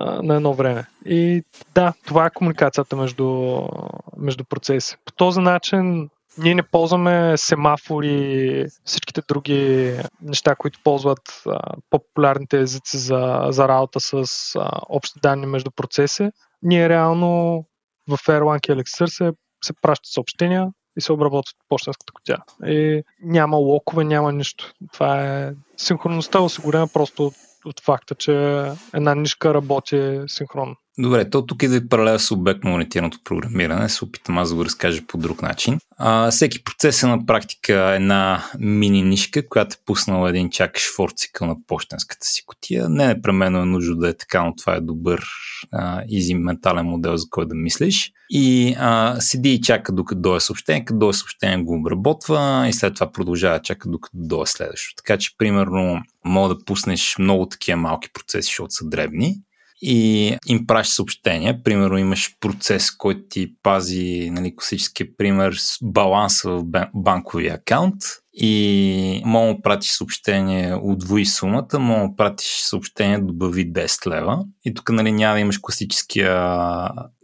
[0.01, 0.85] на едно време.
[1.07, 1.43] И
[1.75, 3.59] да, това е комуникацията между,
[4.17, 4.97] между процеси.
[5.05, 6.09] По този начин
[6.39, 9.93] ние не ползваме семафори, всичките други
[10.23, 11.61] неща, които ползват а,
[11.91, 14.25] популярните езици за, за работа с
[14.57, 16.31] а, общи данни между процеси.
[16.63, 17.65] Ние реално
[18.09, 19.33] в Erlang и Elixir се,
[19.65, 22.39] се пращат съобщения и се обработват почтенската котя.
[22.67, 24.73] И няма локове, няма нищо.
[24.93, 27.33] Това е синхронността осигурена просто
[27.69, 28.33] от, факта, че
[28.95, 30.77] една нишка работи синхронно.
[31.01, 33.89] Добре, то тук идва и паралел с обектно ориентираното програмиране.
[33.89, 35.79] Се опитам аз да го разкажа по друг начин.
[35.97, 41.49] А, всеки процес е на практика една мини нишка, която е пуснала един чакаш форцикъл
[41.49, 42.89] на почтенската си котия.
[42.89, 45.25] Не непременно е нужно да е така, но това е добър
[46.09, 48.13] изи ментален модел, за който да мислиш.
[48.31, 52.95] И а, седи и чака докато дойде съобщение, като дойде съобщение го обработва и след
[52.95, 54.95] това продължава чака докато дойде следващо.
[54.97, 59.37] Така че, примерно, мога да пуснеш много такива малки процеси, защото са дребни
[59.83, 61.63] и им праща съобщения.
[61.63, 66.65] Примерно имаш процес, който ти пази, нали, класическия пример, баланса в
[66.95, 67.95] банковия акаунт
[68.41, 74.45] и мога пратиш съобщение удвои сумата, мога пратиш съобщение добави 10 лева.
[74.65, 76.33] И тук нали, няма да имаш класическия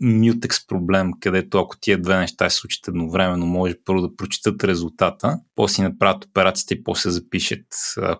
[0.03, 5.39] mutex проблем, където ако тия две неща се случат едновременно, може първо да прочитат резултата,
[5.57, 7.67] после направят операцията и после запишат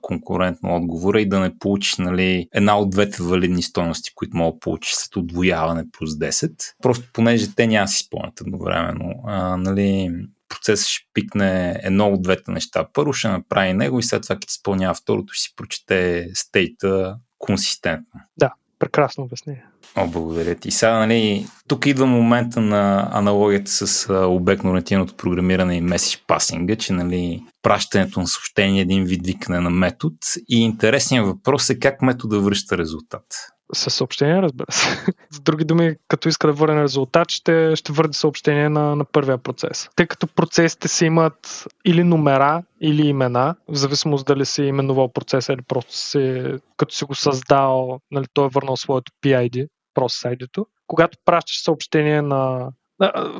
[0.01, 4.59] конкурентно отговора и да не получиш нали, една от двете валидни стоености, които мога да
[4.59, 6.53] получиш след удвояване плюс 10.
[6.83, 9.15] Просто понеже те няма си спомнят едновременно.
[9.27, 10.11] А, нали,
[10.49, 12.87] процесът ще пикне едно от двете неща.
[12.93, 18.21] Първо ще направи него и след това, като изпълнява второто, ще си прочете стейта консистентно.
[18.39, 19.65] Да, прекрасно обяснение.
[19.97, 20.71] О, благодаря ти.
[20.71, 26.93] Сега, нали, тук идва момента на аналогията с обектно ориентираното програмиране и меседж пасинга, че
[26.93, 30.17] нали, пращането на съобщение е един вид викане на метод.
[30.49, 33.25] И интересният въпрос е как метода връща резултат.
[33.73, 35.07] Със съобщение, разбира се.
[35.31, 39.39] С други думи, като иска да върне резултат, ще, ще върне съобщение на, на първия
[39.39, 39.89] процес.
[39.97, 45.53] Тъй като процесите си имат или номера, или имена, в зависимост дали си именувал процеса
[45.53, 46.43] или просто си,
[46.77, 50.67] като си го създал, нали, той е върнал своето PID, просто ID-то.
[50.87, 52.69] Когато пращаш съобщение на...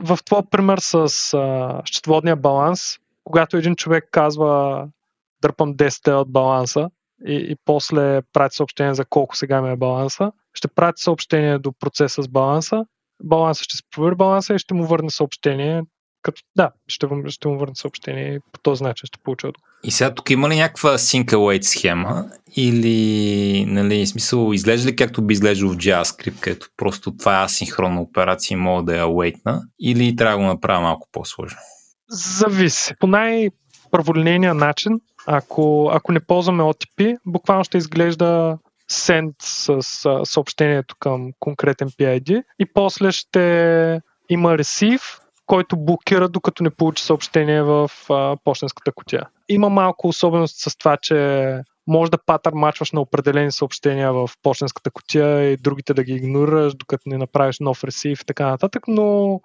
[0.05, 0.95] В твой пример с
[1.35, 2.81] а, счетоводния баланс,
[3.25, 4.87] когато един човек казва
[5.43, 6.91] дърпам 10 от баланса,
[7.27, 10.33] и, и после прати съобщение за колко сега ми е баланса.
[10.55, 12.85] Ще прати съобщение до процеса с баланса.
[13.23, 15.83] Баланса ще се провери баланса и ще му върне съобщение.
[16.23, 19.69] Като, да, ще, ще му върне съобщение и по този начин ще получи отговор.
[19.85, 22.25] И сега тук има ли някаква sync await схема
[22.57, 28.01] или нали, смисъл изглежда ли както би изглеждал в JavaScript, където просто това е асинхронна
[28.01, 31.59] операция и мога да я await или трябва да го направя малко по-сложно?
[32.11, 32.95] Зависи.
[33.01, 33.51] По най-
[33.95, 38.59] първолинейния начин ако, ако не ползваме OTP, буквално ще изглежда
[38.91, 39.83] send с
[40.25, 43.41] съобщението към конкретен PID и после ще
[44.29, 45.03] има receive,
[45.47, 49.29] който блокира докато не получи съобщение в а, почтенската кутия.
[49.49, 54.91] Има малко особеност с това, че може да патър мачваш на определени съобщения в почтенската
[54.91, 59.41] кутия и другите да ги игнорираш, докато не направиш нов ресив и така нататък, но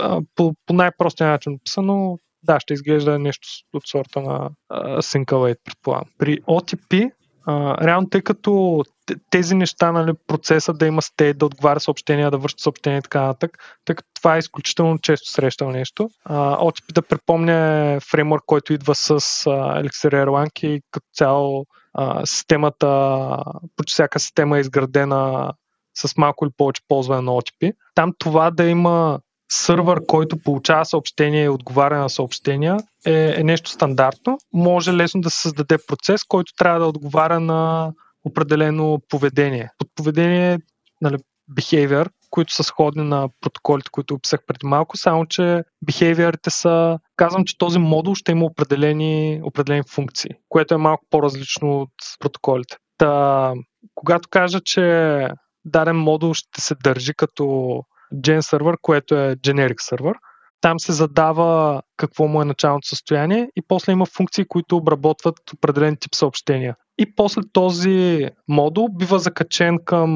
[0.00, 5.24] а, по, по най-простия начин писано да, ще изглежда нещо от сорта на uh, Sync
[5.24, 6.04] Await, предполагам.
[6.18, 7.10] При OTP,
[7.46, 8.82] uh, реално тъй като
[9.30, 13.20] тези неща, нали, процеса да има стейт, да отговаря съобщения, да връща съобщения и така
[13.20, 16.10] нататък, тъй като това е изключително често срещано нещо.
[16.28, 21.66] Uh, OTP да припомня фреймворк, който идва с uh, Elixir Erlang и като цяло
[21.98, 23.28] uh, системата,
[23.76, 25.52] почти всяка система е изградена
[25.96, 27.72] с малко или повече ползване на OTP.
[27.94, 29.20] Там това да има
[29.54, 32.76] сървър, който получава съобщения и отговаря на съобщения,
[33.06, 34.38] е, е нещо стандартно.
[34.52, 37.92] Може лесно да се създаде процес, който трябва да отговаря на
[38.24, 39.70] определено поведение.
[39.78, 40.58] Под поведение,
[41.00, 41.16] нали,
[41.52, 46.98] behavior, които са сходни на протоколите, които описах преди малко, само че behaviorите са...
[47.16, 52.76] Казвам, че този модул ще има определени, определени функции, което е малко по-различно от протоколите.
[52.98, 53.52] Та,
[53.94, 55.28] когато кажа, че
[55.64, 57.82] даден модул ще се държи като
[58.14, 60.14] Gen сервер, което е generic сервер.
[60.60, 65.96] Там се задава какво му е началното състояние и после има функции, които обработват определен
[65.96, 66.76] тип съобщения.
[66.98, 70.10] И после този модул бива закачен към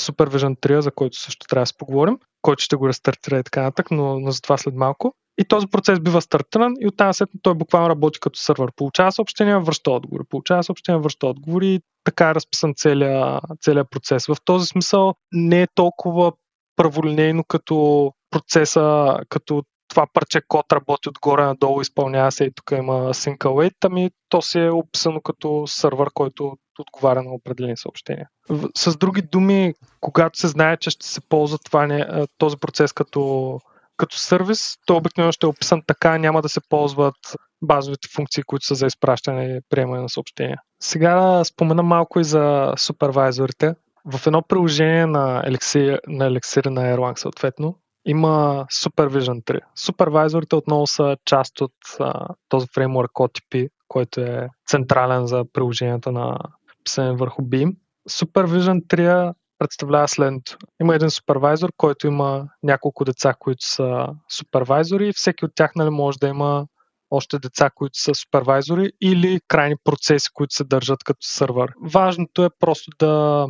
[0.00, 3.62] Supervision 3, за който също трябва да се поговорим, който ще го рестартира и така
[3.62, 5.14] нататък, но, но за това след малко.
[5.40, 8.70] И този процес бива стартиран и оттам след той буквално работи като сервер.
[8.76, 10.24] Получава съобщения, връща отговори.
[10.28, 14.26] Получава съобщения, връща отговори така е разписан целият, целият процес.
[14.26, 16.32] В този смисъл не е толкова
[16.78, 22.92] праволинейно като процеса, като това парче код работи отгоре надолу, изпълнява се и тук има
[22.92, 28.28] sync await, ами то си е описано като сървър, който отговаря на определени съобщения.
[28.76, 32.06] С други думи, когато се знае, че ще се ползва това,
[32.38, 33.60] този процес като,
[33.96, 37.16] като сервис, то обикновено ще е описан така, няма да се ползват
[37.62, 40.58] базовите функции, които са за изпращане и приемане на съобщения.
[40.82, 43.74] Сега спомена малко и за супервайзорите
[44.12, 49.60] в едно приложение на Elixir, на Elixir на Erlang съответно, има Supervision 3.
[49.76, 56.38] Супервайзорите отново са част от а, този фреймворк OTP, който е централен за приложението на
[56.84, 57.76] писане върху Beam.
[58.10, 60.56] Supervision 3 представлява следното.
[60.80, 65.90] Има един супервайзор, който има няколко деца, които са супервайзори и всеки от тях нали,
[65.90, 66.66] може да има
[67.10, 71.72] още деца, които са супервайзори или крайни процеси, които се държат като сървър.
[71.82, 73.46] Важното е просто да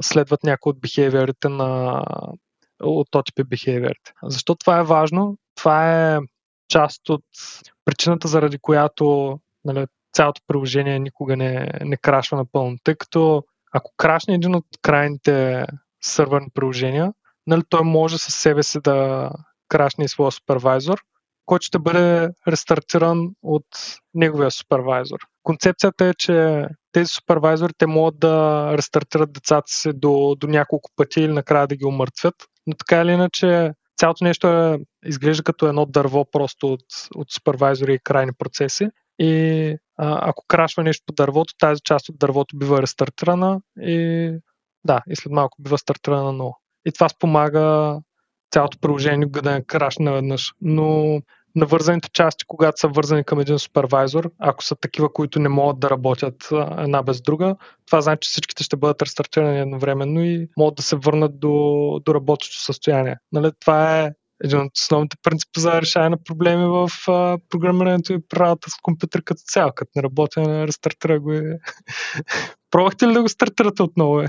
[0.00, 2.02] следват някои от бихевиорите на
[2.82, 4.12] от OTP бихевиорите.
[4.22, 5.36] Защо това е важно?
[5.54, 6.18] Това е
[6.68, 7.24] част от
[7.84, 12.76] причината, заради която нали, цялото приложение никога не, не крашва напълно.
[12.84, 15.64] Тъй като ако крашне един от крайните
[16.02, 17.12] сървърни приложения,
[17.46, 19.30] нали, той може със себе си да
[19.68, 20.98] крашне и своя супервайзор,
[21.46, 23.66] който ще бъде рестартиран от
[24.14, 25.18] неговия супервайзор.
[25.42, 31.20] Концепцията е, че тези супервайзори те могат да рестартират децата си до, до няколко пъти
[31.20, 32.34] или накрая да ги умъртвят.
[32.66, 36.84] Но така или иначе, цялото нещо е, изглежда като едно дърво просто от,
[37.14, 38.88] от супервайзори и крайни процеси.
[39.18, 44.32] И а, ако крашва нещо по дървото, тази част от дървото бива рестартирана и
[44.84, 46.54] да, и след малко бива стартирана нова.
[46.86, 47.96] И това спомага
[48.50, 50.52] цялото приложение да не крашне наведнъж.
[50.60, 51.20] Но
[51.56, 55.90] навързаните части, когато са вързани към един супервайзор, ако са такива, които не могат да
[55.90, 56.48] работят
[56.78, 57.56] една без друга,
[57.86, 61.52] това значи, че всичките ще бъдат рестартирани едновременно и могат да се върнат до,
[62.04, 63.16] до работещо състояние.
[63.32, 63.50] Нали?
[63.60, 64.10] Това е
[64.44, 69.22] един от основните принципи за решаване на проблеми в а, програмирането и правата с компютър
[69.22, 69.72] като цяло.
[69.74, 71.40] Като не работи, не рестартира го и...
[72.70, 74.22] Пробвахте ли да го стартирате отново?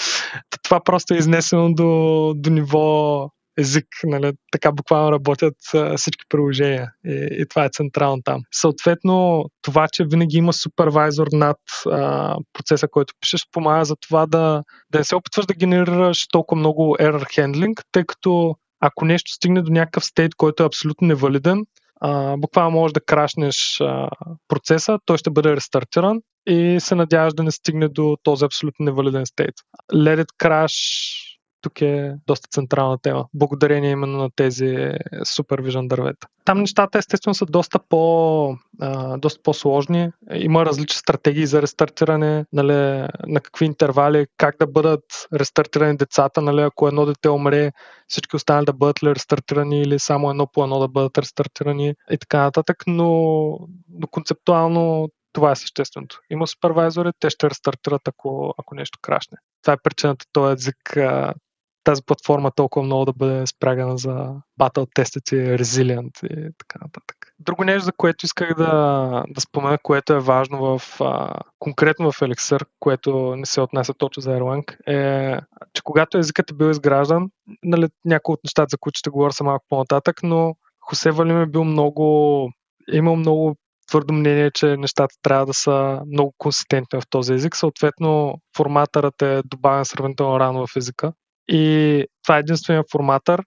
[0.62, 3.86] Това просто е изнесено до, до ниво език.
[4.04, 4.32] Нали?
[4.52, 8.40] Така буквално работят а, всички приложения и, и това е централно там.
[8.54, 14.62] Съответно, това, че винаги има супервайзор над а, процеса, който пишеш, помага за това да,
[14.90, 19.62] да не се опитваш да генерираш толкова много error handling, тъй като ако нещо стигне
[19.62, 21.64] до някакъв стейт, който е абсолютно невалиден,
[22.00, 24.08] а, буквално можеш да крашнеш а,
[24.48, 29.26] процеса, той ще бъде рестартиран и се надяваш да не стигне до този абсолютно невалиден
[29.26, 29.54] стейт.
[29.92, 31.27] Let it crash
[31.68, 34.76] тук е доста централна тема, благодарение именно на тези
[35.26, 36.26] Supervision дървета.
[36.44, 40.10] Там нещата естествено са доста, по, а, доста по-сложни.
[40.34, 45.04] Има различни стратегии за рестартиране, нали, на какви интервали, как да бъдат
[45.34, 47.72] рестартирани децата, нали, ако едно дете умре,
[48.08, 52.18] всички останали да бъдат ли рестартирани или само едно по едно да бъдат рестартирани и
[52.18, 53.08] така нататък, но,
[53.88, 56.20] но концептуално това е същественото.
[56.30, 59.38] Има супервайзори, те ще рестартират, ако, ако нещо крашне.
[59.62, 60.96] Това е причината този език
[61.88, 67.16] тази платформа толкова много да бъде спрягана за батъл тестите, Resilient и така нататък.
[67.38, 72.20] Друго нещо, за което исках да, да спомена, което е важно в, а, конкретно в
[72.20, 75.40] Elixir, което не се отнася точно за Erlang, е,
[75.74, 77.30] че когато езикът е бил изграждан,
[77.62, 81.46] нали, някои от нещата, за които ще говоря са малко по-нататък, но Хосе Валим е
[81.46, 82.48] бил много,
[82.92, 83.56] е имал много
[83.88, 87.56] твърдо мнение, че нещата трябва да са много консистентни в този език.
[87.56, 91.12] Съответно, форматърът е добавен сравнително рано в езика
[91.48, 93.42] и това е единствения форматър.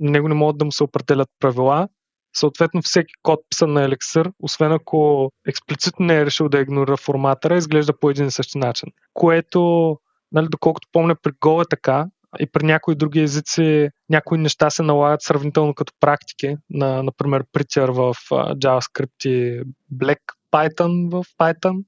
[0.00, 1.88] Него не могат да му се определят правила.
[2.36, 7.56] Съответно, всеки код писан на Elixir, освен ако експлицитно не е решил да игнорира форматъра,
[7.56, 8.88] изглежда по един и същи начин.
[9.14, 9.92] Което,
[10.32, 12.06] нали, доколкото помня, при Go е така,
[12.40, 17.90] и при някои други езици някои неща се налагат сравнително като практики, на, например Prettier
[17.90, 18.14] в
[18.54, 19.62] JavaScript и
[19.94, 20.20] Black
[20.52, 21.84] Python в Python,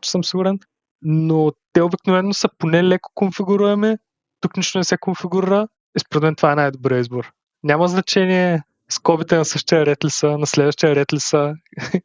[0.00, 0.58] че съм сигурен.
[1.02, 3.96] Но те обикновено са поне леко конфигуруеми,
[4.44, 7.32] тук нищо не се конфигурира и според мен това е най-добрият избор.
[7.62, 11.54] Няма значение скобите на същия ред ли са, на следващия ред ли са,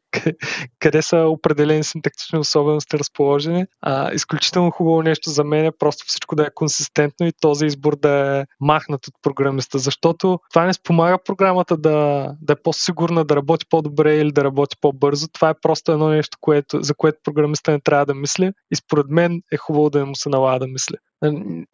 [0.78, 3.64] къде са определени синтактични особености разположени.
[3.82, 7.96] А, изключително хубаво нещо за мен е просто всичко да е консистентно и този избор
[7.96, 13.36] да е махнат от програмиста, защото това не спомага програмата да, да е по-сигурна, да
[13.36, 15.28] работи по-добре или да работи по-бързо.
[15.28, 19.06] Това е просто едно нещо, което, за което програмиста не трябва да мисли и според
[19.08, 20.96] мен е хубаво да не му се налага да мисли.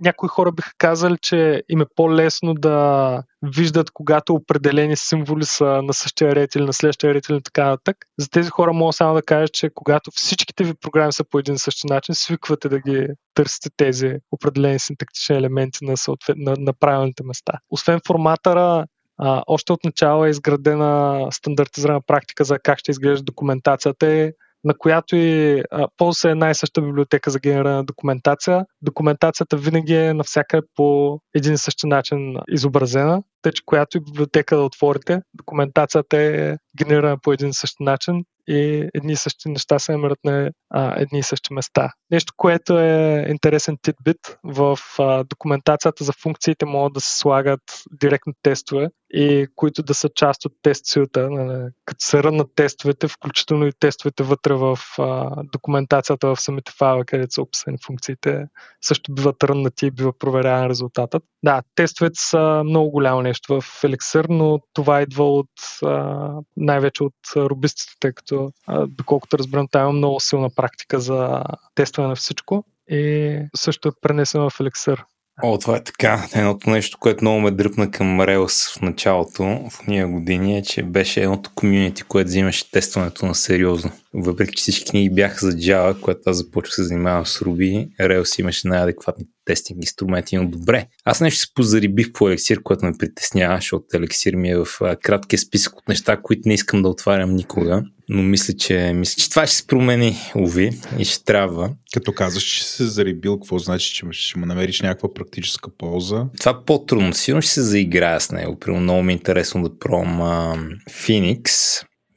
[0.00, 5.94] Някои хора биха казали, че им е по-лесно да виждат, когато определени символи са на
[5.94, 7.96] същия ред или на следващия ред или така нататък.
[8.18, 11.54] За тези хора мога само да кажа, че когато всичките ви програми са по един
[11.54, 16.36] и същи начин, свиквате да ги търсите тези определени синтактични елементи на, съответ...
[16.36, 17.52] на, на правилните места.
[17.70, 18.86] Освен форматъра,
[19.18, 24.32] а, още от начало е изградена стандартизирана практика за как ще изглежда документацията
[24.66, 25.62] на която и
[25.96, 28.64] ползва е една и съща библиотека за генериране документация.
[28.82, 35.22] Документацията винаги е навсякъде по един и същи начин изобразена, тъй която библиотека да отворите,
[35.34, 40.18] документацията е генерирана по един и същи начин и едни и същи неща се намират
[40.24, 41.92] на а, едни и същи места.
[42.10, 47.60] Нещо, което е интересен титбит, в а, документацията за функциите могат да се слагат
[48.00, 53.08] директно тестове и които да са част от тест сюта, нали, като се рънат тестовете,
[53.08, 58.46] включително и тестовете вътре в а, документацията в самите файла, където са описани функциите,
[58.80, 61.22] също биват ръннати и бива проверяван резултатът.
[61.42, 65.50] Да, тестовете са много голямо нещо в Elixir, но това идва от
[65.82, 71.42] а, най-вече от рубистите, тъй като а, доколкото разбирам, там има много силна практика за
[71.74, 75.02] тестване на всичко и също е пренесено в Elixir.
[75.42, 76.28] О, това е така.
[76.34, 80.82] Едното нещо, което много ме дръпна към Rails в началото, в ния години, е, че
[80.82, 83.90] беше едното комьюнити, което взимаше тестването на сериозно.
[84.14, 88.40] въпреки че всички книги бяха за Java, когато аз започвах се занимавам с Ruby, Rails
[88.40, 90.86] имаше най-адекватни тестинг инструменти, но добре.
[91.04, 94.66] Аз нещо се позарибих по елексир, което ме притеснява, защото елексир ми е в
[95.02, 97.82] краткия списък от неща, които не искам да отварям никога.
[98.08, 101.70] Но мисля, че, мисля, че това ще се промени, Уви, и ще трябва.
[101.94, 106.26] Като казваш, че се зарибил, какво значи, че ще му намериш някаква практическа полза?
[106.40, 107.14] Това по-трудно.
[107.14, 108.58] Сигурно ще се заиграя с него.
[108.58, 111.50] Примерно много ми е интересно да пробвам Phoenix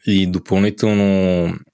[0.06, 1.04] и допълнително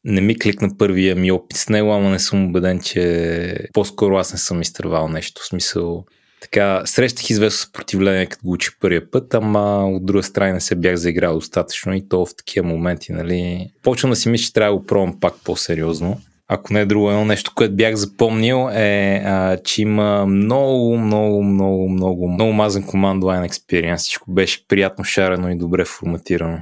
[0.04, 4.34] не ми кликна първия ми опит с него, ама не съм убеден, че по-скоро аз
[4.34, 5.42] не съм изтървал нещо.
[5.42, 6.06] В смисъл,
[6.42, 10.76] така, срещах известно съпротивление, като го учи първия път, ама от друга страна не се
[10.76, 13.72] бях заиграл достатъчно и то в такива моменти, нали.
[13.84, 16.22] Почвам да си мисля, че трябва да го пробвам пак по-сериозно.
[16.48, 21.44] Ако не е друго, едно нещо, което бях запомнил е, а, че има много, много,
[21.44, 23.98] много, много, много мазен command line.
[23.98, 26.62] Всичко беше приятно шарено и добре форматирано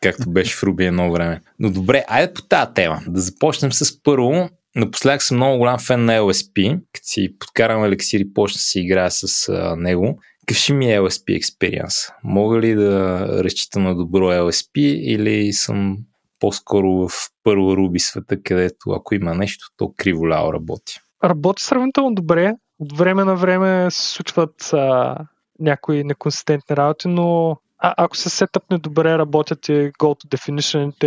[0.00, 1.40] както беше в Руби едно време.
[1.58, 3.00] Но добре, айде по тази тема.
[3.08, 4.48] Да започнем с първо.
[4.76, 6.80] Напоследък съм много голям фен на LSP.
[6.92, 10.18] Като си подкарам елексир и почна да си играя с а, него.
[10.46, 11.94] Какъв ми е LSP експириенс?
[12.24, 15.96] Мога ли да разчитам на добро LSP или съм
[16.40, 17.10] по-скоро в
[17.44, 21.00] първо Руби света, където ако има нещо, то криво ляо работи?
[21.24, 22.54] Работи сравнително добре.
[22.78, 25.16] От време на време се случват а,
[25.58, 27.56] някои неконсистентни работи, но
[27.86, 31.04] а, ако се сетъпне добре, работят и go to definition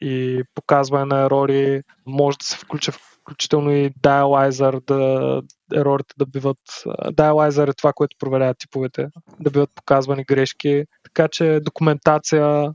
[0.00, 5.42] и показване на ерори, може да се включи включително и dialyzer, да
[5.74, 6.58] ерорите да биват...
[7.04, 9.06] Dialyzer е това, което проверява типовете,
[9.40, 10.84] да биват показвани грешки.
[11.04, 12.72] Така че документация,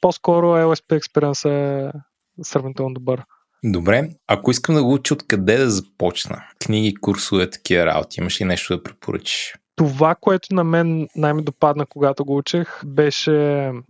[0.00, 1.92] по-скоро LSP Experience е
[2.42, 3.22] сравнително добър.
[3.64, 6.42] Добре, ако искам да го уча откъде да започна?
[6.64, 9.54] Книги, курсове, такива работи, имаш ли нещо да препоръчиш?
[9.76, 13.32] Това, което на мен най-ми допадна, когато го учех, беше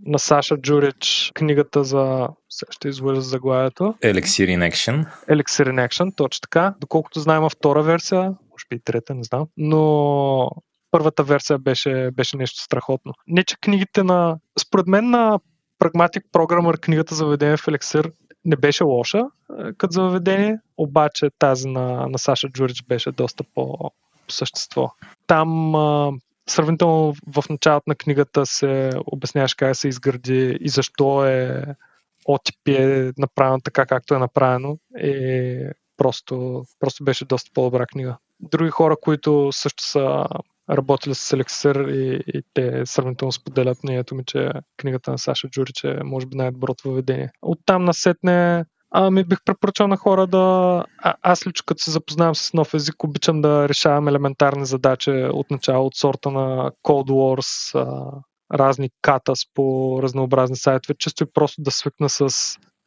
[0.06, 2.28] на Саша Джурич книгата за...
[2.70, 3.94] Ще излъжа заглавието.
[4.02, 5.06] Elixir in Action.
[5.30, 6.74] Elixir in Action, точно така.
[6.80, 9.46] Доколкото знаем втора версия, може би и трета, не знам.
[9.56, 10.50] Но
[10.90, 13.12] първата версия беше, беше нещо страхотно.
[13.26, 14.36] Не, че книгите на...
[14.58, 15.38] Според мен на
[15.80, 18.12] Pragmatic Programmer книгата за въведение в Elixir
[18.44, 19.22] не беше лоша
[19.78, 23.90] като за въведение, обаче тази на, на Саша Джурич беше доста по,
[24.32, 24.90] по същество.
[25.26, 26.12] Там а,
[26.48, 31.64] сравнително в началото на книгата се обясняваш как се изгради и защо е
[32.28, 34.78] OTP е направено така, както е направено.
[34.98, 38.16] И просто, просто беше доста по-добра книга.
[38.40, 40.26] Други хора, които също са
[40.70, 45.84] работили с Elixir и, и те сравнително споделят мнението ми, че книгата на Саша Джурич
[45.84, 47.30] е може би най-доброто въведение.
[47.42, 50.84] Оттам насетне Ами бих препоръчал на хора да...
[50.98, 55.50] А, аз лично като се запознавам с нов език, обичам да решавам елементарни задачи от
[55.50, 58.12] начало, от сорта на Cold Wars, а,
[58.58, 62.28] разни катас по разнообразни сайтове, често и просто да свикна с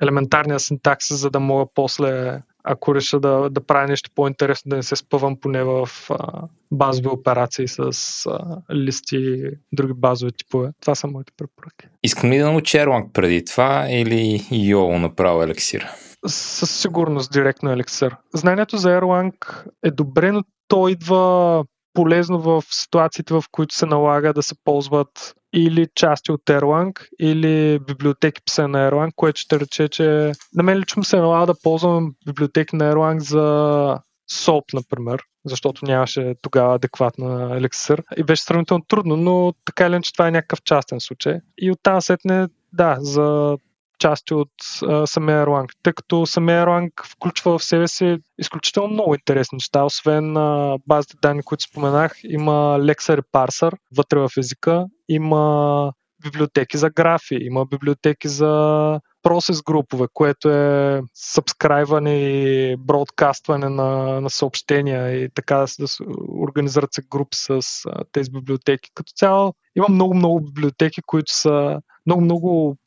[0.02, 4.84] елементарния синтаксис, за да мога после ако реша да, да правя нещо по-интересно, да не
[4.84, 7.80] се спъвам поне в а, базови операции с
[8.26, 10.70] а, листи и други базови типове.
[10.82, 11.88] Това са моите препоръки.
[12.04, 15.88] Искам ли да науча Erlang преди това или YOLO направо елексир?
[16.28, 18.16] Със сигурност директно елексир.
[18.34, 21.64] Знанието за Erlang е добре, но то идва
[21.96, 27.80] полезно в ситуациите, в които се налага да се ползват или части от Erlang, или
[27.80, 32.14] библиотеки писа на Erlang, което ще рече, че на мен лично се налага да ползвам
[32.26, 33.40] библиотеки на Erlang за
[34.32, 40.14] SOAP, например, защото нямаше тогава адекватна Elixir и беше сравнително трудно, но така или иначе
[40.14, 41.40] това е някакъв частен случай.
[41.58, 43.58] И оттам сетне, да, за
[44.00, 44.50] части от
[44.84, 49.84] а, самия Erlang, тъй като самия Erlang включва в себе си изключително много интересни неща.
[49.84, 55.92] Освен а, базите данни, които споменах, има Lexer Parser вътре в езика, има
[56.24, 64.30] библиотеки за графи, има библиотеки за процес групове, което е сабскрайване и бродкастване на, на
[64.30, 66.04] съобщения и така да се
[66.40, 68.90] организират се групи с а, тези библиотеки.
[68.96, 72.78] Като цяло има много-много библиотеки, които са много-много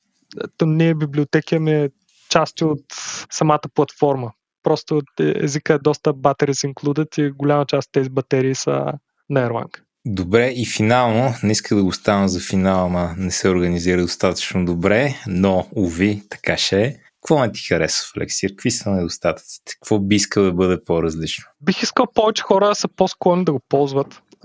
[0.57, 1.91] то не е библиотека, ами е
[2.29, 2.85] части от
[3.31, 4.33] самата платформа.
[4.63, 8.93] Просто езика е доста batteries included и голяма част от тези батерии са
[9.31, 9.81] на Erlang.
[10.07, 14.65] Добре, и финално, не иска да го ставам за финал, ама не се организира достатъчно
[14.65, 16.97] добре, но, уви, така ще е.
[17.15, 18.29] Какво не ти харесва в?
[18.49, 19.73] Какви са недостатъците?
[19.75, 21.45] Какво би искал да бъде по-различно?
[21.61, 24.23] Бих искал повече хора да са по-склонни да го ползват.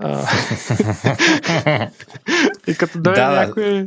[2.66, 3.86] и като дойде да, някой...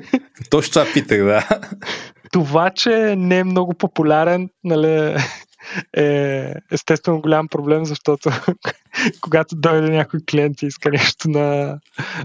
[0.50, 1.48] Точно това питах, да.
[2.32, 5.16] Това, че не е много популярен, нали,
[5.96, 8.30] е естествено голям проблем, защото
[9.20, 11.78] когато дойде някой клиент и иска нещо на,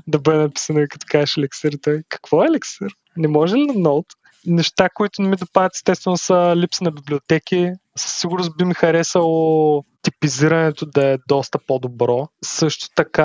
[0.08, 2.88] да бъде написано и като кажеш елексир, той какво е елексир?
[3.18, 4.06] Не може ли на ноут?
[4.46, 7.72] Неща, които не ми допадат, естествено, са липса на библиотеки.
[7.98, 12.28] Със сигурност би ми харесало типизирането да е доста по-добро.
[12.44, 13.24] Също така,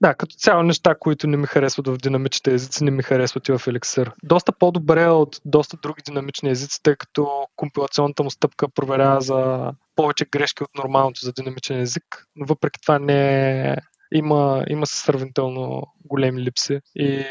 [0.00, 3.52] да, като цяло неща, които не ми харесват в динамичните езици, не ми харесват и
[3.52, 4.12] в Elixir.
[4.22, 10.24] Доста по-добре от доста други динамични езици, тъй като компилационната му стъпка проверява за повече
[10.24, 13.76] грешки от нормалното за динамичен език, но въпреки това не е
[14.14, 17.24] има, има сравнително големи липси и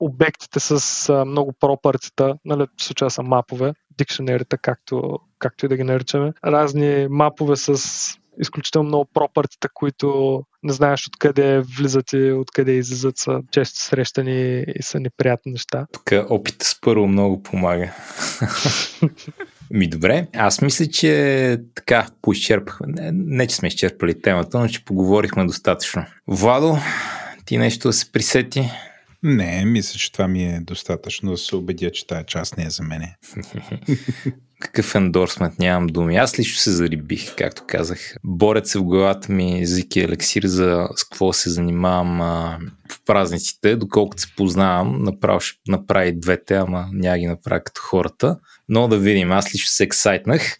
[0.00, 5.84] обектите с много пропъртита, нали, в случая са мапове, дикшенерите, както, както и да ги
[5.84, 7.74] наричаме, разни мапове с
[8.40, 14.82] изключително много пропъртита, които не знаеш откъде влизат и откъде излизат, са често срещани и
[14.82, 15.86] са неприятни неща.
[15.92, 17.92] Тук опитът с първо много помага.
[19.70, 22.86] Ми добре, аз мисля, че така поизчерпахме.
[22.88, 26.06] Не, не, че сме изчерпали темата, но че поговорихме достатъчно.
[26.26, 26.78] Владо,
[27.44, 28.70] ти нещо да се присети?
[29.22, 32.70] Не, мисля, че това ми е достатъчно да се убедя, че тази част не е
[32.70, 33.16] за мене.
[34.60, 36.16] Какъв ендорсмент, нямам думи.
[36.16, 38.14] Аз лично се зарибих, както казах.
[38.24, 42.58] Борят се в главата ми език и елексир за с какво се занимавам а,
[42.90, 43.76] в празниците.
[43.76, 48.38] Доколкото се познавам, направо ще направи двете, ама няма ги направя като хората.
[48.68, 50.58] Но да видим, аз лично се ексайтнах.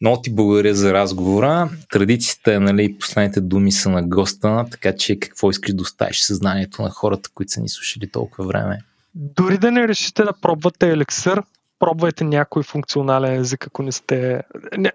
[0.00, 1.70] Много ти благодаря за разговора.
[1.90, 6.82] Традицията е, нали, последните думи са на госта, така че какво искаш да оставиш съзнанието
[6.82, 8.78] на хората, които са ни слушали толкова време?
[9.14, 11.42] Дори да не решите да пробвате елексир,
[11.78, 14.42] пробвайте някой функционален език, ако не сте...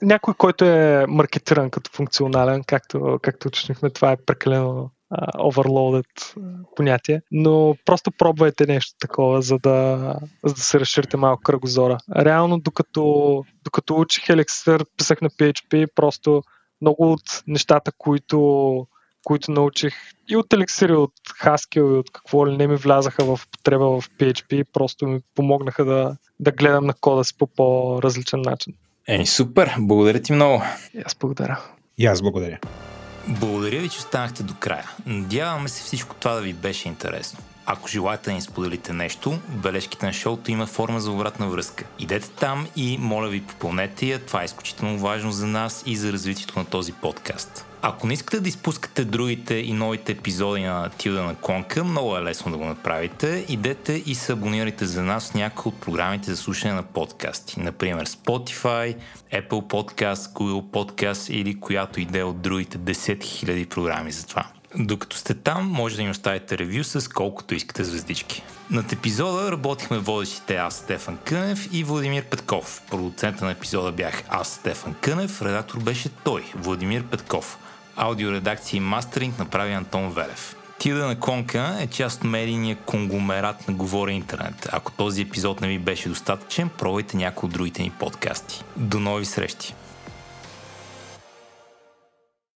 [0.01, 4.89] някой, който е маркетиран като функционален, както, както уточнихме, това е прекалено
[5.37, 6.35] overloaded
[6.75, 10.15] понятие, но просто пробвайте нещо такова, за да,
[10.45, 11.97] за да се разширите малко кръгозора.
[12.15, 16.43] Реално, докато, докато учих Elixir, писах на PHP, просто
[16.81, 18.87] много от нещата, които
[19.23, 19.93] които научих
[20.29, 21.13] и от Elixir, и от
[21.43, 25.85] Haskell, и от какво ли не ми влязаха в потреба в PHP, просто ми помогнаха
[25.85, 28.73] да, да гледам на кода си по по-различен начин.
[29.07, 29.75] Еми, супер!
[29.79, 30.63] Благодаря ти много!
[30.93, 31.59] И аз благодаря.
[31.97, 32.59] И аз благодаря.
[33.27, 34.89] Благодаря ви, че останахте до края.
[35.05, 37.39] Надяваме се всичко това да ви беше интересно.
[37.65, 41.85] Ако желаете да ни споделите нещо, бележките на шоуто има форма за обратна връзка.
[41.99, 46.13] Идете там и моля ви попълнете я, това е изключително важно за нас и за
[46.13, 47.65] развитието на този подкаст.
[47.83, 52.21] Ако не искате да изпускате другите и новите епизоди на Тилда на Клонка, много е
[52.21, 53.45] лесно да го направите.
[53.49, 57.59] Идете и се абонирайте за нас в някои от програмите за слушане на подкасти.
[57.59, 58.95] Например Spotify,
[59.33, 64.45] Apple Podcast, Google Podcast или която иде от другите 10 000 програми за това.
[64.75, 68.43] Докато сте там, може да ни оставите ревю с колкото искате звездички.
[68.71, 72.81] Над епизода работихме водещите аз, Стефан Кънев и Владимир Петков.
[72.89, 77.57] Продуцента на епизода бях аз, Стефан Кънев, редактор беше той, Владимир Петков.
[77.95, 80.55] Аудиоредакция и мастеринг направи Антон Велев.
[80.79, 84.69] Тида на Конка е част от медийния конгломерат на Говори Интернет.
[84.71, 88.63] Ако този епизод не ви беше достатъчен, пробвайте някои от другите ни подкасти.
[88.77, 89.73] До нови срещи!